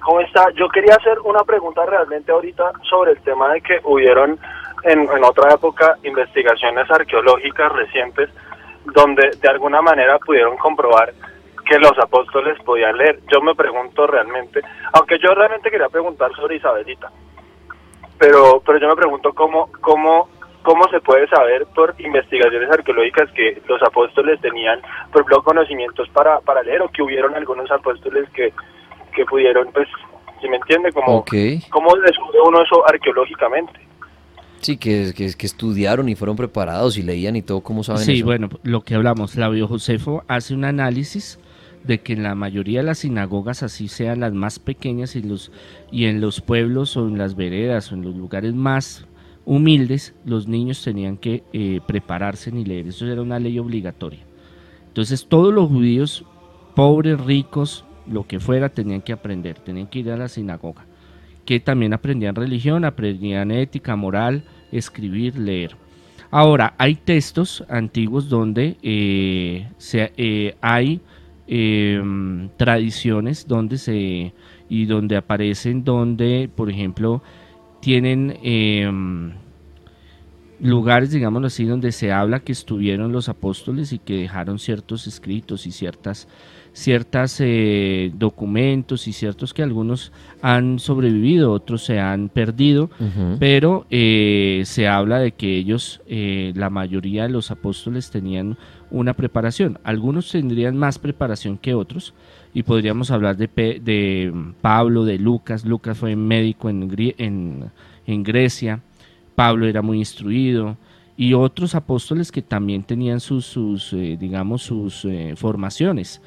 ¿Cómo 0.03 0.21
está? 0.21 0.45
Yo 0.57 0.67
quería 0.69 0.95
hacer 0.95 1.19
una 1.19 1.43
pregunta 1.43 1.85
realmente 1.85 2.31
ahorita 2.31 2.71
sobre 2.89 3.11
el 3.11 3.19
tema 3.19 3.53
de 3.53 3.61
que 3.61 3.79
hubieron 3.83 4.39
en, 4.83 5.23
otra 5.23 5.53
época 5.53 5.97
investigaciones 6.03 6.89
arqueológicas 6.89 7.71
recientes 7.71 8.29
donde 8.85 9.31
de 9.41 9.49
alguna 9.49 9.81
manera 9.81 10.17
pudieron 10.19 10.57
comprobar 10.57 11.13
que 11.65 11.77
los 11.77 11.97
apóstoles 11.99 12.57
podían 12.63 12.97
leer. 12.97 13.19
Yo 13.31 13.41
me 13.41 13.53
pregunto 13.53 14.07
realmente, 14.07 14.61
aunque 14.93 15.19
yo 15.19 15.33
realmente 15.35 15.69
quería 15.69 15.89
preguntar 15.89 16.33
sobre 16.35 16.55
Isabelita, 16.55 17.11
pero 18.17 18.61
pero 18.65 18.79
yo 18.79 18.87
me 18.87 18.95
pregunto 18.95 19.33
cómo 19.33 19.69
cómo 19.81 20.29
cómo 20.63 20.87
se 20.89 20.99
puede 20.99 21.27
saber 21.27 21.65
por 21.67 21.95
investigaciones 21.99 22.69
arqueológicas 22.69 23.31
que 23.31 23.61
los 23.67 23.81
apóstoles 23.81 24.41
tenían 24.41 24.81
por 25.11 25.21
ejemplo 25.21 25.43
conocimientos 25.43 26.09
para 26.09 26.39
para 26.41 26.63
leer 26.63 26.81
o 26.81 26.89
que 26.89 27.01
hubieron 27.01 27.33
algunos 27.35 27.69
apóstoles 27.71 28.29
que 28.31 28.51
que 29.13 29.25
pudieron 29.25 29.71
pues 29.71 29.87
si 30.41 30.49
me 30.49 30.57
entiende 30.57 30.91
como 30.91 31.23
cómo 31.69 31.95
descubre 31.97 32.39
uno 32.43 32.61
eso 32.61 32.87
arqueológicamente 32.87 33.88
Sí, 34.61 34.77
que, 34.77 35.13
que, 35.15 35.33
que, 35.33 35.45
estudiaron 35.45 36.09
y 36.09 36.15
fueron 36.15 36.35
preparados 36.35 36.97
y 36.97 37.01
leían 37.01 37.35
y 37.35 37.41
todo, 37.41 37.61
¿cómo 37.61 37.83
saben 37.83 38.05
sí, 38.05 38.21
bueno, 38.21 38.49
lo 38.63 38.83
que 38.83 38.95
hablamos, 38.95 39.31
Flavio 39.31 39.67
Josefo 39.67 40.23
hace 40.27 40.53
un 40.53 40.65
análisis 40.65 41.39
de 41.83 42.01
que 42.01 42.13
en 42.13 42.23
la 42.23 42.35
mayoría 42.35 42.79
de 42.79 42.85
las 42.85 42.99
sinagogas, 42.99 43.63
así 43.63 43.87
sean 43.87 44.19
las 44.19 44.33
más 44.33 44.59
pequeñas 44.59 45.15
y, 45.15 45.21
los, 45.21 45.51
y 45.91 46.05
en 46.05 46.21
los 46.21 46.41
pueblos 46.41 46.97
o 46.97 47.07
en 47.07 47.17
las 47.17 47.35
veredas 47.35 47.91
o 47.91 47.95
en 47.95 48.03
los 48.03 48.15
lugares 48.15 48.53
más 48.53 49.05
humildes, 49.45 50.13
los 50.25 50.47
niños 50.47 50.83
tenían 50.83 51.17
que 51.17 51.43
eh, 51.53 51.79
prepararse 51.87 52.51
ni 52.51 52.65
leer. 52.65 52.87
Eso 52.87 53.07
era 53.07 53.21
una 53.21 53.39
ley 53.39 53.57
obligatoria. 53.59 54.19
Entonces 54.87 55.25
todos 55.27 55.53
los 55.53 55.69
judíos, 55.69 56.25
pobres, 56.75 57.19
ricos, 57.19 57.85
lo 58.05 58.27
que 58.27 58.39
fuera, 58.39 58.69
tenían 58.69 59.01
que 59.01 59.13
aprender, 59.13 59.59
tenían 59.59 59.87
que 59.87 59.99
ir 59.99 60.11
a 60.11 60.17
la 60.17 60.27
sinagoga. 60.27 60.85
Que 61.49 61.59
también 61.59 61.93
aprendían 61.93 62.35
religión, 62.35 62.85
aprendían 62.85 63.49
ética, 63.49 63.95
moral, 63.95 64.43
escribir, 64.71 65.35
leer. 65.35 65.75
Ahora, 66.29 66.75
hay 66.77 66.93
textos 66.93 67.63
antiguos 67.67 68.29
donde 68.29 68.77
eh, 68.83 69.67
se, 69.79 70.13
eh, 70.15 70.55
hay 70.61 71.01
em, 71.47 72.49
tradiciones 72.55 73.47
donde 73.47 73.79
se 73.79 74.31
y 74.69 74.85
donde 74.85 75.17
aparecen 75.17 75.83
donde, 75.83 76.51
por 76.55 76.69
ejemplo, 76.69 77.23
tienen 77.79 78.37
eh, 78.43 78.87
lugares, 80.59 81.09
digamos 81.09 81.43
así, 81.45 81.65
donde 81.65 81.91
se 81.91 82.11
habla 82.11 82.41
que 82.41 82.51
estuvieron 82.51 83.11
los 83.11 83.27
apóstoles 83.27 83.91
y 83.91 83.97
que 83.97 84.17
dejaron 84.17 84.59
ciertos 84.59 85.07
escritos 85.07 85.65
y 85.65 85.71
ciertas 85.71 86.27
ciertas 86.79 87.41
eh, 87.41 88.11
documentos 88.15 89.07
y 89.07 89.13
ciertos 89.13 89.53
que 89.53 89.61
algunos 89.61 90.13
han 90.41 90.79
sobrevivido, 90.79 91.51
otros 91.51 91.83
se 91.83 91.99
han 91.99 92.29
perdido, 92.29 92.89
pero 93.37 93.85
eh, 93.89 94.63
se 94.65 94.87
habla 94.87 95.19
de 95.19 95.33
que 95.33 95.57
ellos, 95.57 96.01
eh, 96.07 96.53
la 96.55 96.69
mayoría 96.69 97.23
de 97.23 97.29
los 97.29 97.51
apóstoles 97.51 98.09
tenían 98.11 98.57
una 98.91 99.13
preparación. 99.13 99.77
Algunos 99.83 100.31
tendrían 100.31 100.77
más 100.77 100.99
preparación 100.99 101.57
que 101.57 101.73
otros 101.73 102.13
y 102.53 102.63
podríamos 102.63 103.11
hablar 103.11 103.35
de, 103.35 103.47
de 103.47 104.33
Pablo, 104.61 105.03
de 105.03 105.19
Lucas. 105.19 105.65
Lucas 105.65 105.97
fue 105.97 106.15
médico 106.15 106.69
en, 106.69 106.89
en, 107.17 107.65
en 108.07 108.23
Grecia. 108.23 108.79
Pablo 109.35 109.67
era 109.67 109.81
muy 109.81 109.97
instruido 109.97 110.77
y 111.17 111.33
otros 111.33 111.75
apóstoles 111.75 112.31
que 112.31 112.41
también 112.41 112.83
tenían 112.83 113.19
sus, 113.19 113.45
sus 113.45 113.91
digamos, 113.91 114.63
sus 114.63 115.05
formaciones. 115.35 116.21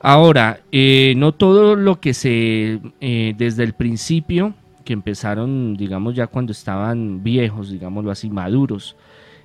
Ahora, 0.00 0.60
eh, 0.72 1.14
no 1.16 1.32
todo 1.32 1.74
lo 1.74 2.00
que 2.00 2.12
se, 2.12 2.80
eh, 3.00 3.34
desde 3.36 3.64
el 3.64 3.72
principio, 3.72 4.54
que 4.84 4.92
empezaron, 4.92 5.76
digamos, 5.76 6.14
ya 6.14 6.26
cuando 6.26 6.52
estaban 6.52 7.22
viejos, 7.22 7.70
digámoslo 7.70 8.10
así, 8.10 8.30
maduros, 8.30 8.96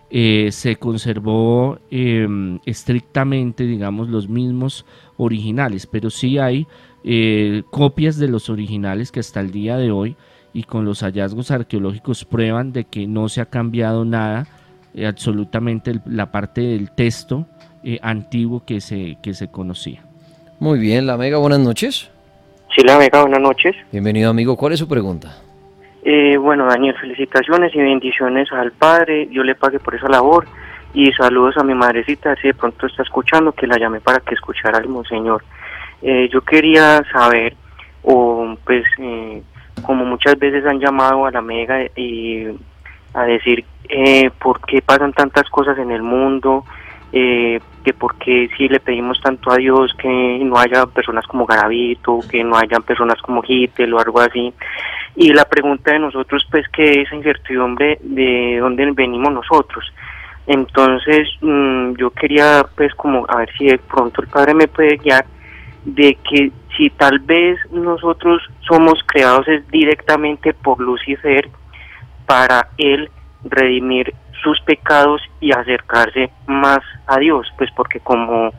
eh, 0.10 0.50
se 0.52 0.76
conservó 0.76 1.80
em, 1.90 2.60
estrictamente, 2.66 3.64
digamos, 3.66 4.10
los 4.10 4.28
mismos 4.28 4.86
originales, 5.18 5.88
pero 5.88 6.10
sí 6.10 6.38
hay 6.38 6.68
copias 7.72 8.18
de 8.18 8.28
los 8.28 8.50
originales 8.52 9.12
que 9.12 9.22
hasta 9.22 9.40
el 9.40 9.50
día 9.52 9.78
de 9.78 9.90
hoy 9.90 10.16
y 10.54 10.64
con 10.64 10.86
los 10.86 11.02
hallazgos 11.02 11.50
arqueológicos 11.50 12.26
prueban 12.26 12.74
de 12.74 12.84
que 12.84 13.08
no 13.08 13.28
se 13.30 13.42
ha 13.42 13.46
cambiado 13.46 14.06
nada, 14.06 14.48
absolutamente 15.08 16.00
la 16.06 16.32
parte 16.32 16.62
del 16.62 16.92
texto 16.92 17.48
antiguo 18.04 18.64
que 18.64 18.82
se, 18.82 19.18
que 19.24 19.34
se 19.34 19.50
conocía. 19.50 20.11
Muy 20.62 20.78
bien, 20.78 21.08
La 21.08 21.18
Mega, 21.18 21.40
buenas 21.40 21.60
noches. 21.60 22.12
Sí, 22.76 22.84
La 22.84 23.00
Mega, 23.00 23.22
buenas 23.22 23.42
noches. 23.42 23.76
Bienvenido, 23.92 24.30
amigo. 24.30 24.56
¿Cuál 24.56 24.74
es 24.74 24.80
su 24.80 24.88
pregunta? 24.88 25.36
Eh, 26.04 26.38
bueno, 26.38 26.68
Daniel, 26.68 26.96
felicitaciones 27.02 27.74
y 27.74 27.80
bendiciones 27.80 28.52
al 28.52 28.72
Padre. 28.72 29.28
Yo 29.32 29.44
le 29.44 29.56
pague 29.56 29.80
por 29.80 29.96
esa 29.96 30.08
labor. 30.08 30.46
Y 30.94 31.12
saludos 31.14 31.58
a 31.58 31.64
mi 31.64 31.74
madrecita, 31.74 32.36
si 32.36 32.50
de 32.50 32.54
pronto 32.54 32.86
está 32.86 33.02
escuchando, 33.02 33.54
que 33.54 33.66
la 33.66 33.80
llamé 33.80 34.02
para 34.02 34.20
que 34.20 34.36
escuchara 34.36 34.78
al 34.78 34.88
Monseñor. 34.88 35.44
Eh, 36.04 36.30
yo 36.32 36.42
quería 36.42 37.02
saber, 37.12 37.56
o 38.04 38.56
pues, 38.64 38.84
eh, 39.00 39.42
como 39.82 40.06
muchas 40.06 40.38
veces 40.38 40.64
han 40.68 40.80
llamado 40.80 41.26
a 41.26 41.32
la 41.32 41.42
Mega 41.42 41.86
y 41.96 42.46
a 43.16 43.24
decir 43.24 43.66
eh, 43.90 44.30
por 44.40 44.62
qué 44.68 44.84
pasan 44.84 45.14
tantas 45.14 45.50
cosas 45.50 45.80
en 45.80 45.90
el 45.90 46.04
mundo, 46.04 46.66
eh, 47.14 47.60
que 47.84 47.94
porque 47.94 48.50
si 48.56 48.68
le 48.68 48.80
pedimos 48.80 49.20
tanto 49.22 49.52
a 49.52 49.58
Dios 49.58 49.94
que 49.96 50.08
no 50.44 50.58
haya 50.58 50.86
personas 50.86 51.26
como 51.28 51.46
Garavito, 51.46 52.20
que 52.30 52.44
no 52.44 52.56
haya 52.56 52.80
personas 52.80 53.22
como 53.22 53.44
Hitler 53.46 53.94
o 53.94 54.00
algo 54.00 54.20
así. 54.20 54.54
Y 55.16 55.34
la 55.34 55.46
pregunta 55.46 55.92
de 55.92 56.00
nosotros, 56.00 56.46
pues, 56.50 56.68
que 56.70 57.02
esa 57.02 57.16
incertidumbre 57.16 57.98
de 58.02 58.60
dónde 58.60 58.90
venimos 58.92 59.34
nosotros. 59.34 59.92
Entonces, 60.48 61.28
mm, 61.42 61.96
yo 61.96 62.12
quería, 62.12 62.66
pues, 62.76 62.94
como, 62.96 63.26
a 63.28 63.38
ver 63.38 63.50
si 63.58 63.66
de 63.66 63.78
pronto 63.78 64.22
el 64.22 64.28
Padre 64.28 64.54
me 64.54 64.68
puede 64.68 64.98
guiar 64.98 65.26
de 65.84 66.18
que 66.30 66.52
si 66.78 66.90
tal 66.92 67.20
vez 67.20 67.60
nosotros 67.72 68.42
somos 68.68 69.04
creados 69.06 69.46
directamente 69.72 70.54
por 70.54 70.80
Lucifer 70.80 71.50
para 72.26 72.70
él 72.78 73.10
redimir 73.44 74.14
sus 74.42 74.60
pecados 74.62 75.22
y 75.40 75.52
acercarse 75.52 76.32
más 76.48 76.80
a 77.08 77.18
Dios, 77.20 77.48
pues 77.58 77.70
porque 77.76 78.00
como 78.00 78.52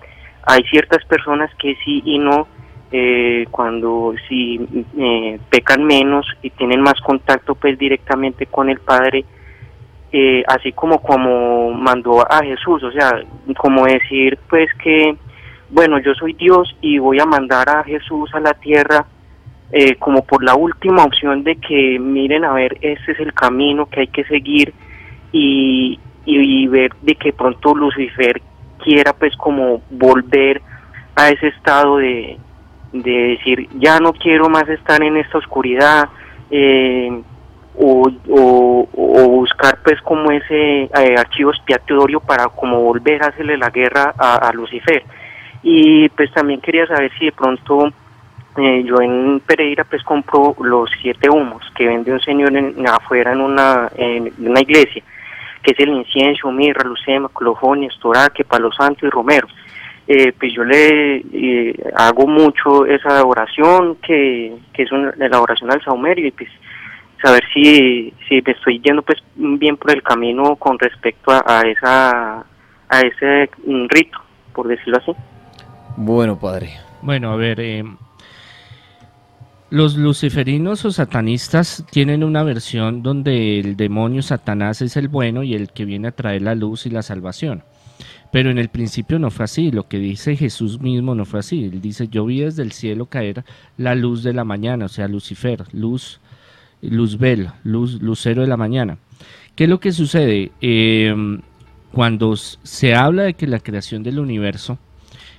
hay 0.44 0.62
ciertas 0.64 1.04
personas 1.04 1.50
que 1.56 1.76
sí 1.84 2.02
y 2.04 2.18
no, 2.18 2.46
eh, 2.90 3.46
cuando 3.50 4.14
sí 4.28 4.60
eh, 4.98 5.38
pecan 5.48 5.84
menos 5.84 6.26
y 6.42 6.50
tienen 6.50 6.82
más 6.82 7.00
contacto 7.00 7.54
pues 7.54 7.78
directamente 7.78 8.46
con 8.46 8.68
el 8.68 8.80
Padre, 8.80 9.24
eh, 10.12 10.42
así 10.46 10.72
como 10.72 11.00
como 11.00 11.72
mandó 11.72 12.20
a 12.20 12.42
Jesús, 12.42 12.82
o 12.82 12.92
sea, 12.92 13.22
como 13.56 13.86
decir 13.86 14.38
pues 14.48 14.68
que, 14.82 15.16
bueno, 15.70 15.98
yo 16.00 16.12
soy 16.14 16.34
Dios 16.34 16.76
y 16.80 16.98
voy 16.98 17.18
a 17.18 17.24
mandar 17.24 17.68
a 17.70 17.84
Jesús 17.84 18.30
a 18.34 18.40
la 18.40 18.54
tierra 18.54 19.06
como 20.00 20.22
por 20.26 20.44
la 20.44 20.54
última 20.54 21.02
opción 21.02 21.44
de 21.44 21.56
que 21.56 21.98
miren 21.98 22.44
a 22.44 22.52
ver, 22.52 22.76
este 22.82 23.12
es 23.12 23.20
el 23.20 23.32
camino 23.32 23.86
que 23.86 24.00
hay 24.00 24.08
que 24.08 24.22
seguir 24.24 24.74
y, 25.32 25.98
y, 26.26 26.66
ver 26.68 26.92
de 27.00 27.14
que 27.14 27.32
pronto 27.32 27.74
Lucifer 27.74 28.40
quiera 28.78 29.12
pues 29.12 29.34
como 29.36 29.82
volver 29.90 30.60
a 31.16 31.30
ese 31.30 31.48
estado 31.48 31.96
de, 31.98 32.38
de 32.92 33.10
decir 33.10 33.68
ya 33.78 33.98
no 33.98 34.12
quiero 34.12 34.48
más 34.48 34.68
estar 34.68 35.02
en 35.02 35.16
esta 35.16 35.38
oscuridad 35.38 36.08
eh, 36.50 37.22
o, 37.78 38.10
o, 38.28 39.28
buscar 39.28 39.78
pues 39.82 40.00
como 40.02 40.30
ese 40.30 40.82
eh, 40.82 41.14
archivo 41.16 41.50
expiatorio 41.50 42.20
para 42.20 42.48
como 42.48 42.82
volver 42.82 43.22
a 43.22 43.28
hacerle 43.28 43.56
la 43.56 43.70
guerra 43.70 44.14
a, 44.18 44.52
Lucifer. 44.52 45.02
Y 45.62 46.08
pues 46.10 46.30
también 46.32 46.60
quería 46.60 46.86
saber 46.86 47.10
si 47.18 47.26
de 47.26 47.32
pronto 47.32 47.88
eh, 48.58 48.84
yo 48.84 49.00
en 49.00 49.40
Pereira 49.40 49.84
pues 49.84 50.02
compro 50.02 50.54
los 50.60 50.90
siete 51.00 51.30
humos 51.30 51.62
que 51.74 51.86
vende 51.86 52.12
un 52.12 52.20
señor 52.20 52.54
en, 52.54 52.86
afuera 52.86 53.32
en 53.32 53.40
una, 53.40 53.90
en 53.96 54.32
una 54.38 54.60
iglesia 54.60 55.02
que 55.62 55.72
es 55.72 55.80
el 55.80 55.90
incienso, 55.90 56.50
mirra, 56.50 56.84
lucema, 56.84 57.28
colofonia, 57.28 57.88
estoraque, 57.88 58.44
palo 58.44 58.72
santo 58.72 59.06
y 59.06 59.10
romero. 59.10 59.46
Eh, 60.08 60.32
pues 60.38 60.52
yo 60.52 60.64
le 60.64 61.18
eh, 61.32 61.74
hago 61.94 62.26
mucho 62.26 62.84
esa 62.86 63.24
oración 63.24 63.96
que, 63.96 64.56
que 64.72 64.82
es 64.82 64.90
una, 64.90 65.12
la 65.16 65.40
oración 65.40 65.70
al 65.70 65.82
saumerio 65.84 66.26
y 66.26 66.32
pues 66.32 66.50
saber 67.22 67.44
si, 67.54 68.12
si 68.28 68.42
me 68.44 68.52
estoy 68.52 68.80
yendo 68.80 69.02
pues 69.02 69.22
bien 69.36 69.76
por 69.76 69.92
el 69.92 70.02
camino 70.02 70.56
con 70.56 70.78
respecto 70.78 71.30
a, 71.30 71.62
esa 71.62 72.44
a 72.88 73.00
ese 73.00 73.48
rito, 73.88 74.18
por 74.52 74.66
decirlo 74.66 74.98
así. 74.98 75.12
Bueno, 75.96 76.38
padre. 76.38 76.70
Bueno, 77.00 77.32
a 77.32 77.36
ver, 77.36 77.60
eh, 77.60 77.84
los 79.72 79.96
luciferinos 79.96 80.84
o 80.84 80.92
satanistas 80.92 81.82
tienen 81.90 82.24
una 82.24 82.42
versión 82.42 83.02
donde 83.02 83.58
el 83.58 83.74
demonio 83.74 84.20
Satanás 84.20 84.82
es 84.82 84.98
el 84.98 85.08
bueno 85.08 85.42
y 85.44 85.54
el 85.54 85.70
que 85.70 85.86
viene 85.86 86.08
a 86.08 86.12
traer 86.12 86.42
la 86.42 86.54
luz 86.54 86.84
y 86.84 86.90
la 86.90 87.00
salvación. 87.00 87.62
Pero 88.30 88.50
en 88.50 88.58
el 88.58 88.68
principio 88.68 89.18
no 89.18 89.30
fue 89.30 89.46
así, 89.46 89.70
lo 89.70 89.88
que 89.88 89.96
dice 89.96 90.36
Jesús 90.36 90.78
mismo 90.82 91.14
no 91.14 91.24
fue 91.24 91.40
así. 91.40 91.64
Él 91.64 91.80
dice, 91.80 92.08
yo 92.08 92.26
vi 92.26 92.40
desde 92.40 92.62
el 92.62 92.72
cielo 92.72 93.06
caer 93.06 93.46
la 93.78 93.94
luz 93.94 94.22
de 94.22 94.34
la 94.34 94.44
mañana, 94.44 94.84
o 94.84 94.88
sea, 94.90 95.08
Lucifer, 95.08 95.64
luz, 95.72 96.20
luzbel, 96.82 97.48
luz, 97.64 98.02
lucero 98.02 98.42
de 98.42 98.48
la 98.48 98.58
mañana. 98.58 98.98
¿Qué 99.56 99.64
es 99.64 99.70
lo 99.70 99.80
que 99.80 99.92
sucede? 99.92 100.52
Em, 100.60 101.40
cuando 101.92 102.36
se 102.36 102.94
habla 102.94 103.22
de 103.22 103.32
que 103.32 103.46
la 103.46 103.60
creación 103.60 104.02
del 104.02 104.18
universo, 104.18 104.78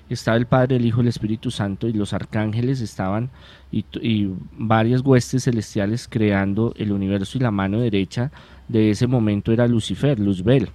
estaba 0.09 0.37
el 0.37 0.45
Padre, 0.45 0.75
el 0.75 0.85
Hijo, 0.85 1.01
el 1.01 1.07
Espíritu 1.07 1.51
Santo 1.51 1.87
y 1.87 1.93
los 1.93 2.13
arcángeles 2.13 2.81
estaban 2.81 3.29
y, 3.71 3.85
y, 4.01 4.29
varias 4.57 5.01
huestes 5.01 5.45
celestiales 5.45 6.07
creando 6.07 6.73
el 6.77 6.91
universo 6.91 7.37
y 7.37 7.41
la 7.41 7.51
mano 7.51 7.79
derecha 7.79 8.31
de 8.67 8.91
ese 8.91 9.07
momento 9.07 9.51
era 9.51 9.67
Lucifer, 9.67 10.19
Luzbel. 10.19 10.69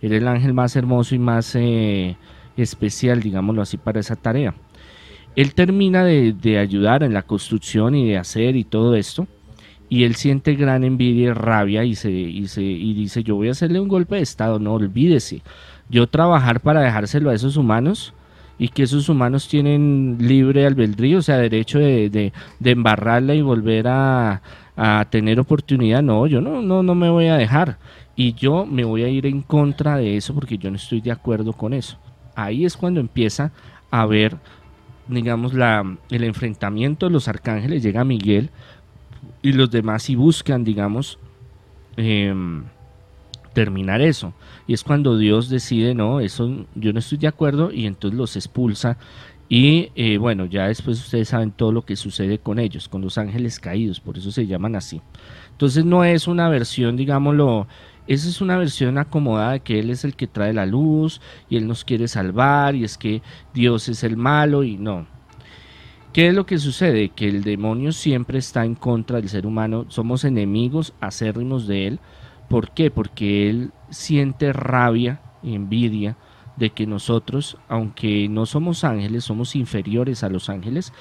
Era 0.00 0.16
el 0.16 0.28
ángel 0.28 0.52
más 0.52 0.76
hermoso 0.76 1.14
y 1.14 1.18
más 1.18 1.54
eh, 1.54 2.16
especial, 2.56 3.20
digámoslo 3.20 3.62
así, 3.62 3.76
para 3.76 4.00
esa 4.00 4.16
tarea. 4.16 4.54
Él 5.36 5.54
termina 5.54 6.04
de, 6.04 6.58
ayudar 6.58 7.02
en 7.02 7.12
la 7.12 7.22
construcción 7.22 7.94
y 7.94 8.08
de 8.08 8.18
hacer 8.18 8.54
y 8.54 8.64
todo 8.64 8.94
esto, 8.94 9.26
y 9.88 10.04
él 10.04 10.14
siente 10.14 10.54
gran 10.54 10.84
envidia 10.84 11.30
y 11.30 11.32
rabia 11.32 11.84
y, 11.84 11.94
se, 11.94 12.10
y, 12.10 12.46
se, 12.46 12.62
y 12.62 12.94
dice, 12.94 13.22
yo 13.22 13.36
voy 13.36 13.48
a 13.48 13.52
hacerle 13.52 13.80
un 13.80 13.88
golpe 13.88 14.16
de 14.16 14.22
Estado, 14.22 14.58
no 14.58 14.74
olvídese, 14.74 15.42
yo 15.88 16.06
trabajar 16.06 16.60
para 16.60 16.80
dejárselo 16.80 17.30
a 17.30 17.34
esos 17.34 17.56
humanos 17.56 18.14
y 18.58 18.68
que 18.68 18.84
esos 18.84 19.08
humanos 19.08 19.48
tienen 19.48 20.16
libre 20.20 20.66
albedrío, 20.66 21.18
o 21.18 21.22
sea, 21.22 21.38
derecho 21.38 21.78
de, 21.78 22.32
de, 22.60 22.70
embarrarla 22.70 23.34
y 23.34 23.42
volver 23.42 23.88
a, 23.88 24.42
a, 24.76 25.04
tener 25.10 25.40
oportunidad, 25.40 26.02
no, 26.02 26.26
yo 26.26 26.40
no, 26.40 26.62
no, 26.62 26.82
no 26.82 26.94
me 26.94 27.10
voy 27.10 27.26
a 27.26 27.36
dejar 27.36 27.78
y 28.16 28.34
yo 28.34 28.64
me 28.64 28.84
voy 28.84 29.02
a 29.02 29.08
ir 29.08 29.26
en 29.26 29.42
contra 29.42 29.96
de 29.96 30.16
eso 30.16 30.34
porque 30.34 30.58
yo 30.58 30.70
no 30.70 30.76
estoy 30.76 31.00
de 31.00 31.10
acuerdo 31.10 31.52
con 31.52 31.72
eso. 31.72 31.98
Ahí 32.36 32.64
es 32.64 32.76
cuando 32.76 33.00
empieza 33.00 33.52
a 33.90 34.06
ver, 34.06 34.36
digamos, 35.08 35.54
la, 35.54 35.96
el 36.10 36.24
enfrentamiento 36.24 37.06
de 37.06 37.12
los 37.12 37.28
arcángeles, 37.28 37.82
llega 37.82 38.04
Miguel 38.04 38.50
y 39.42 39.52
los 39.52 39.70
demás 39.70 40.08
y 40.10 40.16
buscan, 40.16 40.64
digamos, 40.64 41.18
em, 41.96 42.64
terminar 43.54 44.02
eso. 44.02 44.34
Y 44.66 44.74
es 44.74 44.84
cuando 44.84 45.16
Dios 45.16 45.48
decide, 45.48 45.94
no, 45.94 46.20
eso 46.20 46.66
yo 46.74 46.92
no 46.92 46.98
estoy 46.98 47.18
de 47.18 47.28
acuerdo 47.28 47.72
y 47.72 47.86
entonces 47.86 48.18
los 48.18 48.36
expulsa. 48.36 48.98
Y 49.48 49.90
eh, 49.94 50.18
bueno, 50.18 50.46
ya 50.46 50.68
después 50.68 50.98
ustedes 50.98 51.28
saben 51.28 51.52
todo 51.52 51.70
lo 51.70 51.82
que 51.82 51.96
sucede 51.96 52.38
con 52.38 52.58
ellos, 52.58 52.88
con 52.88 53.02
los 53.02 53.18
ángeles 53.18 53.60
caídos, 53.60 54.00
por 54.00 54.18
eso 54.18 54.30
se 54.30 54.46
llaman 54.46 54.74
así. 54.74 55.00
Entonces 55.52 55.84
no 55.84 56.04
es 56.04 56.26
una 56.26 56.48
versión, 56.48 56.96
digámoslo, 56.96 57.66
esa 58.06 58.28
es 58.28 58.40
una 58.40 58.58
versión 58.58 58.98
acomodada 58.98 59.52
de 59.52 59.60
que 59.60 59.78
Él 59.78 59.90
es 59.90 60.04
el 60.04 60.14
que 60.16 60.26
trae 60.26 60.52
la 60.52 60.66
luz 60.66 61.20
y 61.48 61.56
Él 61.56 61.66
nos 61.66 61.84
quiere 61.84 62.08
salvar 62.08 62.74
y 62.74 62.84
es 62.84 62.98
que 62.98 63.22
Dios 63.54 63.88
es 63.88 64.02
el 64.02 64.16
malo 64.16 64.64
y 64.64 64.76
no. 64.76 65.06
¿Qué 66.12 66.28
es 66.28 66.34
lo 66.34 66.46
que 66.46 66.58
sucede? 66.58 67.08
Que 67.08 67.28
el 67.28 67.42
demonio 67.42 67.92
siempre 67.92 68.38
está 68.38 68.64
en 68.64 68.74
contra 68.74 69.16
del 69.20 69.28
ser 69.28 69.46
humano, 69.46 69.86
somos 69.88 70.24
enemigos 70.24 70.94
acérrimos 71.00 71.66
de 71.66 71.86
Él. 71.88 72.00
¿Por 72.48 72.70
qué? 72.70 72.90
Porque 72.90 73.48
Él 73.48 73.72
siente 73.90 74.52
rabia 74.52 75.20
envidia 75.42 76.16
de 76.56 76.70
que 76.70 76.86
nosotros, 76.86 77.58
aunque 77.68 78.28
no 78.28 78.46
somos 78.46 78.84
ángeles, 78.84 79.24
somos 79.24 79.56
inferiores 79.56 80.22
a 80.22 80.28
los 80.28 80.48
ángeles, 80.48 80.92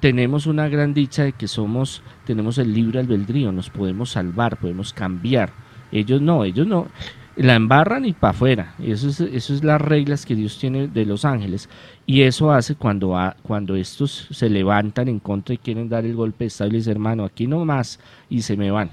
tenemos 0.00 0.46
una 0.46 0.68
gran 0.68 0.94
dicha 0.94 1.24
de 1.24 1.32
que 1.32 1.48
somos, 1.48 2.02
tenemos 2.24 2.58
el 2.58 2.72
libre 2.72 3.00
albedrío, 3.00 3.52
nos 3.52 3.70
podemos 3.70 4.10
salvar, 4.10 4.58
podemos 4.58 4.92
cambiar 4.92 5.52
ellos 5.92 6.20
no, 6.20 6.44
ellos 6.44 6.66
no. 6.66 6.88
La 7.36 7.54
embarran 7.54 8.04
y 8.04 8.12
para 8.12 8.32
afuera. 8.32 8.74
Eso 8.82 9.08
es, 9.08 9.20
eso 9.20 9.54
es 9.54 9.64
las 9.64 9.80
reglas 9.80 10.26
que 10.26 10.34
Dios 10.34 10.58
tiene 10.58 10.88
de 10.88 11.06
los 11.06 11.24
ángeles. 11.24 11.68
Y 12.06 12.22
eso 12.22 12.52
hace 12.52 12.74
cuando, 12.74 13.16
cuando 13.42 13.76
estos 13.76 14.28
se 14.30 14.50
levantan 14.50 15.08
en 15.08 15.20
contra 15.20 15.54
y 15.54 15.58
quieren 15.58 15.88
dar 15.88 16.04
el 16.04 16.14
golpe 16.14 16.44
de 16.44 16.48
estado 16.48 16.70
y 16.70 16.74
les 16.74 16.86
hermano, 16.86 17.24
aquí 17.24 17.46
no 17.46 17.64
más, 17.64 17.98
y 18.28 18.42
se 18.42 18.56
me 18.56 18.70
van. 18.70 18.90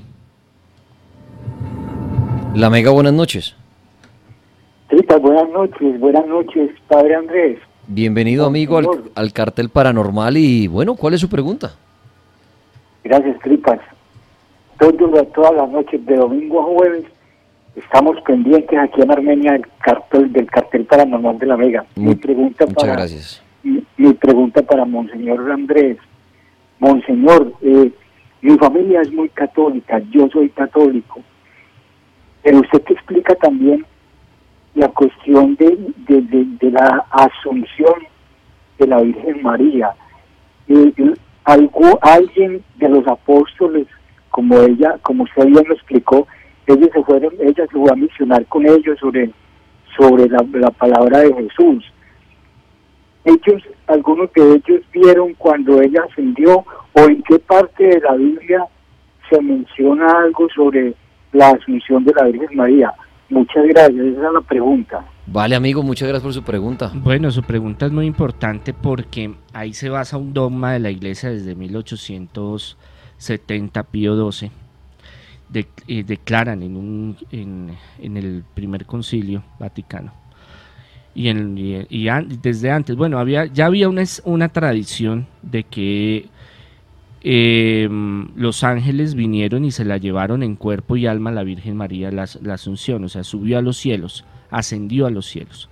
La 2.56 2.70
Mega, 2.70 2.92
buenas 2.92 3.14
noches. 3.14 3.56
buenas 5.22 5.50
noches, 5.50 6.00
buenas 6.00 6.26
noches, 6.28 6.72
Padre 6.88 7.16
Andrés. 7.16 7.60
Bienvenido, 7.88 8.46
amigo, 8.46 8.78
al, 8.78 8.88
al, 9.16 9.34
cartel 9.34 9.70
paranormal. 9.70 10.38
Y 10.38 10.68
bueno, 10.68 10.96
¿cuál 10.96 11.14
es 11.14 11.22
su 11.22 11.30
pregunta? 11.30 11.74
Gracias, 13.04 13.40
Tripas 13.40 13.80
todos, 14.78 15.34
todas 15.34 15.54
las 15.54 15.70
noches, 15.70 16.06
de 16.06 16.16
domingo 16.16 16.62
a 16.62 16.66
jueves, 16.66 17.06
estamos 17.76 18.20
pendientes 18.22 18.78
aquí 18.78 19.02
en 19.02 19.12
Armenia 19.12 19.54
del 19.54 19.66
cartel, 19.80 20.32
del 20.32 20.48
cartel 20.48 20.86
paranormal 20.86 21.38
de 21.40 21.46
la 21.46 21.56
Vega. 21.56 21.86
mi 21.96 22.16
pregunta 22.16 22.66
muchas 22.66 22.84
para, 22.84 22.94
gracias. 22.94 23.42
Mi, 23.64 24.14
pregunta 24.14 24.62
para 24.62 24.86
Monseñor 24.86 25.52
Andrés. 25.52 25.98
Monseñor, 26.80 27.54
eh, 27.62 27.92
mi 28.42 28.58
familia 28.58 29.02
es 29.02 29.12
muy 29.12 29.30
católica, 29.30 30.00
yo 30.12 30.30
soy 30.30 30.50
católico, 30.50 31.22
pero 32.48 32.62
usted 32.62 32.82
te 32.84 32.94
explica 32.94 33.36
también 33.36 33.86
la 34.74 34.88
cuestión 34.88 35.58
de, 35.58 35.78
la 36.62 37.06
asunción 37.12 37.94
de 38.80 38.88
la 38.88 39.02
Virgen 39.02 39.44
María. 39.44 39.92
Eh, 40.70 40.94
algo, 41.44 42.00
alguien 42.02 42.64
de 42.78 42.88
los 42.88 43.06
apóstoles 43.06 43.86
como 44.30 44.62
ella, 44.62 44.98
como 45.02 45.26
usted 45.26 45.46
bien 45.48 45.66
lo 45.68 45.74
explicó, 45.74 46.26
ellos 46.68 46.88
se 46.94 47.04
fueron, 47.04 47.34
ella 47.42 47.66
se 47.68 47.78
fue 47.78 47.92
a 47.92 47.96
misionar 47.96 48.46
con 48.46 48.66
ellos 48.66 48.98
sobre, 48.98 49.30
sobre 49.98 50.30
la, 50.30 50.72
palabra 50.72 51.20
de 51.20 51.34
Jesús. 51.34 51.84
Ellos, 53.26 53.62
algunos 53.88 54.32
de 54.32 54.54
ellos 54.54 54.86
vieron 54.94 55.34
cuando 55.34 55.82
ella 55.82 56.02
ascendió 56.10 56.64
o 56.94 57.00
en 57.10 57.22
qué 57.24 57.40
parte 57.40 57.88
de 57.88 58.00
la 58.00 58.14
Biblia 58.14 58.66
se 59.30 59.42
menciona 59.42 60.08
algo 60.22 60.48
sobre 60.56 60.96
la 61.34 61.50
asunción 61.50 62.04
de 62.04 62.14
la 62.14 62.26
Virgen 62.26 62.58
María. 62.58 62.94
Muchas 63.30 63.66
gracias, 63.68 64.06
esa 64.06 64.28
es 64.28 64.34
la 64.34 64.42
pregunta. 64.42 65.06
Vale, 65.26 65.56
amigo, 65.56 65.84
muchas 65.84 66.08
gracias 66.08 66.24
por 66.24 66.34
su 66.34 66.44
pregunta. 66.44 66.92
Bueno, 66.96 67.30
su 67.32 67.44
pregunta 67.44 67.86
es 67.86 67.92
muy 67.92 68.06
importante 68.06 68.74
porque 68.74 69.34
ahí 69.54 69.74
se 69.74 69.90
basa 69.90 70.18
un 70.18 70.34
dogma 70.34 70.74
de 70.74 70.80
la 70.80 70.90
iglesia 70.90 71.30
desde 71.30 71.54
1800 71.56 72.78
70 73.18 73.84
Pío 73.84 74.32
XII 74.32 74.52
eh, 75.88 76.04
declaran 76.04 76.62
en, 76.62 76.76
un, 76.76 77.18
en, 77.32 78.18
el 78.18 78.44
primer 78.54 78.86
concilio 78.86 79.44
vaticano. 79.60 80.14
Y, 81.16 81.30
en, 81.30 81.58
y, 81.58 82.08
desde 82.42 82.70
antes, 82.70 82.96
bueno, 82.96 83.18
había, 83.18 83.46
ya 83.46 83.66
había 83.66 83.90
una, 83.90 84.04
una 84.26 84.50
tradición 84.50 85.26
de 85.42 85.64
que 85.64 86.30
em, 87.30 88.30
los 88.38 88.64
ángeles 88.64 89.14
vinieron 89.14 89.66
y 89.66 89.72
se 89.72 89.84
la 89.84 89.98
llevaron 89.98 90.44
en 90.44 90.56
cuerpo 90.56 90.96
y 90.96 91.08
alma 91.08 91.30
a 91.30 91.34
la 91.34 91.44
Virgen 91.44 91.76
María 91.76 92.10
la, 92.10 92.24
Asunción, 92.54 93.04
o 93.04 93.10
sea, 93.10 93.26
subió 93.26 93.58
a 93.58 93.62
los 93.62 93.76
cielos, 93.76 94.24
ascendió 94.50 95.06
a 95.06 95.12
los 95.12 95.26
cielos. 95.26 95.70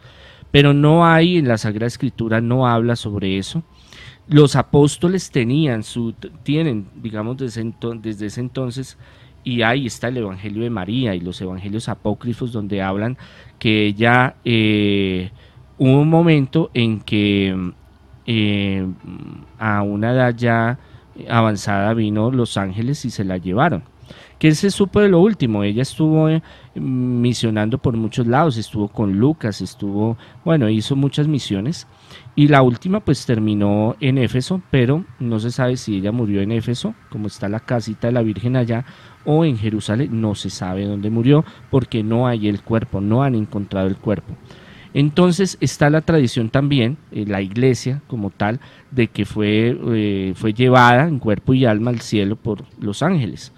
Pero 0.51 0.73
no 0.73 1.05
hay, 1.05 1.37
en 1.37 1.47
la 1.47 1.57
Sagrada 1.57 1.87
Escritura 1.87 2.41
no 2.41 2.67
habla 2.67 2.97
sobre 2.97 3.37
eso 3.37 3.63
los 4.27 4.55
apóstoles 4.55 5.29
tenían 5.29 5.83
su, 5.83 6.13
tienen, 6.43 6.87
digamos, 6.95 7.37
desde, 7.37 8.25
ese 8.25 8.39
entonces, 8.39 8.97
y 9.43 9.61
ahí 9.61 9.85
está 9.85 10.07
el 10.07 10.17
Evangelio 10.17 10.63
de 10.63 10.71
María 10.71 11.13
y 11.13 11.19
los 11.19 11.39
Evangelios 11.41 11.89
apócrifos 11.89 12.51
donde 12.51 12.81
hablan 12.81 13.17
que 13.59 13.93
ya 13.93 14.35
eh, 14.43 15.29
hubo 15.77 16.01
un 16.01 16.09
momento 16.09 16.71
en 16.73 16.99
que 17.01 17.71
eh, 18.25 18.87
a 19.59 19.83
una 19.83 20.11
edad 20.11 20.35
ya 20.35 20.79
avanzada 21.29 21.93
vino 21.93 22.31
los 22.31 22.57
ángeles 22.57 23.05
y 23.05 23.09
se 23.09 23.23
la 23.23 23.37
llevaron. 23.37 23.83
¿Qué 24.37 24.53
se 24.53 24.69
supo 24.69 24.99
de 24.99 25.07
lo 25.07 25.21
último? 25.21 25.63
Ella 25.63 25.81
estuvo 25.81 26.29
eh, 26.29 26.41
misionando 26.75 27.77
por 27.77 27.95
muchos 27.95 28.27
lados, 28.27 28.57
estuvo 28.57 28.89
con 28.89 29.17
Lucas, 29.17 29.61
estuvo, 29.61 30.17
bueno, 30.43 30.69
hizo 30.69 30.95
muchas 30.95 31.27
misiones 31.27 31.87
y 32.35 32.49
la 32.49 32.61
última 32.61 32.99
pues 32.99 33.25
terminó 33.25 33.95
en 34.01 34.17
Éfeso, 34.17 34.61
pero 34.71 35.05
no 35.19 35.39
se 35.39 35.51
sabe 35.51 35.77
si 35.77 35.95
ella 35.95 36.11
murió 36.11 36.41
en 36.41 36.51
Éfeso, 36.51 36.93
como 37.09 37.27
está 37.27 37.47
la 37.47 37.61
casita 37.61 38.07
de 38.07 38.13
la 38.13 38.23
Virgen 38.23 38.57
allá, 38.57 38.85
o 39.23 39.45
en 39.45 39.57
Jerusalén, 39.57 40.19
no 40.19 40.35
se 40.35 40.49
sabe 40.49 40.85
dónde 40.85 41.09
murió 41.09 41.45
porque 41.71 42.03
no 42.03 42.27
hay 42.27 42.49
el 42.49 42.61
cuerpo, 42.61 42.99
no 42.99 43.23
han 43.23 43.35
encontrado 43.35 43.87
el 43.87 43.95
cuerpo. 43.95 44.35
Entonces 44.95 45.57
está 45.59 45.89
la 45.89 45.99
tradición 45.99 46.49
también, 46.49 46.97
eh, 47.11 47.25
la 47.27 47.41
iglesia 47.41 48.01
como 48.07 48.29
tal, 48.29 48.61
de 48.91 49.07
que 49.07 49.25
fue, 49.25 49.77
eh, 49.87 50.31
fue 50.37 50.53
llevada 50.53 51.09
en 51.09 51.19
cuerpo 51.19 51.53
y 51.53 51.65
alma 51.65 51.91
al 51.91 51.99
cielo 51.99 52.37
por 52.37 52.63
los 52.79 53.03
ángeles. 53.03 53.51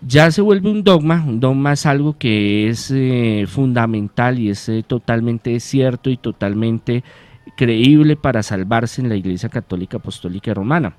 ya 0.00 0.30
se 0.30 0.40
vuelve 0.40 0.70
un 0.70 0.84
dogma, 0.84 1.22
un 1.26 1.38
dogma 1.40 1.72
es 1.72 1.84
algo 1.84 2.16
que 2.16 2.68
es 2.68 2.90
eh, 2.90 3.44
fundamental 3.46 4.38
y 4.38 4.48
es 4.48 4.70
totalmente 4.86 5.60
cierto 5.60 6.08
y 6.08 6.16
totalmente 6.16 7.04
creíble 7.56 8.16
para 8.16 8.42
salvarse 8.42 9.02
en 9.02 9.10
la 9.10 9.16
Iglesia 9.16 9.50
Católica 9.50 9.98
Apostólica 9.98 10.54
Romana. 10.54 10.96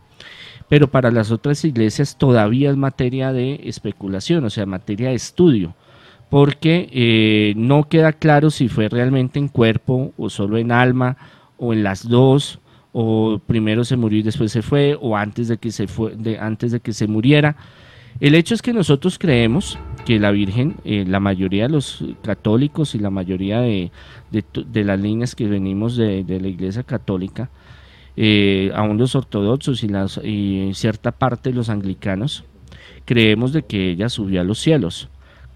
Pero 0.68 0.92
para 0.92 1.10
las 1.10 1.32
otras 1.32 1.66
iglesias 1.66 2.18
todavía 2.20 2.70
es 2.70 2.78
materia 2.78 3.34
de 3.34 3.62
especulación, 3.64 4.44
o 4.44 4.50
sea, 4.52 4.68
materia 4.68 5.10
de 5.10 5.16
estudio, 5.16 5.74
porque 6.30 6.90
eh, 6.92 7.54
no 7.58 7.90
queda 7.90 8.14
claro 8.14 8.52
si 8.52 8.68
fue 8.68 8.88
realmente 8.90 9.40
en 9.40 9.48
cuerpo 9.48 10.14
o 10.18 10.30
solo 10.30 10.58
en 10.58 10.72
alma 10.72 11.18
o 11.58 11.74
en 11.74 11.84
las 11.84 12.08
dos, 12.08 12.60
o 12.92 13.40
primero 13.46 13.84
se 13.84 13.98
murió 13.98 14.20
y 14.20 14.24
después 14.24 14.52
se 14.52 14.62
fue, 14.62 14.98
o 15.00 15.18
antes 15.18 15.48
de 15.48 15.58
que 15.58 15.72
se, 15.72 15.88
fue, 15.88 16.16
antes 16.40 16.72
de 16.72 16.80
que 16.80 16.94
se 16.94 17.08
muriera. 17.08 17.56
El 18.20 18.36
hecho 18.36 18.54
es 18.54 18.62
que 18.62 18.74
nosotros 18.74 19.18
creemos 19.20 19.78
que 20.06 20.20
la 20.20 20.32
Virgen, 20.32 20.76
eh, 20.84 21.06
la 21.08 21.20
mayoría 21.20 21.64
de 21.64 21.70
los 21.70 22.04
católicos 22.24 22.96
y 22.96 23.00
la 23.00 23.10
mayoría 23.10 23.62
de, 23.62 23.92
las 24.74 25.00
líneas 25.00 25.36
que 25.36 25.48
venimos 25.48 25.96
de, 25.96 26.24
la 26.28 26.48
Iglesia 26.48 26.84
Católica, 26.84 27.50
eh, 28.18 28.72
aún 28.76 28.98
los 28.98 29.16
ortodoxos 29.16 29.84
y, 29.84 29.88
las, 29.88 30.20
y 30.24 30.72
cierta 30.74 31.12
parte 31.12 31.50
de 31.50 31.56
los 31.56 31.70
anglicanos, 31.70 32.44
creemos 33.06 33.54
de 33.54 33.64
que 33.64 33.92
ella 33.92 34.10
subió 34.10 34.42
a 34.42 34.44
los 34.44 34.60
cielos. 34.60 35.10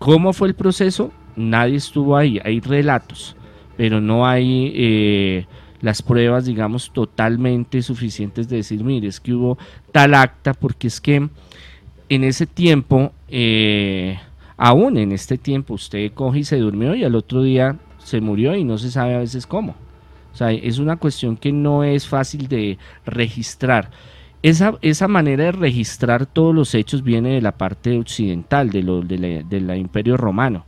¿Cómo 0.04 0.34
fue 0.34 0.50
el 0.50 0.54
proceso? 0.54 1.14
Nadie 1.38 1.78
estuvo 1.78 2.18
ahí, 2.18 2.38
hay 2.44 2.60
relatos, 2.60 3.38
pero 3.78 4.02
no 4.02 4.28
hay 4.28 4.74
eh, 4.76 5.46
las 5.80 6.02
pruebas, 6.02 6.44
digamos, 6.44 6.92
totalmente 6.92 7.82
suficientes 7.82 8.50
de 8.50 8.58
decir, 8.58 8.84
mire, 8.84 9.08
es 9.08 9.22
que 9.22 9.34
hubo 9.34 9.58
tal 9.94 10.14
acta, 10.14 10.54
porque 10.54 10.88
es 10.88 11.00
que 11.00 11.30
en 12.10 12.24
ese 12.26 12.46
tiempo, 12.46 13.14
eh, 13.30 14.20
aún 14.58 14.98
en 14.98 15.14
este 15.14 15.38
tiempo, 15.38 15.76
usted 15.76 16.12
coge 16.12 16.40
y 16.40 16.44
se 16.44 16.58
durmió 16.58 16.96
y 16.96 17.06
al 17.06 17.16
otro 17.16 17.42
día 17.42 17.78
se 17.98 18.20
murió 18.20 18.58
y 18.58 18.66
no 18.66 18.78
se 18.78 18.92
sabe 18.92 19.16
a 19.16 19.20
veces 19.20 19.48
cómo. 19.48 19.74
O 20.34 20.36
sea, 20.36 20.52
es 20.52 20.80
una 20.80 20.98
cuestión 20.98 21.38
que 21.38 21.54
no 21.54 21.86
es 21.86 22.10
fácil 22.10 22.50
de 22.50 22.78
registrar. 23.06 23.90
Esa, 24.44 24.78
esa 24.82 25.08
manera 25.08 25.46
de 25.46 25.52
registrar 25.54 26.26
todos 26.26 26.54
los 26.54 26.76
hechos 26.76 27.02
viene 27.02 27.30
de 27.30 27.42
la 27.42 27.54
parte 27.54 27.98
occidental, 27.98 28.72
de 28.72 28.84
del 29.48 29.78
imperio 29.78 30.18
romano, 30.18 30.66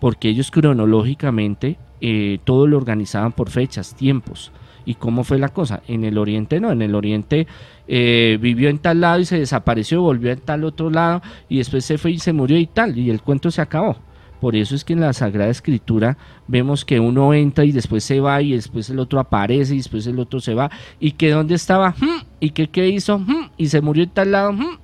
porque 0.00 0.30
ellos 0.30 0.50
cronológicamente 0.50 1.76
eh, 2.00 2.38
todo 2.44 2.66
lo 2.66 2.78
organizaban 2.78 3.32
por 3.32 3.50
fechas, 3.50 3.94
tiempos. 3.94 4.52
¿Y 4.86 4.94
cómo 4.94 5.22
fue 5.22 5.38
la 5.38 5.50
cosa? 5.50 5.82
En 5.86 6.04
el 6.04 6.16
oriente 6.16 6.60
no, 6.60 6.72
en 6.72 6.80
el 6.80 6.94
oriente 6.94 7.46
eh, 7.86 8.38
vivió 8.40 8.70
en 8.70 8.78
tal 8.78 9.02
lado 9.02 9.20
y 9.20 9.26
se 9.26 9.38
desapareció, 9.38 10.00
volvió 10.00 10.32
en 10.32 10.40
tal 10.40 10.64
otro 10.64 10.88
lado 10.88 11.20
y 11.50 11.58
después 11.58 11.84
se 11.84 11.98
fue 11.98 12.12
y 12.12 12.18
se 12.18 12.32
murió 12.32 12.56
y 12.56 12.66
tal, 12.66 12.96
y 12.96 13.10
el 13.10 13.20
cuento 13.20 13.50
se 13.50 13.60
acabó. 13.60 13.98
Por 14.40 14.56
eso 14.56 14.74
es 14.74 14.82
que 14.82 14.94
en 14.94 15.00
la 15.00 15.12
Sagrada 15.12 15.50
Escritura 15.50 16.16
vemos 16.48 16.86
que 16.86 16.98
uno 16.98 17.34
entra 17.34 17.66
y 17.66 17.72
después 17.72 18.02
se 18.02 18.20
va 18.20 18.40
y 18.40 18.52
después 18.52 18.88
el 18.88 18.98
otro 18.98 19.20
aparece 19.20 19.74
y 19.74 19.76
después 19.76 20.06
el 20.06 20.18
otro 20.18 20.40
se 20.40 20.54
va 20.54 20.70
y 20.98 21.12
que 21.12 21.30
dónde 21.30 21.54
estaba 21.54 21.90
hmm, 21.90 22.29
y 22.40 22.50
que 22.50 22.68
qué 22.68 22.88
hizo 22.88 23.18
hmm, 23.18 23.50
y 23.56 23.68
se 23.68 23.80
murió 23.80 24.04
en 24.04 24.10
tal 24.10 24.32
lado. 24.32 24.52
Hmm. 24.52 24.78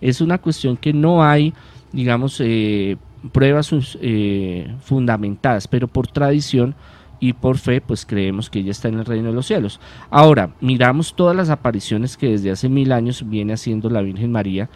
Es 0.00 0.20
una 0.20 0.38
cuestión 0.38 0.76
que 0.76 0.92
no 0.92 1.24
hay, 1.24 1.52
digamos, 1.92 2.40
eh, 2.40 2.96
pruebas 3.32 3.70
eh, 4.00 4.72
fundamentadas, 4.80 5.66
pero 5.66 5.88
por 5.88 6.06
tradición 6.06 6.74
y 7.20 7.32
por 7.32 7.58
fe, 7.58 7.80
pues 7.80 8.06
creemos 8.06 8.48
que 8.48 8.60
ella 8.60 8.70
está 8.70 8.88
en 8.88 9.00
el 9.00 9.04
reino 9.04 9.28
de 9.28 9.34
los 9.34 9.46
cielos. 9.46 9.80
Ahora, 10.08 10.50
miramos 10.60 11.14
todas 11.14 11.34
las 11.34 11.50
apariciones 11.50 12.16
que 12.16 12.28
desde 12.28 12.52
hace 12.52 12.68
mil 12.68 12.92
años 12.92 13.28
viene 13.28 13.54
haciendo 13.54 13.90
la 13.90 14.02
Virgen 14.02 14.30
María. 14.30 14.70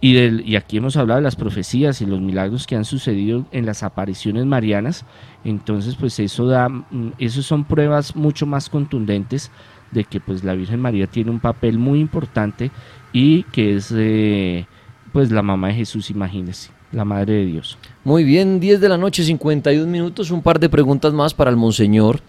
Y, 0.00 0.12
del, 0.12 0.46
y 0.46 0.56
aquí 0.56 0.76
hemos 0.76 0.98
hablado 0.98 1.20
de 1.20 1.24
las 1.24 1.36
profecías 1.36 2.02
y 2.02 2.06
los 2.06 2.20
milagros 2.20 2.66
que 2.66 2.76
han 2.76 2.84
sucedido 2.84 3.46
en 3.52 3.64
las 3.64 3.82
apariciones 3.82 4.44
marianas. 4.44 5.06
Entonces, 5.44 5.96
pues 5.96 6.18
eso 6.18 6.46
da, 6.46 6.68
mm, 6.68 7.12
eso 7.18 7.40
son 7.40 7.64
pruebas 7.64 8.14
mucho 8.14 8.44
más 8.44 8.68
contundentes 8.68 9.50
de 9.94 10.04
que 10.04 10.20
pues 10.20 10.44
la 10.44 10.54
Virgen 10.54 10.80
María 10.80 11.06
tiene 11.06 11.30
un 11.30 11.40
papel 11.40 11.78
muy 11.78 12.00
importante 12.00 12.70
y 13.12 13.44
que 13.44 13.76
es 13.76 13.92
eh, 13.96 14.66
pues 15.12 15.30
la 15.30 15.42
mamá 15.42 15.68
de 15.68 15.74
Jesús, 15.74 16.10
imagínense 16.10 16.70
la 16.94 17.04
Madre 17.04 17.34
de 17.34 17.46
Dios. 17.46 17.78
Muy 18.04 18.24
bien, 18.24 18.60
10 18.60 18.80
de 18.80 18.88
la 18.88 18.96
noche, 18.96 19.24
51 19.24 19.90
minutos, 19.90 20.30
un 20.30 20.42
par 20.42 20.60
de 20.60 20.68
preguntas 20.68 21.12
más 21.12 21.34
para 21.34 21.50
el 21.50 21.56
Monseñor, 21.56 22.20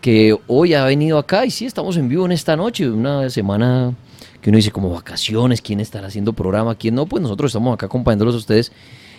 que 0.00 0.36
hoy 0.46 0.74
ha 0.74 0.84
venido 0.84 1.18
acá 1.18 1.46
y 1.46 1.50
sí, 1.50 1.64
estamos 1.64 1.96
en 1.96 2.08
vivo 2.08 2.26
en 2.26 2.32
esta 2.32 2.56
noche, 2.56 2.90
una 2.90 3.30
semana 3.30 3.94
que 4.42 4.50
uno 4.50 4.56
dice 4.56 4.70
como 4.70 4.90
vacaciones, 4.90 5.62
quién 5.62 5.80
estará 5.80 6.08
haciendo 6.08 6.34
programa, 6.34 6.74
quién 6.74 6.94
no, 6.94 7.06
pues 7.06 7.22
nosotros 7.22 7.50
estamos 7.50 7.72
acá 7.72 7.86
acompañándolos 7.86 8.34
a 8.34 8.38
ustedes 8.38 8.72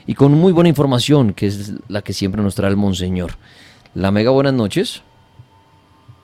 y 0.05 0.13
con 0.13 0.31
muy 0.33 0.51
buena 0.53 0.69
información, 0.69 1.33
que 1.33 1.47
es 1.47 1.73
la 1.87 2.03
que 2.03 2.13
siempre 2.13 2.43
nos 2.43 2.53
trae 2.53 2.69
el 2.69 2.77
Monseñor. 2.77 3.31
La 3.95 4.11
Mega, 4.11 4.29
buenas 4.29 4.53
noches. 4.53 5.01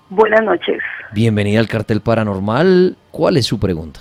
Buenas 0.10 0.44
noches. 0.44 0.80
Bienvenida 1.14 1.60
al 1.60 1.68
cartel 1.68 2.00
paranormal. 2.00 2.96
¿Cuál 3.12 3.36
es 3.36 3.46
su 3.46 3.60
pregunta? 3.60 4.00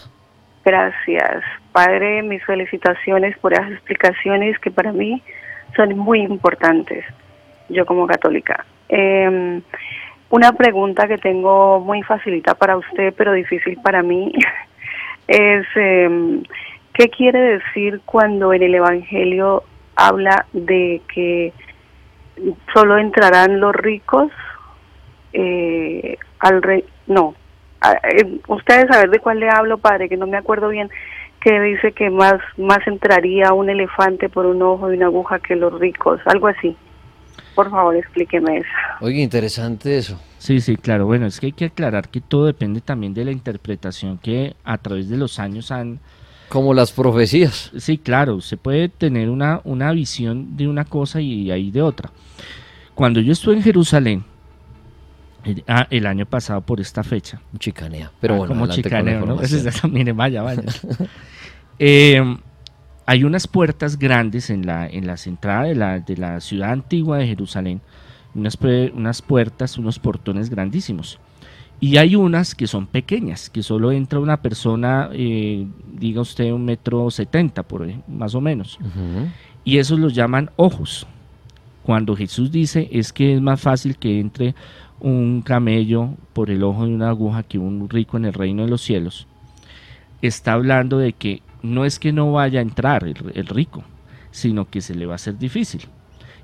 Gracias. 0.64 1.42
Padre, 1.72 2.22
mis 2.22 2.44
felicitaciones 2.44 3.36
por 3.38 3.52
esas 3.52 3.72
explicaciones 3.72 4.56
que 4.60 4.70
para 4.70 4.92
mí 4.92 5.20
son 5.74 5.98
muy 5.98 6.20
importantes, 6.20 7.04
yo 7.68 7.84
como 7.84 8.06
católica. 8.06 8.64
Em, 8.88 9.60
una 10.30 10.52
pregunta 10.52 11.08
que 11.08 11.18
tengo 11.18 11.80
muy 11.80 12.00
facilita 12.04 12.54
para 12.54 12.76
usted, 12.76 13.12
pero 13.16 13.32
difícil 13.32 13.76
para 13.82 14.04
mí, 14.04 14.32
es 15.26 15.66
eh, 15.74 16.42
¿qué 16.92 17.08
quiere 17.08 17.58
decir 17.58 18.02
cuando 18.06 18.52
en 18.52 18.62
el 18.62 18.76
Evangelio 18.76 19.64
habla 19.96 20.46
de 20.52 21.02
que 21.12 21.52
solo 22.72 22.98
entrarán 22.98 23.58
los 23.58 23.74
ricos 23.74 24.30
eh, 25.32 26.16
al 26.40 26.62
rey? 26.62 26.84
No, 27.06 27.34
eh, 27.82 28.40
ustedes 28.48 28.86
saben 28.90 29.10
de 29.10 29.20
cuál 29.20 29.40
le 29.40 29.48
hablo, 29.48 29.78
padre, 29.78 30.08
que 30.08 30.16
no 30.16 30.26
me 30.26 30.36
acuerdo 30.36 30.68
bien 30.68 30.90
que 31.40 31.58
dice 31.58 31.92
que 31.92 32.10
más, 32.10 32.34
más 32.58 32.86
entraría 32.86 33.52
un 33.52 33.70
elefante 33.70 34.28
por 34.28 34.46
un 34.46 34.60
ojo 34.62 34.92
y 34.92 34.96
una 34.96 35.06
aguja 35.06 35.38
que 35.38 35.56
los 35.56 35.78
ricos, 35.78 36.20
algo 36.26 36.48
así. 36.48 36.76
Por 37.54 37.70
favor, 37.70 37.96
explíqueme 37.96 38.58
eso. 38.58 38.68
Oye, 39.00 39.20
interesante 39.22 39.96
eso. 39.96 40.20
Sí, 40.38 40.60
sí, 40.60 40.76
claro. 40.76 41.06
Bueno, 41.06 41.26
es 41.26 41.40
que 41.40 41.46
hay 41.46 41.52
que 41.52 41.66
aclarar 41.66 42.08
que 42.08 42.20
todo 42.20 42.46
depende 42.46 42.80
también 42.80 43.14
de 43.14 43.24
la 43.24 43.32
interpretación 43.32 44.18
que 44.18 44.54
a 44.64 44.78
través 44.78 45.08
de 45.08 45.16
los 45.16 45.38
años 45.38 45.70
han... 45.70 45.98
Como 46.48 46.74
las 46.74 46.92
profecías. 46.92 47.72
Sí, 47.76 47.96
claro, 47.98 48.40
se 48.40 48.56
puede 48.56 48.88
tener 48.88 49.30
una, 49.30 49.60
una 49.64 49.92
visión 49.92 50.56
de 50.56 50.68
una 50.68 50.84
cosa 50.84 51.20
y 51.20 51.50
ahí 51.50 51.70
de 51.70 51.80
otra. 51.80 52.10
Cuando 52.94 53.20
yo 53.20 53.32
estuve 53.32 53.54
en 53.54 53.62
Jerusalén, 53.62 54.24
el, 55.44 55.64
ah, 55.66 55.86
el 55.90 56.06
año 56.06 56.26
pasado 56.26 56.60
por 56.60 56.80
esta 56.80 57.02
fecha. 57.02 57.40
Chicanea. 57.58 58.10
Pero 58.20 58.34
ah, 58.34 58.38
bueno, 58.38 58.54
como 58.54 58.66
chicaneo, 58.66 59.26
¿no? 59.26 59.38
mire, 59.90 60.12
vaya, 60.12 60.42
vaya. 60.42 60.62
eh, 61.78 62.36
hay 63.06 63.24
unas 63.24 63.48
puertas 63.48 63.98
grandes 63.98 64.50
en 64.50 64.66
la, 64.66 64.86
en 64.86 65.06
las 65.06 65.26
entradas 65.26 65.68
de 65.68 65.74
la, 65.74 65.98
de 65.98 66.16
la 66.16 66.40
ciudad 66.40 66.70
antigua 66.70 67.18
de 67.18 67.26
Jerusalén, 67.26 67.80
unas, 68.34 68.56
unas 68.94 69.22
puertas, 69.22 69.78
unos 69.78 69.98
portones 69.98 70.48
grandísimos. 70.48 71.18
Y 71.80 71.96
hay 71.96 72.14
unas 72.14 72.54
que 72.54 72.66
son 72.66 72.86
pequeñas, 72.86 73.48
que 73.48 73.62
solo 73.62 73.90
entra 73.90 74.20
una 74.20 74.42
persona, 74.42 75.08
eh, 75.12 75.66
diga 75.92 76.20
usted 76.20 76.52
un 76.52 76.66
metro 76.66 77.10
setenta, 77.10 77.62
por 77.62 77.88
más 78.06 78.34
o 78.34 78.40
menos. 78.42 78.78
Y 79.64 79.78
esos 79.78 79.98
los 79.98 80.14
llaman 80.14 80.50
ojos. 80.56 81.06
Cuando 81.82 82.14
Jesús 82.14 82.52
dice 82.52 82.88
es 82.92 83.12
que 83.12 83.34
es 83.34 83.40
más 83.40 83.60
fácil 83.60 83.96
que 83.96 84.20
entre 84.20 84.54
un 85.00 85.42
camello 85.42 86.10
por 86.32 86.50
el 86.50 86.62
ojo 86.62 86.86
de 86.86 86.94
una 86.94 87.08
aguja 87.08 87.42
que 87.42 87.58
un 87.58 87.88
rico 87.88 88.16
en 88.16 88.26
el 88.26 88.32
reino 88.32 88.64
de 88.64 88.70
los 88.70 88.82
cielos, 88.82 89.26
está 90.22 90.52
hablando 90.52 90.98
de 90.98 91.12
que 91.12 91.42
no 91.62 91.84
es 91.84 91.98
que 91.98 92.12
no 92.12 92.32
vaya 92.32 92.60
a 92.60 92.62
entrar 92.62 93.04
el, 93.04 93.46
rico, 93.46 93.84
sino 94.30 94.68
que 94.68 94.80
se 94.80 94.94
le 94.94 95.06
va 95.06 95.12
a 95.12 95.16
hacer 95.16 95.38
difícil. 95.38 95.82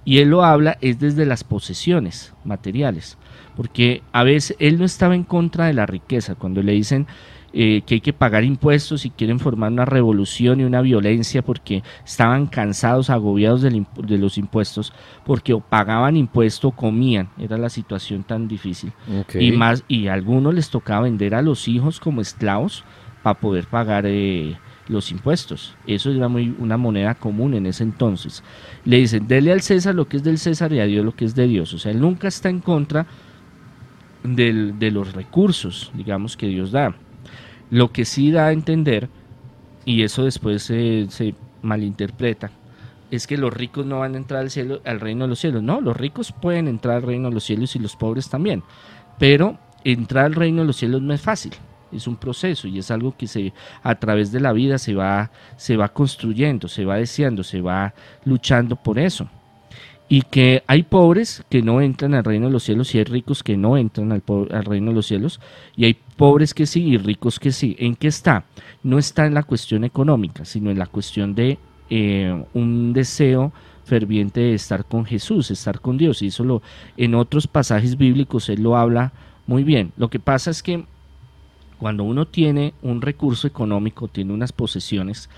Y 0.04 0.18
él 0.18 0.30
lo 0.30 0.44
habla 0.44 0.78
es 0.80 1.00
desde 1.00 1.26
las 1.26 1.42
posesiones 1.42 2.32
materiales, 2.44 3.18
porque 3.56 4.02
a 4.12 4.22
veces 4.22 4.56
él 4.60 4.78
no 4.78 4.84
estaba 4.84 5.14
en 5.14 5.24
contra 5.24 5.66
de 5.66 5.74
la 5.74 5.86
riqueza. 5.86 6.36
Cuando 6.36 6.62
le 6.62 6.72
dicen 6.72 7.06
eh, 7.52 7.82
que 7.86 7.94
hay 7.94 8.00
que 8.00 8.12
pagar 8.12 8.44
impuestos 8.44 9.06
y 9.06 9.10
quieren 9.10 9.38
formar 9.38 9.72
una 9.72 9.84
revolución 9.84 10.60
y 10.60 10.64
una 10.64 10.82
violencia 10.82 11.42
porque 11.42 11.82
estaban 12.04 12.46
cansados, 12.46 13.08
agobiados 13.08 13.62
de 13.62 14.18
los 14.18 14.36
impuestos, 14.36 14.92
porque 15.24 15.54
o 15.54 15.60
pagaban 15.60 16.16
impuestos 16.16 16.66
o 16.66 16.70
comían, 16.72 17.30
era 17.38 17.56
la 17.56 17.70
situación 17.70 18.24
tan 18.24 18.48
difícil. 18.48 18.92
Y 19.38 19.52
más, 19.52 19.84
y 19.88 20.08
a 20.08 20.14
algunos 20.14 20.54
les 20.54 20.70
tocaba 20.70 21.02
vender 21.02 21.34
a 21.34 21.42
los 21.42 21.68
hijos 21.68 22.00
como 22.00 22.20
esclavos 22.20 22.84
para 23.22 23.40
poder 23.40 23.66
pagar 23.66 24.04
eh, 24.06 24.56
los 24.88 25.10
impuestos. 25.10 25.76
Eso 25.86 26.10
era 26.10 26.28
muy, 26.28 26.54
una 26.58 26.76
moneda 26.76 27.14
común 27.14 27.54
en 27.54 27.66
ese 27.66 27.84
entonces. 27.84 28.42
Le 28.84 28.98
dicen, 28.98 29.28
dele 29.28 29.52
al 29.52 29.62
César 29.62 29.94
lo 29.94 30.08
que 30.08 30.18
es 30.18 30.24
del 30.24 30.38
César 30.38 30.72
y 30.72 30.80
a 30.80 30.86
Dios 30.86 31.04
lo 31.04 31.14
que 31.14 31.24
es 31.24 31.34
de 31.34 31.46
Dios. 31.46 31.72
O 31.72 31.78
sea, 31.78 31.92
él 31.92 32.00
nunca 32.00 32.28
está 32.28 32.50
en 32.50 32.60
contra 32.60 33.06
de 34.22 34.90
los 34.90 35.12
recursos, 35.12 35.92
digamos, 35.94 36.36
que 36.36 36.48
Dios 36.48 36.72
da. 36.72 36.94
Lo 37.70 37.92
que 37.92 38.04
sí 38.04 38.30
da 38.30 38.46
a 38.46 38.52
entender, 38.52 39.08
y 39.84 40.02
eso 40.02 40.24
después 40.24 40.62
se, 40.62 41.34
malinterpreta 41.62 42.50
es 43.10 43.26
que 43.26 43.36
los 43.36 43.52
ricos 43.52 43.86
no 43.86 44.00
van 44.00 44.14
a 44.14 44.18
entrar 44.18 44.40
al 44.40 44.50
cielo, 44.50 44.80
al 44.84 45.00
reino 45.00 45.24
de 45.24 45.28
los 45.28 45.38
cielos. 45.38 45.62
No, 45.62 45.80
los 45.80 45.96
ricos 45.96 46.32
pueden 46.32 46.66
entrar 46.66 46.96
al 46.96 47.02
reino 47.02 47.28
de 47.28 47.34
los 47.34 47.44
cielos 47.44 47.76
y 47.76 47.78
los 47.78 47.94
pobres 47.94 48.28
también. 48.28 48.64
Pero 49.18 49.58
entrar 49.84 50.24
al 50.24 50.34
reino 50.34 50.62
de 50.62 50.66
los 50.66 50.76
cielos 50.76 51.02
no 51.02 51.14
es 51.14 51.20
fácil. 51.20 51.52
Es 51.92 52.08
un 52.08 52.16
proceso 52.16 52.66
y 52.66 52.80
es 52.80 52.90
algo 52.90 53.16
que 53.16 53.28
se 53.28 53.52
a 53.82 53.94
través 53.94 54.32
de 54.32 54.40
la 54.40 54.52
vida 54.52 54.76
se 54.76 54.94
va 54.94 55.30
se 55.56 55.76
va 55.76 55.88
construyendo, 55.88 56.66
se 56.66 56.84
va 56.84 56.96
deseando, 56.96 57.44
se 57.44 57.60
va 57.60 57.94
luchando 58.24 58.74
por 58.74 58.98
eso. 58.98 59.28
Y 60.08 60.22
que 60.22 60.62
hay 60.68 60.84
pobres 60.84 61.42
que 61.48 61.62
no 61.62 61.80
entran 61.80 62.14
al 62.14 62.24
reino 62.24 62.46
de 62.46 62.52
los 62.52 62.62
cielos 62.62 62.94
y 62.94 62.98
hay 62.98 63.04
ricos 63.04 63.42
que 63.42 63.56
no 63.56 63.76
entran 63.76 64.12
al, 64.12 64.22
reino 64.64 64.90
de 64.90 64.94
los 64.94 65.06
cielos 65.06 65.40
y 65.76 65.84
hay 65.84 65.96
pobres 66.16 66.54
que 66.54 66.66
sí 66.66 66.84
y 66.84 66.96
ricos 66.96 67.40
que 67.40 67.50
sí. 67.50 67.74
¿En 67.78 67.96
qué 67.96 68.06
está? 68.06 68.44
No 68.84 68.98
está 68.98 69.26
en 69.26 69.34
la 69.34 69.42
cuestión 69.42 69.82
económica, 69.82 70.44
sino 70.44 70.70
en 70.70 70.78
la 70.78 70.86
cuestión 70.86 71.34
de 71.34 71.58
eh, 71.90 72.44
un 72.54 72.92
deseo 72.92 73.52
ferviente 73.84 74.40
de 74.40 74.54
estar 74.54 74.84
con 74.84 75.04
Jesús, 75.04 75.50
estar 75.50 75.80
con 75.80 75.96
Dios. 75.96 76.22
Y 76.22 76.28
eso 76.28 76.44
lo, 76.44 76.62
en 76.96 77.14
otros 77.14 77.46
pasajes 77.46 77.96
bíblicos 77.96 78.48
él 78.48 78.62
lo 78.62 78.76
habla 78.76 79.12
muy 79.46 79.64
bien. 79.64 79.92
Lo 79.96 80.08
que 80.08 80.20
pasa 80.20 80.50
es 80.50 80.62
que 80.62 80.84
cuando 81.78 82.04
uno 82.04 82.26
tiene 82.26 82.74
un 82.82 83.02
recurso 83.02 83.46
económico, 83.46 84.08
tiene 84.08 84.32
unas 84.32 84.52
posesiones, 84.52 85.28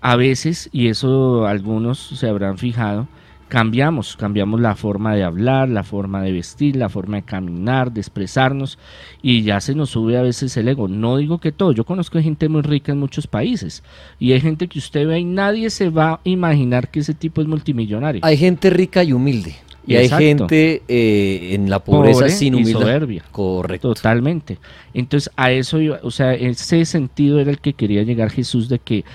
a 0.00 0.16
veces, 0.16 0.68
y 0.72 0.88
eso 0.88 1.46
algunos 1.46 1.98
se 1.98 2.28
habrán 2.28 2.58
fijado, 2.58 3.08
cambiamos, 3.48 4.16
cambiamos 4.16 4.60
la 4.60 4.76
forma 4.76 5.14
de 5.14 5.24
hablar, 5.24 5.68
la 5.68 5.82
forma 5.82 6.22
de 6.22 6.32
vestir, 6.32 6.76
la 6.76 6.88
forma 6.88 7.16
de 7.16 7.22
caminar, 7.22 7.90
de 7.92 8.00
expresarnos 8.00 8.78
y 9.22 9.42
ya 9.42 9.60
se 9.60 9.74
nos 9.74 9.90
sube 9.90 10.16
a 10.16 10.22
veces 10.22 10.56
el 10.56 10.68
ego. 10.68 10.86
No 10.86 11.16
digo 11.16 11.38
que 11.38 11.50
todo, 11.50 11.72
yo 11.72 11.84
conozco 11.84 12.20
gente 12.20 12.48
muy 12.48 12.62
rica 12.62 12.92
en 12.92 12.98
muchos 12.98 13.26
países 13.26 13.82
y 14.18 14.32
hay 14.32 14.40
gente 14.40 14.68
que 14.68 14.78
usted 14.78 15.06
ve 15.06 15.18
y 15.20 15.24
nadie 15.24 15.70
se 15.70 15.90
va 15.90 16.12
a 16.12 16.20
imaginar 16.24 16.90
que 16.90 17.00
ese 17.00 17.14
tipo 17.14 17.40
es 17.40 17.48
multimillonario. 17.48 18.20
Hay 18.22 18.36
gente 18.36 18.70
rica 18.70 19.02
y 19.02 19.12
humilde. 19.12 19.56
Y 19.86 19.96
hay 19.96 20.10
gente 20.10 20.82
eh, 20.86 21.54
en 21.54 21.70
la 21.70 21.82
pobreza 21.82 22.28
sin 22.28 22.56
humildad. 22.56 22.80
Y 22.80 22.82
soberbia. 22.82 23.24
Correcto. 23.32 23.94
Totalmente. 23.94 24.58
Entonces, 24.92 25.32
a 25.34 25.50
eso, 25.50 25.78
o 26.02 26.10
sea, 26.10 26.34
ese 26.34 26.84
sentido 26.84 27.40
era 27.40 27.50
el 27.50 27.58
que 27.58 27.72
quería 27.72 28.02
llegar 28.02 28.28
Jesús 28.28 28.68
de 28.68 28.80
que 28.80 29.06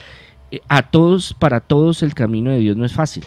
eh, 0.50 0.62
a 0.68 0.90
todos, 0.90 1.36
para 1.36 1.60
todos 1.60 2.02
el 2.02 2.16
camino 2.16 2.50
de 2.50 2.58
Dios 2.58 2.76
no 2.76 2.86
es 2.86 2.94
fácil 2.94 3.24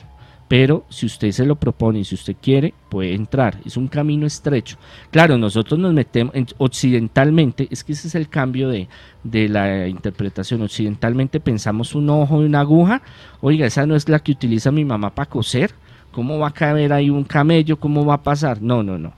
pero 0.48 0.84
si 0.88 1.06
usted 1.06 1.32
se 1.32 1.44
lo 1.44 1.56
propone 1.56 2.00
y 2.00 2.04
si 2.04 2.14
usted 2.14 2.36
quiere, 2.40 2.72
puede 2.88 3.14
entrar. 3.14 3.58
Es 3.64 3.76
un 3.76 3.88
camino 3.88 4.26
estrecho. 4.26 4.76
Claro, 5.10 5.36
nosotros 5.38 5.78
nos 5.78 5.92
metemos 5.92 6.34
occidentalmente, 6.58 7.66
es 7.70 7.82
que 7.82 7.92
ese 7.92 8.08
es 8.08 8.14
el 8.14 8.28
cambio 8.28 8.68
de, 8.68 8.88
de, 9.24 9.48
la 9.48 9.88
interpretación. 9.88 10.62
Occidentalmente 10.62 11.40
pensamos 11.40 11.94
un 11.96 12.08
ojo 12.10 12.42
y 12.42 12.46
una 12.46 12.60
aguja. 12.60 13.02
Oiga, 13.40 13.66
esa 13.66 13.86
no 13.86 13.96
es 13.96 14.08
la 14.08 14.20
que 14.20 14.32
utiliza 14.32 14.70
mi 14.70 14.84
mamá 14.84 15.14
para 15.14 15.28
coser. 15.28 15.72
¿Cómo 16.12 16.38
va 16.38 16.48
a 16.48 16.54
caber 16.54 16.92
ahí 16.92 17.10
un 17.10 17.24
camello? 17.24 17.78
¿Cómo 17.78 18.06
va 18.06 18.14
a 18.14 18.22
pasar? 18.22 18.62
No, 18.62 18.82
no, 18.82 18.98
no. 18.98 19.14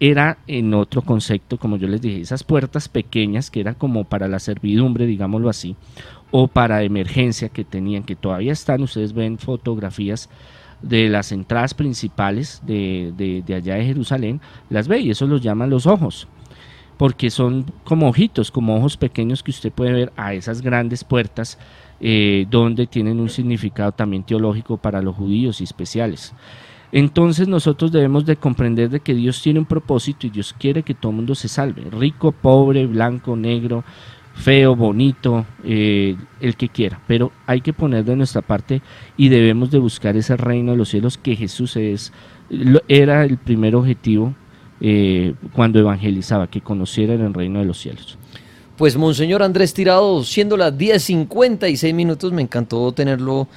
Era 0.00 0.38
en 0.46 0.72
otro 0.74 1.02
concepto, 1.02 1.58
como 1.58 1.76
yo 1.76 1.88
les 1.88 2.00
dije, 2.00 2.20
esas 2.20 2.44
puertas 2.44 2.88
pequeñas 2.88 3.50
que 3.50 3.58
eran 3.58 3.74
como 3.74 4.04
para 4.04 4.28
la 4.28 4.38
servidumbre, 4.38 5.06
digámoslo 5.06 5.48
así, 5.48 5.74
o 6.30 6.46
para 6.46 6.84
emergencia 6.84 7.48
que 7.48 7.64
tenían, 7.64 8.04
que 8.04 8.14
todavía 8.14 8.52
están, 8.52 8.80
ustedes 8.82 9.12
ven 9.12 9.38
fotografías 9.38 10.30
de 10.82 11.08
las 11.08 11.32
entradas 11.32 11.74
principales 11.74 12.62
de, 12.64 13.44
allá 13.48 13.74
de 13.74 13.84
Jerusalén, 13.84 14.40
las 14.70 14.88
ve 14.88 15.00
y 15.00 15.10
eso 15.10 15.26
los 15.26 15.42
llaman 15.42 15.70
los 15.70 15.86
ojos, 15.86 16.28
porque 16.96 17.30
son 17.30 17.66
como 17.84 18.08
ojitos, 18.08 18.50
como 18.50 18.76
ojos 18.76 18.96
pequeños 18.96 19.42
que 19.42 19.50
usted 19.50 19.72
puede 19.72 19.92
ver 19.92 20.12
a 20.16 20.34
esas 20.34 20.62
grandes 20.62 21.04
puertas 21.04 21.58
eh, 22.00 22.46
donde 22.50 22.86
tienen 22.86 23.20
un 23.20 23.28
significado 23.28 23.92
también 23.92 24.22
teológico 24.22 24.76
para 24.76 25.02
los 25.02 25.16
judíos 25.16 25.60
y 25.60 25.64
especiales. 25.64 26.34
Entonces 26.90 27.48
nosotros 27.48 27.92
debemos 27.92 28.24
de 28.24 28.36
comprender 28.36 28.88
de 28.88 29.00
que 29.00 29.14
Dios 29.14 29.42
tiene 29.42 29.58
un 29.58 29.66
propósito 29.66 30.26
y 30.26 30.30
Dios 30.30 30.54
quiere 30.58 30.82
que 30.82 30.94
todo 30.94 31.10
el 31.10 31.16
mundo 31.16 31.34
se 31.34 31.48
salve, 31.48 31.82
rico, 31.90 32.32
pobre, 32.32 32.86
blanco, 32.86 33.36
negro, 33.36 33.84
feo, 34.38 34.76
bonito, 34.76 35.44
eh, 35.64 36.16
el 36.40 36.56
que 36.56 36.68
quiera, 36.68 37.00
pero 37.06 37.32
hay 37.46 37.60
que 37.60 37.72
poner 37.72 38.04
de 38.04 38.14
nuestra 38.14 38.40
parte 38.40 38.82
y 39.16 39.28
debemos 39.28 39.70
de 39.70 39.78
buscar 39.78 40.16
ese 40.16 40.36
reino 40.36 40.72
de 40.72 40.78
los 40.78 40.88
cielos 40.88 41.18
que 41.18 41.34
Jesús 41.34 41.76
es, 41.76 42.12
era 42.86 43.24
el 43.24 43.36
primer 43.36 43.74
objetivo 43.74 44.34
eh, 44.80 45.34
cuando 45.52 45.80
evangelizaba, 45.80 46.46
que 46.46 46.60
conocieran 46.60 47.20
el 47.20 47.34
reino 47.34 47.58
de 47.58 47.64
los 47.64 47.78
cielos. 47.78 48.16
Pues 48.76 48.96
Monseñor 48.96 49.42
Andrés 49.42 49.74
Tirado, 49.74 50.22
siendo 50.22 50.56
las 50.56 50.72
10.56 50.72 51.92
minutos, 51.92 52.32
me 52.32 52.42
encantó 52.42 52.92
tenerlo 52.92 53.48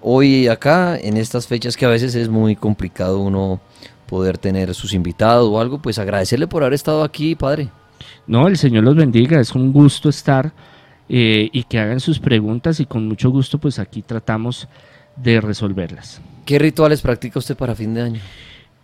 hoy 0.00 0.46
acá, 0.46 0.96
en 0.96 1.16
estas 1.16 1.48
fechas 1.48 1.76
que 1.76 1.84
a 1.84 1.88
veces 1.88 2.14
es 2.14 2.28
muy 2.28 2.54
complicado 2.54 3.18
uno 3.18 3.60
poder 4.06 4.38
tener 4.38 4.72
sus 4.72 4.94
invitados 4.94 5.48
o 5.50 5.60
algo, 5.60 5.82
pues 5.82 5.98
agradecerle 5.98 6.46
por 6.46 6.62
haber 6.62 6.74
estado 6.74 7.02
aquí, 7.02 7.34
Padre. 7.34 7.70
No, 8.26 8.48
el 8.48 8.56
Señor 8.56 8.84
los 8.84 8.96
bendiga, 8.96 9.40
es 9.40 9.54
un 9.54 9.72
gusto 9.72 10.08
estar 10.08 10.52
eh, 11.08 11.48
y 11.52 11.62
que 11.64 11.78
hagan 11.78 12.00
sus 12.00 12.18
preguntas 12.18 12.80
y 12.80 12.86
con 12.86 13.08
mucho 13.08 13.30
gusto 13.30 13.58
pues 13.58 13.78
aquí 13.78 14.02
tratamos 14.02 14.68
de 15.16 15.40
resolverlas. 15.40 16.20
¿Qué 16.44 16.58
rituales 16.58 17.00
practica 17.00 17.38
usted 17.38 17.56
para 17.56 17.74
fin 17.74 17.94
de 17.94 18.02
año? 18.02 18.20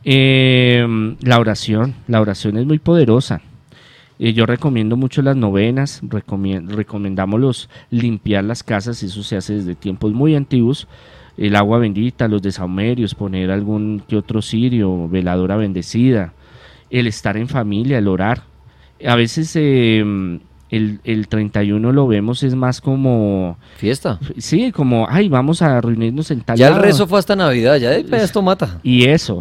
Em, 0.04 1.16
la 1.20 1.38
oración, 1.38 1.94
la 2.08 2.20
oración 2.20 2.56
es 2.56 2.66
muy 2.66 2.78
poderosa. 2.78 3.40
Eh, 4.18 4.32
yo 4.32 4.46
recomiendo 4.46 4.96
mucho 4.96 5.22
las 5.22 5.36
novenas, 5.36 6.00
recomendamos 6.02 7.40
los, 7.40 7.70
limpiar 7.90 8.44
las 8.44 8.62
casas, 8.62 9.02
eso 9.02 9.22
se 9.22 9.36
hace 9.36 9.54
desde 9.54 9.74
tiempos 9.74 10.12
muy 10.12 10.34
antiguos. 10.34 10.88
El 11.36 11.56
agua 11.56 11.78
bendita, 11.78 12.28
los 12.28 12.42
desaumerios, 12.42 13.14
poner 13.14 13.50
algún 13.50 14.02
que 14.06 14.16
otro 14.16 14.40
cirio, 14.40 15.08
veladora 15.08 15.56
bendecida, 15.56 16.32
el 16.90 17.06
estar 17.08 17.36
en 17.36 17.48
familia, 17.48 17.98
el 17.98 18.06
orar 18.06 18.53
a 19.04 19.16
veces 19.16 19.54
em, 19.56 20.40
el, 20.70 21.00
el 21.04 21.28
31 21.28 21.92
lo 21.92 22.06
vemos 22.06 22.42
es 22.42 22.54
más 22.54 22.80
como... 22.80 23.58
Fiesta. 23.76 24.18
Sí, 24.38 24.72
como, 24.72 25.06
ay, 25.08 25.28
vamos 25.28 25.62
a 25.62 25.80
reunirnos 25.80 26.30
en 26.30 26.40
tal 26.40 26.56
Ya 26.56 26.68
el 26.68 26.76
rezo 26.76 27.06
fue 27.06 27.18
hasta 27.18 27.36
Navidad, 27.36 27.76
ya 27.76 27.94
esto 27.94 28.42
mata. 28.42 28.80
Y 28.82 29.04
eso, 29.04 29.40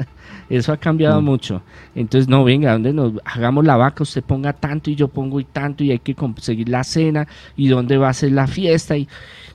eso 0.50 0.72
ha 0.72 0.76
cambiado 0.76 1.20
mm. 1.20 1.24
mucho. 1.24 1.62
Entonces, 1.94 2.28
no, 2.28 2.44
venga, 2.44 2.72
donde 2.72 2.92
nos 2.92 3.12
hagamos 3.24 3.64
la 3.64 3.76
vaca, 3.76 4.02
usted 4.02 4.22
ponga 4.22 4.52
tanto 4.52 4.90
y 4.90 4.94
yo 4.94 5.08
pongo 5.08 5.40
y 5.40 5.44
tanto 5.44 5.84
y 5.84 5.90
hay 5.90 6.00
que 6.00 6.14
conseguir 6.14 6.68
la 6.68 6.84
cena 6.84 7.26
y 7.56 7.68
dónde 7.68 7.96
va 7.96 8.08
a 8.08 8.14
ser 8.14 8.32
la 8.32 8.46
fiesta 8.46 8.96
y... 8.96 9.08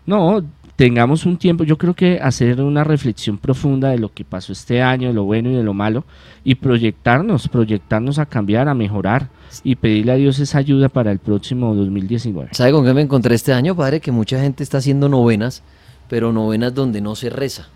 No, 0.05 0.43
tengamos 0.75 1.25
un 1.27 1.37
tiempo, 1.37 1.65
yo 1.65 1.77
creo 1.77 1.93
que 1.93 2.19
hacer 2.19 2.61
una 2.61 2.83
reflexión 2.83 3.37
profunda 3.37 3.89
de 3.89 3.99
lo 3.99 4.11
que 4.11 4.23
pasó 4.23 4.53
este 4.53 4.81
año, 4.81 5.09
de 5.09 5.13
lo 5.13 5.25
bueno 5.25 5.51
y 5.51 5.55
de 5.55 5.61
lo 5.61 5.73
malo, 5.73 6.05
y 6.43 6.55
proyectarnos, 6.55 7.49
proyectarnos 7.49 8.17
a 8.17 8.25
cambiar, 8.25 8.67
a 8.69 8.73
mejorar 8.73 9.29
y 9.63 9.75
pedirle 9.75 10.11
a 10.11 10.15
Dios 10.15 10.39
esa 10.39 10.57
ayuda 10.57 10.89
para 10.89 11.11
el 11.11 11.19
próximo 11.19 11.73
2019. 11.75 12.49
¿Sabe 12.53 12.71
con 12.71 12.85
qué 12.85 12.93
me 12.93 13.01
encontré 13.01 13.35
este 13.35 13.53
año, 13.53 13.75
padre? 13.75 13.99
Que 13.99 14.11
mucha 14.11 14.39
gente 14.39 14.63
está 14.63 14.79
haciendo 14.79 15.09
novenas, 15.09 15.63
pero 16.07 16.31
novenas 16.31 16.73
donde 16.73 17.01
no 17.01 17.15
se 17.15 17.29
reza, 17.29 17.69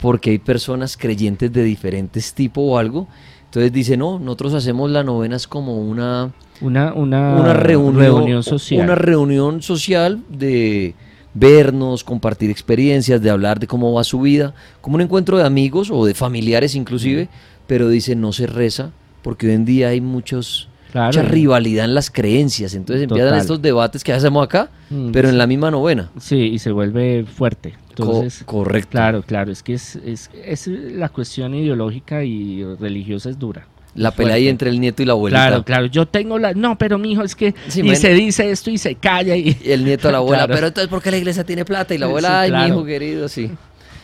porque 0.00 0.30
hay 0.30 0.38
personas 0.38 0.96
creyentes 0.96 1.52
de 1.52 1.62
diferentes 1.62 2.34
tipos 2.34 2.64
o 2.66 2.78
algo. 2.78 3.08
Entonces 3.44 3.72
dice, 3.72 3.96
no, 3.96 4.18
nosotros 4.18 4.54
hacemos 4.54 4.90
las 4.90 5.04
novenas 5.04 5.46
como 5.46 5.80
una, 5.80 6.32
una, 6.60 6.92
una, 6.92 7.54
reunión 7.54 8.42
social. 8.42 8.84
Una 8.84 8.94
reunión 8.94 9.62
social 9.62 10.22
de 10.28 10.94
vernos, 11.32 12.02
compartir 12.02 12.50
experiencias, 12.50 13.20
de 13.20 13.30
hablar 13.30 13.60
de 13.60 13.66
cómo 13.66 13.92
va 13.92 14.04
su 14.04 14.20
vida, 14.20 14.54
como 14.80 14.96
un 14.96 15.02
encuentro 15.02 15.36
de 15.36 15.44
amigos 15.44 15.90
o 15.90 16.04
de 16.06 16.14
familiares 16.14 16.74
inclusive, 16.74 17.28
pero 17.66 17.88
dice 17.88 18.16
no 18.16 18.32
se 18.32 18.46
reza 18.46 18.90
porque 19.22 19.48
hoy 19.48 19.54
en 19.54 19.64
día 19.64 19.88
hay 19.88 20.00
muchos 20.00 20.68
mucha 21.04 21.22
rivalidad 21.22 21.84
en 21.84 21.94
las 21.94 22.10
creencias, 22.10 22.74
entonces 22.74 23.04
empiezan 23.04 23.38
estos 23.38 23.60
debates 23.60 24.02
que 24.02 24.12
hacemos 24.12 24.44
acá, 24.44 24.70
mm, 24.90 25.10
pero 25.12 25.28
en 25.28 25.38
la 25.38 25.46
misma 25.46 25.70
novena. 25.70 26.10
Sí, 26.18 26.36
y 26.36 26.58
se 26.58 26.72
vuelve 26.72 27.24
fuerte. 27.24 27.74
Entonces, 27.90 28.42
correcto. 28.44 28.90
Claro, 28.90 29.22
claro, 29.22 29.50
es 29.50 29.62
que 29.62 29.74
es, 29.74 29.96
es, 29.96 30.30
es 30.44 30.66
la 30.66 31.08
cuestión 31.08 31.54
ideológica 31.54 32.24
y 32.24 32.62
religiosa 32.78 33.30
es 33.30 33.38
dura. 33.38 33.66
La 33.96 34.10
pelea 34.10 34.34
ahí 34.34 34.48
entre 34.48 34.68
el 34.68 34.78
nieto 34.78 35.02
y 35.02 35.06
la 35.06 35.12
abuela. 35.12 35.46
Claro, 35.46 35.64
claro. 35.64 35.86
Yo 35.86 36.06
tengo 36.06 36.38
la. 36.38 36.52
No, 36.52 36.76
pero 36.76 36.98
mi 36.98 37.12
hijo 37.12 37.22
es 37.22 37.34
que. 37.34 37.54
y 37.74 37.96
se 37.96 38.12
dice 38.12 38.50
esto 38.50 38.70
y 38.70 38.76
se 38.76 38.94
calla. 38.96 39.34
Y, 39.36 39.56
el 39.64 39.84
nieto 39.84 40.10
a 40.10 40.12
la 40.12 40.18
abuela. 40.18 40.46
Pero 40.56 40.66
entonces, 40.66 40.88
¿por 40.88 41.02
qué 41.02 41.10
la 41.10 41.16
iglesia 41.16 41.44
tiene 41.44 41.64
plata? 41.64 41.94
Y 41.94 41.98
la 41.98 42.06
abuela, 42.06 42.42
ay, 42.42 42.52
mi 42.52 42.66
hijo 42.66 42.84
querido, 42.84 43.28
sí. 43.28 43.50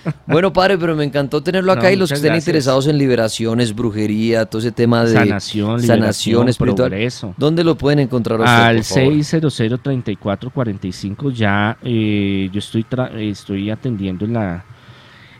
Bueno, 0.26 0.52
padre, 0.52 0.76
pero 0.78 0.96
me 0.96 1.04
encantó 1.04 1.40
tenerlo 1.42 1.70
acá 1.72 1.92
y 1.92 1.96
los 1.96 2.08
que 2.08 2.14
estén 2.16 2.34
interesados 2.34 2.86
en 2.86 2.96
liberaciones, 2.98 3.74
brujería, 3.74 4.46
todo 4.46 4.60
ese 4.60 4.72
tema 4.72 5.04
de 5.04 5.12
sanación, 5.14 5.82
sanación 5.82 6.48
espiritual. 6.48 6.88
Progreso. 6.90 7.34
¿Dónde 7.36 7.62
lo 7.64 7.76
pueden 7.76 7.98
encontrar 7.98 8.40
usted, 8.40 8.52
Al 8.52 8.78
600-3445 8.78 11.32
ya 11.32 11.76
eh, 11.82 12.48
yo 12.52 12.58
estoy 12.58 12.86
estoy 13.18 13.70
atendiendo 13.70 14.24
en 14.24 14.32
la 14.34 14.64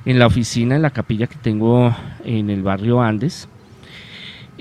en 0.05 0.19
la 0.19 0.27
oficina, 0.27 0.75
en 0.75 0.83
la 0.83 0.91
capilla 0.91 1.29
que 1.29 1.37
tengo 1.37 1.95
en 2.25 2.51
el 2.51 2.63
barrio 2.63 3.01
Andes 3.01 3.49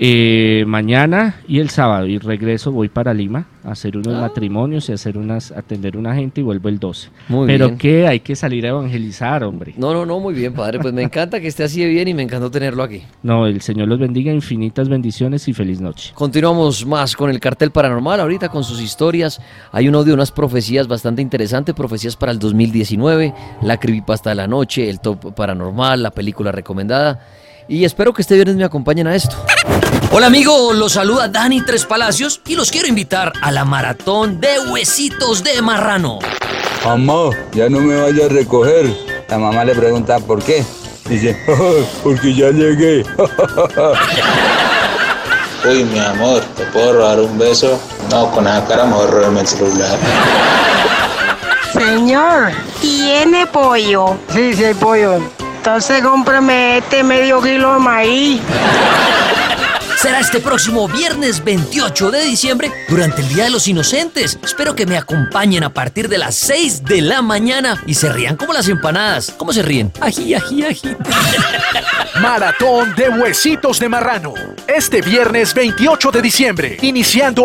Eh, 0.04 0.64
mañana 0.66 1.36
y 1.46 1.60
el 1.60 1.70
sábado 1.70 2.08
y 2.08 2.18
regreso 2.18 2.72
voy 2.72 2.88
para 2.88 3.14
Lima 3.14 3.46
a 3.62 3.70
hacer 3.70 3.96
unos 3.96 4.20
matrimonios 4.20 4.88
y 4.88 4.92
hacer 4.92 5.16
unas 5.16 5.52
atender 5.52 5.96
una 5.96 6.12
gente 6.12 6.40
y 6.40 6.42
vuelvo 6.42 6.68
el 6.68 6.80
12. 6.80 7.08
Muy 7.28 7.46
Pero 7.46 7.66
bien. 7.66 7.78
que 7.78 8.08
hay 8.08 8.18
que 8.18 8.34
salir 8.34 8.66
a 8.66 8.70
evangelizar, 8.70 9.44
hombre. 9.44 9.74
No, 9.76 9.94
no, 9.94 10.04
no, 10.04 10.18
muy 10.18 10.34
bien, 10.34 10.54
padre. 10.54 10.80
Pues 10.80 10.92
me 10.92 11.04
encanta 11.04 11.38
que 11.38 11.46
esté 11.46 11.62
así 11.62 11.82
de 11.82 11.86
bien 11.86 12.08
y 12.08 12.14
me 12.14 12.22
encantó 12.22 12.50
tenerlo 12.50 12.82
aquí. 12.82 13.02
No, 13.22 13.46
el 13.46 13.60
Señor 13.60 13.86
los 13.86 14.00
bendiga, 14.00 14.32
infinitas 14.32 14.88
bendiciones 14.88 15.46
y 15.46 15.52
feliz 15.52 15.80
noche. 15.80 16.10
Continuamos 16.16 16.84
más 16.84 17.14
con 17.14 17.30
el 17.30 17.38
cartel 17.38 17.70
paranormal, 17.70 18.18
ahorita 18.18 18.48
con 18.48 18.64
sus 18.64 18.80
historias. 18.80 19.40
Hay 19.70 19.88
un 19.88 19.94
audio, 19.94 20.14
unas 20.14 20.32
profecías 20.32 20.88
bastante 20.88 21.22
interesantes, 21.22 21.76
profecías 21.76 22.16
para 22.16 22.32
el 22.32 22.40
2019, 22.40 23.32
la 23.62 23.78
creepypasta 23.78 24.30
de 24.30 24.34
la 24.34 24.48
noche, 24.48 24.90
el 24.90 24.98
top 24.98 25.32
paranormal, 25.32 26.02
la 26.02 26.10
película 26.10 26.50
recomendada. 26.50 27.20
Y 27.68 27.84
espero 27.84 28.12
que 28.12 28.22
este 28.22 28.34
viernes 28.34 28.56
me 28.56 28.64
acompañen 28.64 29.06
a 29.06 29.14
esto. 29.14 29.36
Hola 30.10 30.26
amigo, 30.26 30.72
los 30.72 30.92
saluda 30.92 31.28
Dani 31.28 31.62
Tres 31.62 31.86
Palacios 31.86 32.40
y 32.46 32.54
los 32.54 32.70
quiero 32.70 32.88
invitar 32.88 33.32
a 33.40 33.50
la 33.50 33.64
maratón 33.64 34.40
de 34.40 34.58
huesitos 34.70 35.42
de 35.42 35.62
marrano. 35.62 36.18
Mamá, 36.84 37.30
ya 37.52 37.68
no 37.68 37.78
me 37.80 38.00
vaya 38.00 38.26
a 38.26 38.28
recoger. 38.28 38.94
La 39.28 39.38
mamá 39.38 39.64
le 39.64 39.74
pregunta 39.74 40.18
por 40.18 40.42
qué. 40.42 40.64
Dice, 41.08 41.36
porque 42.02 42.34
ya 42.34 42.50
llegué. 42.50 43.04
Uy, 45.64 45.84
mi 45.84 45.98
amor, 46.00 46.42
¿te 46.56 46.64
puedo 46.66 46.92
robar 46.94 47.20
un 47.20 47.38
beso? 47.38 47.80
No, 48.10 48.30
con 48.32 48.46
esa 48.46 48.64
cara 48.66 48.84
mejor 48.84 49.10
robarme 49.10 49.40
el 49.40 49.46
celular. 49.46 49.96
Señor, 51.72 52.50
¿tiene 52.80 53.46
pollo? 53.46 54.16
Sí, 54.32 54.54
sí 54.54 54.64
hay 54.64 54.74
pollo. 54.74 55.20
Entonces 55.64 56.02
cómprame 56.02 56.78
este 56.78 57.04
medio 57.04 57.40
kilo 57.40 57.74
de 57.74 57.78
maíz. 57.78 58.40
Será 59.96 60.18
este 60.18 60.40
próximo 60.40 60.88
viernes 60.88 61.44
28 61.44 62.10
de 62.10 62.24
diciembre 62.24 62.72
durante 62.88 63.22
el 63.22 63.28
Día 63.28 63.44
de 63.44 63.50
los 63.50 63.68
Inocentes. 63.68 64.36
Espero 64.42 64.74
que 64.74 64.86
me 64.86 64.96
acompañen 64.96 65.62
a 65.62 65.72
partir 65.72 66.08
de 66.08 66.18
las 66.18 66.34
6 66.34 66.82
de 66.82 67.02
la 67.02 67.22
mañana 67.22 67.80
y 67.86 67.94
se 67.94 68.12
rían 68.12 68.34
como 68.34 68.52
las 68.52 68.66
empanadas. 68.66 69.32
¿Cómo 69.38 69.52
se 69.52 69.62
ríen? 69.62 69.92
Ají, 70.00 70.34
ají, 70.34 70.64
ají. 70.64 70.96
Maratón 72.20 72.96
de 72.96 73.08
Huesitos 73.10 73.78
de 73.78 73.88
Marrano. 73.88 74.34
Este 74.66 75.00
viernes 75.00 75.54
28 75.54 76.10
de 76.10 76.20
diciembre, 76.22 76.78
iniciando 76.82 77.40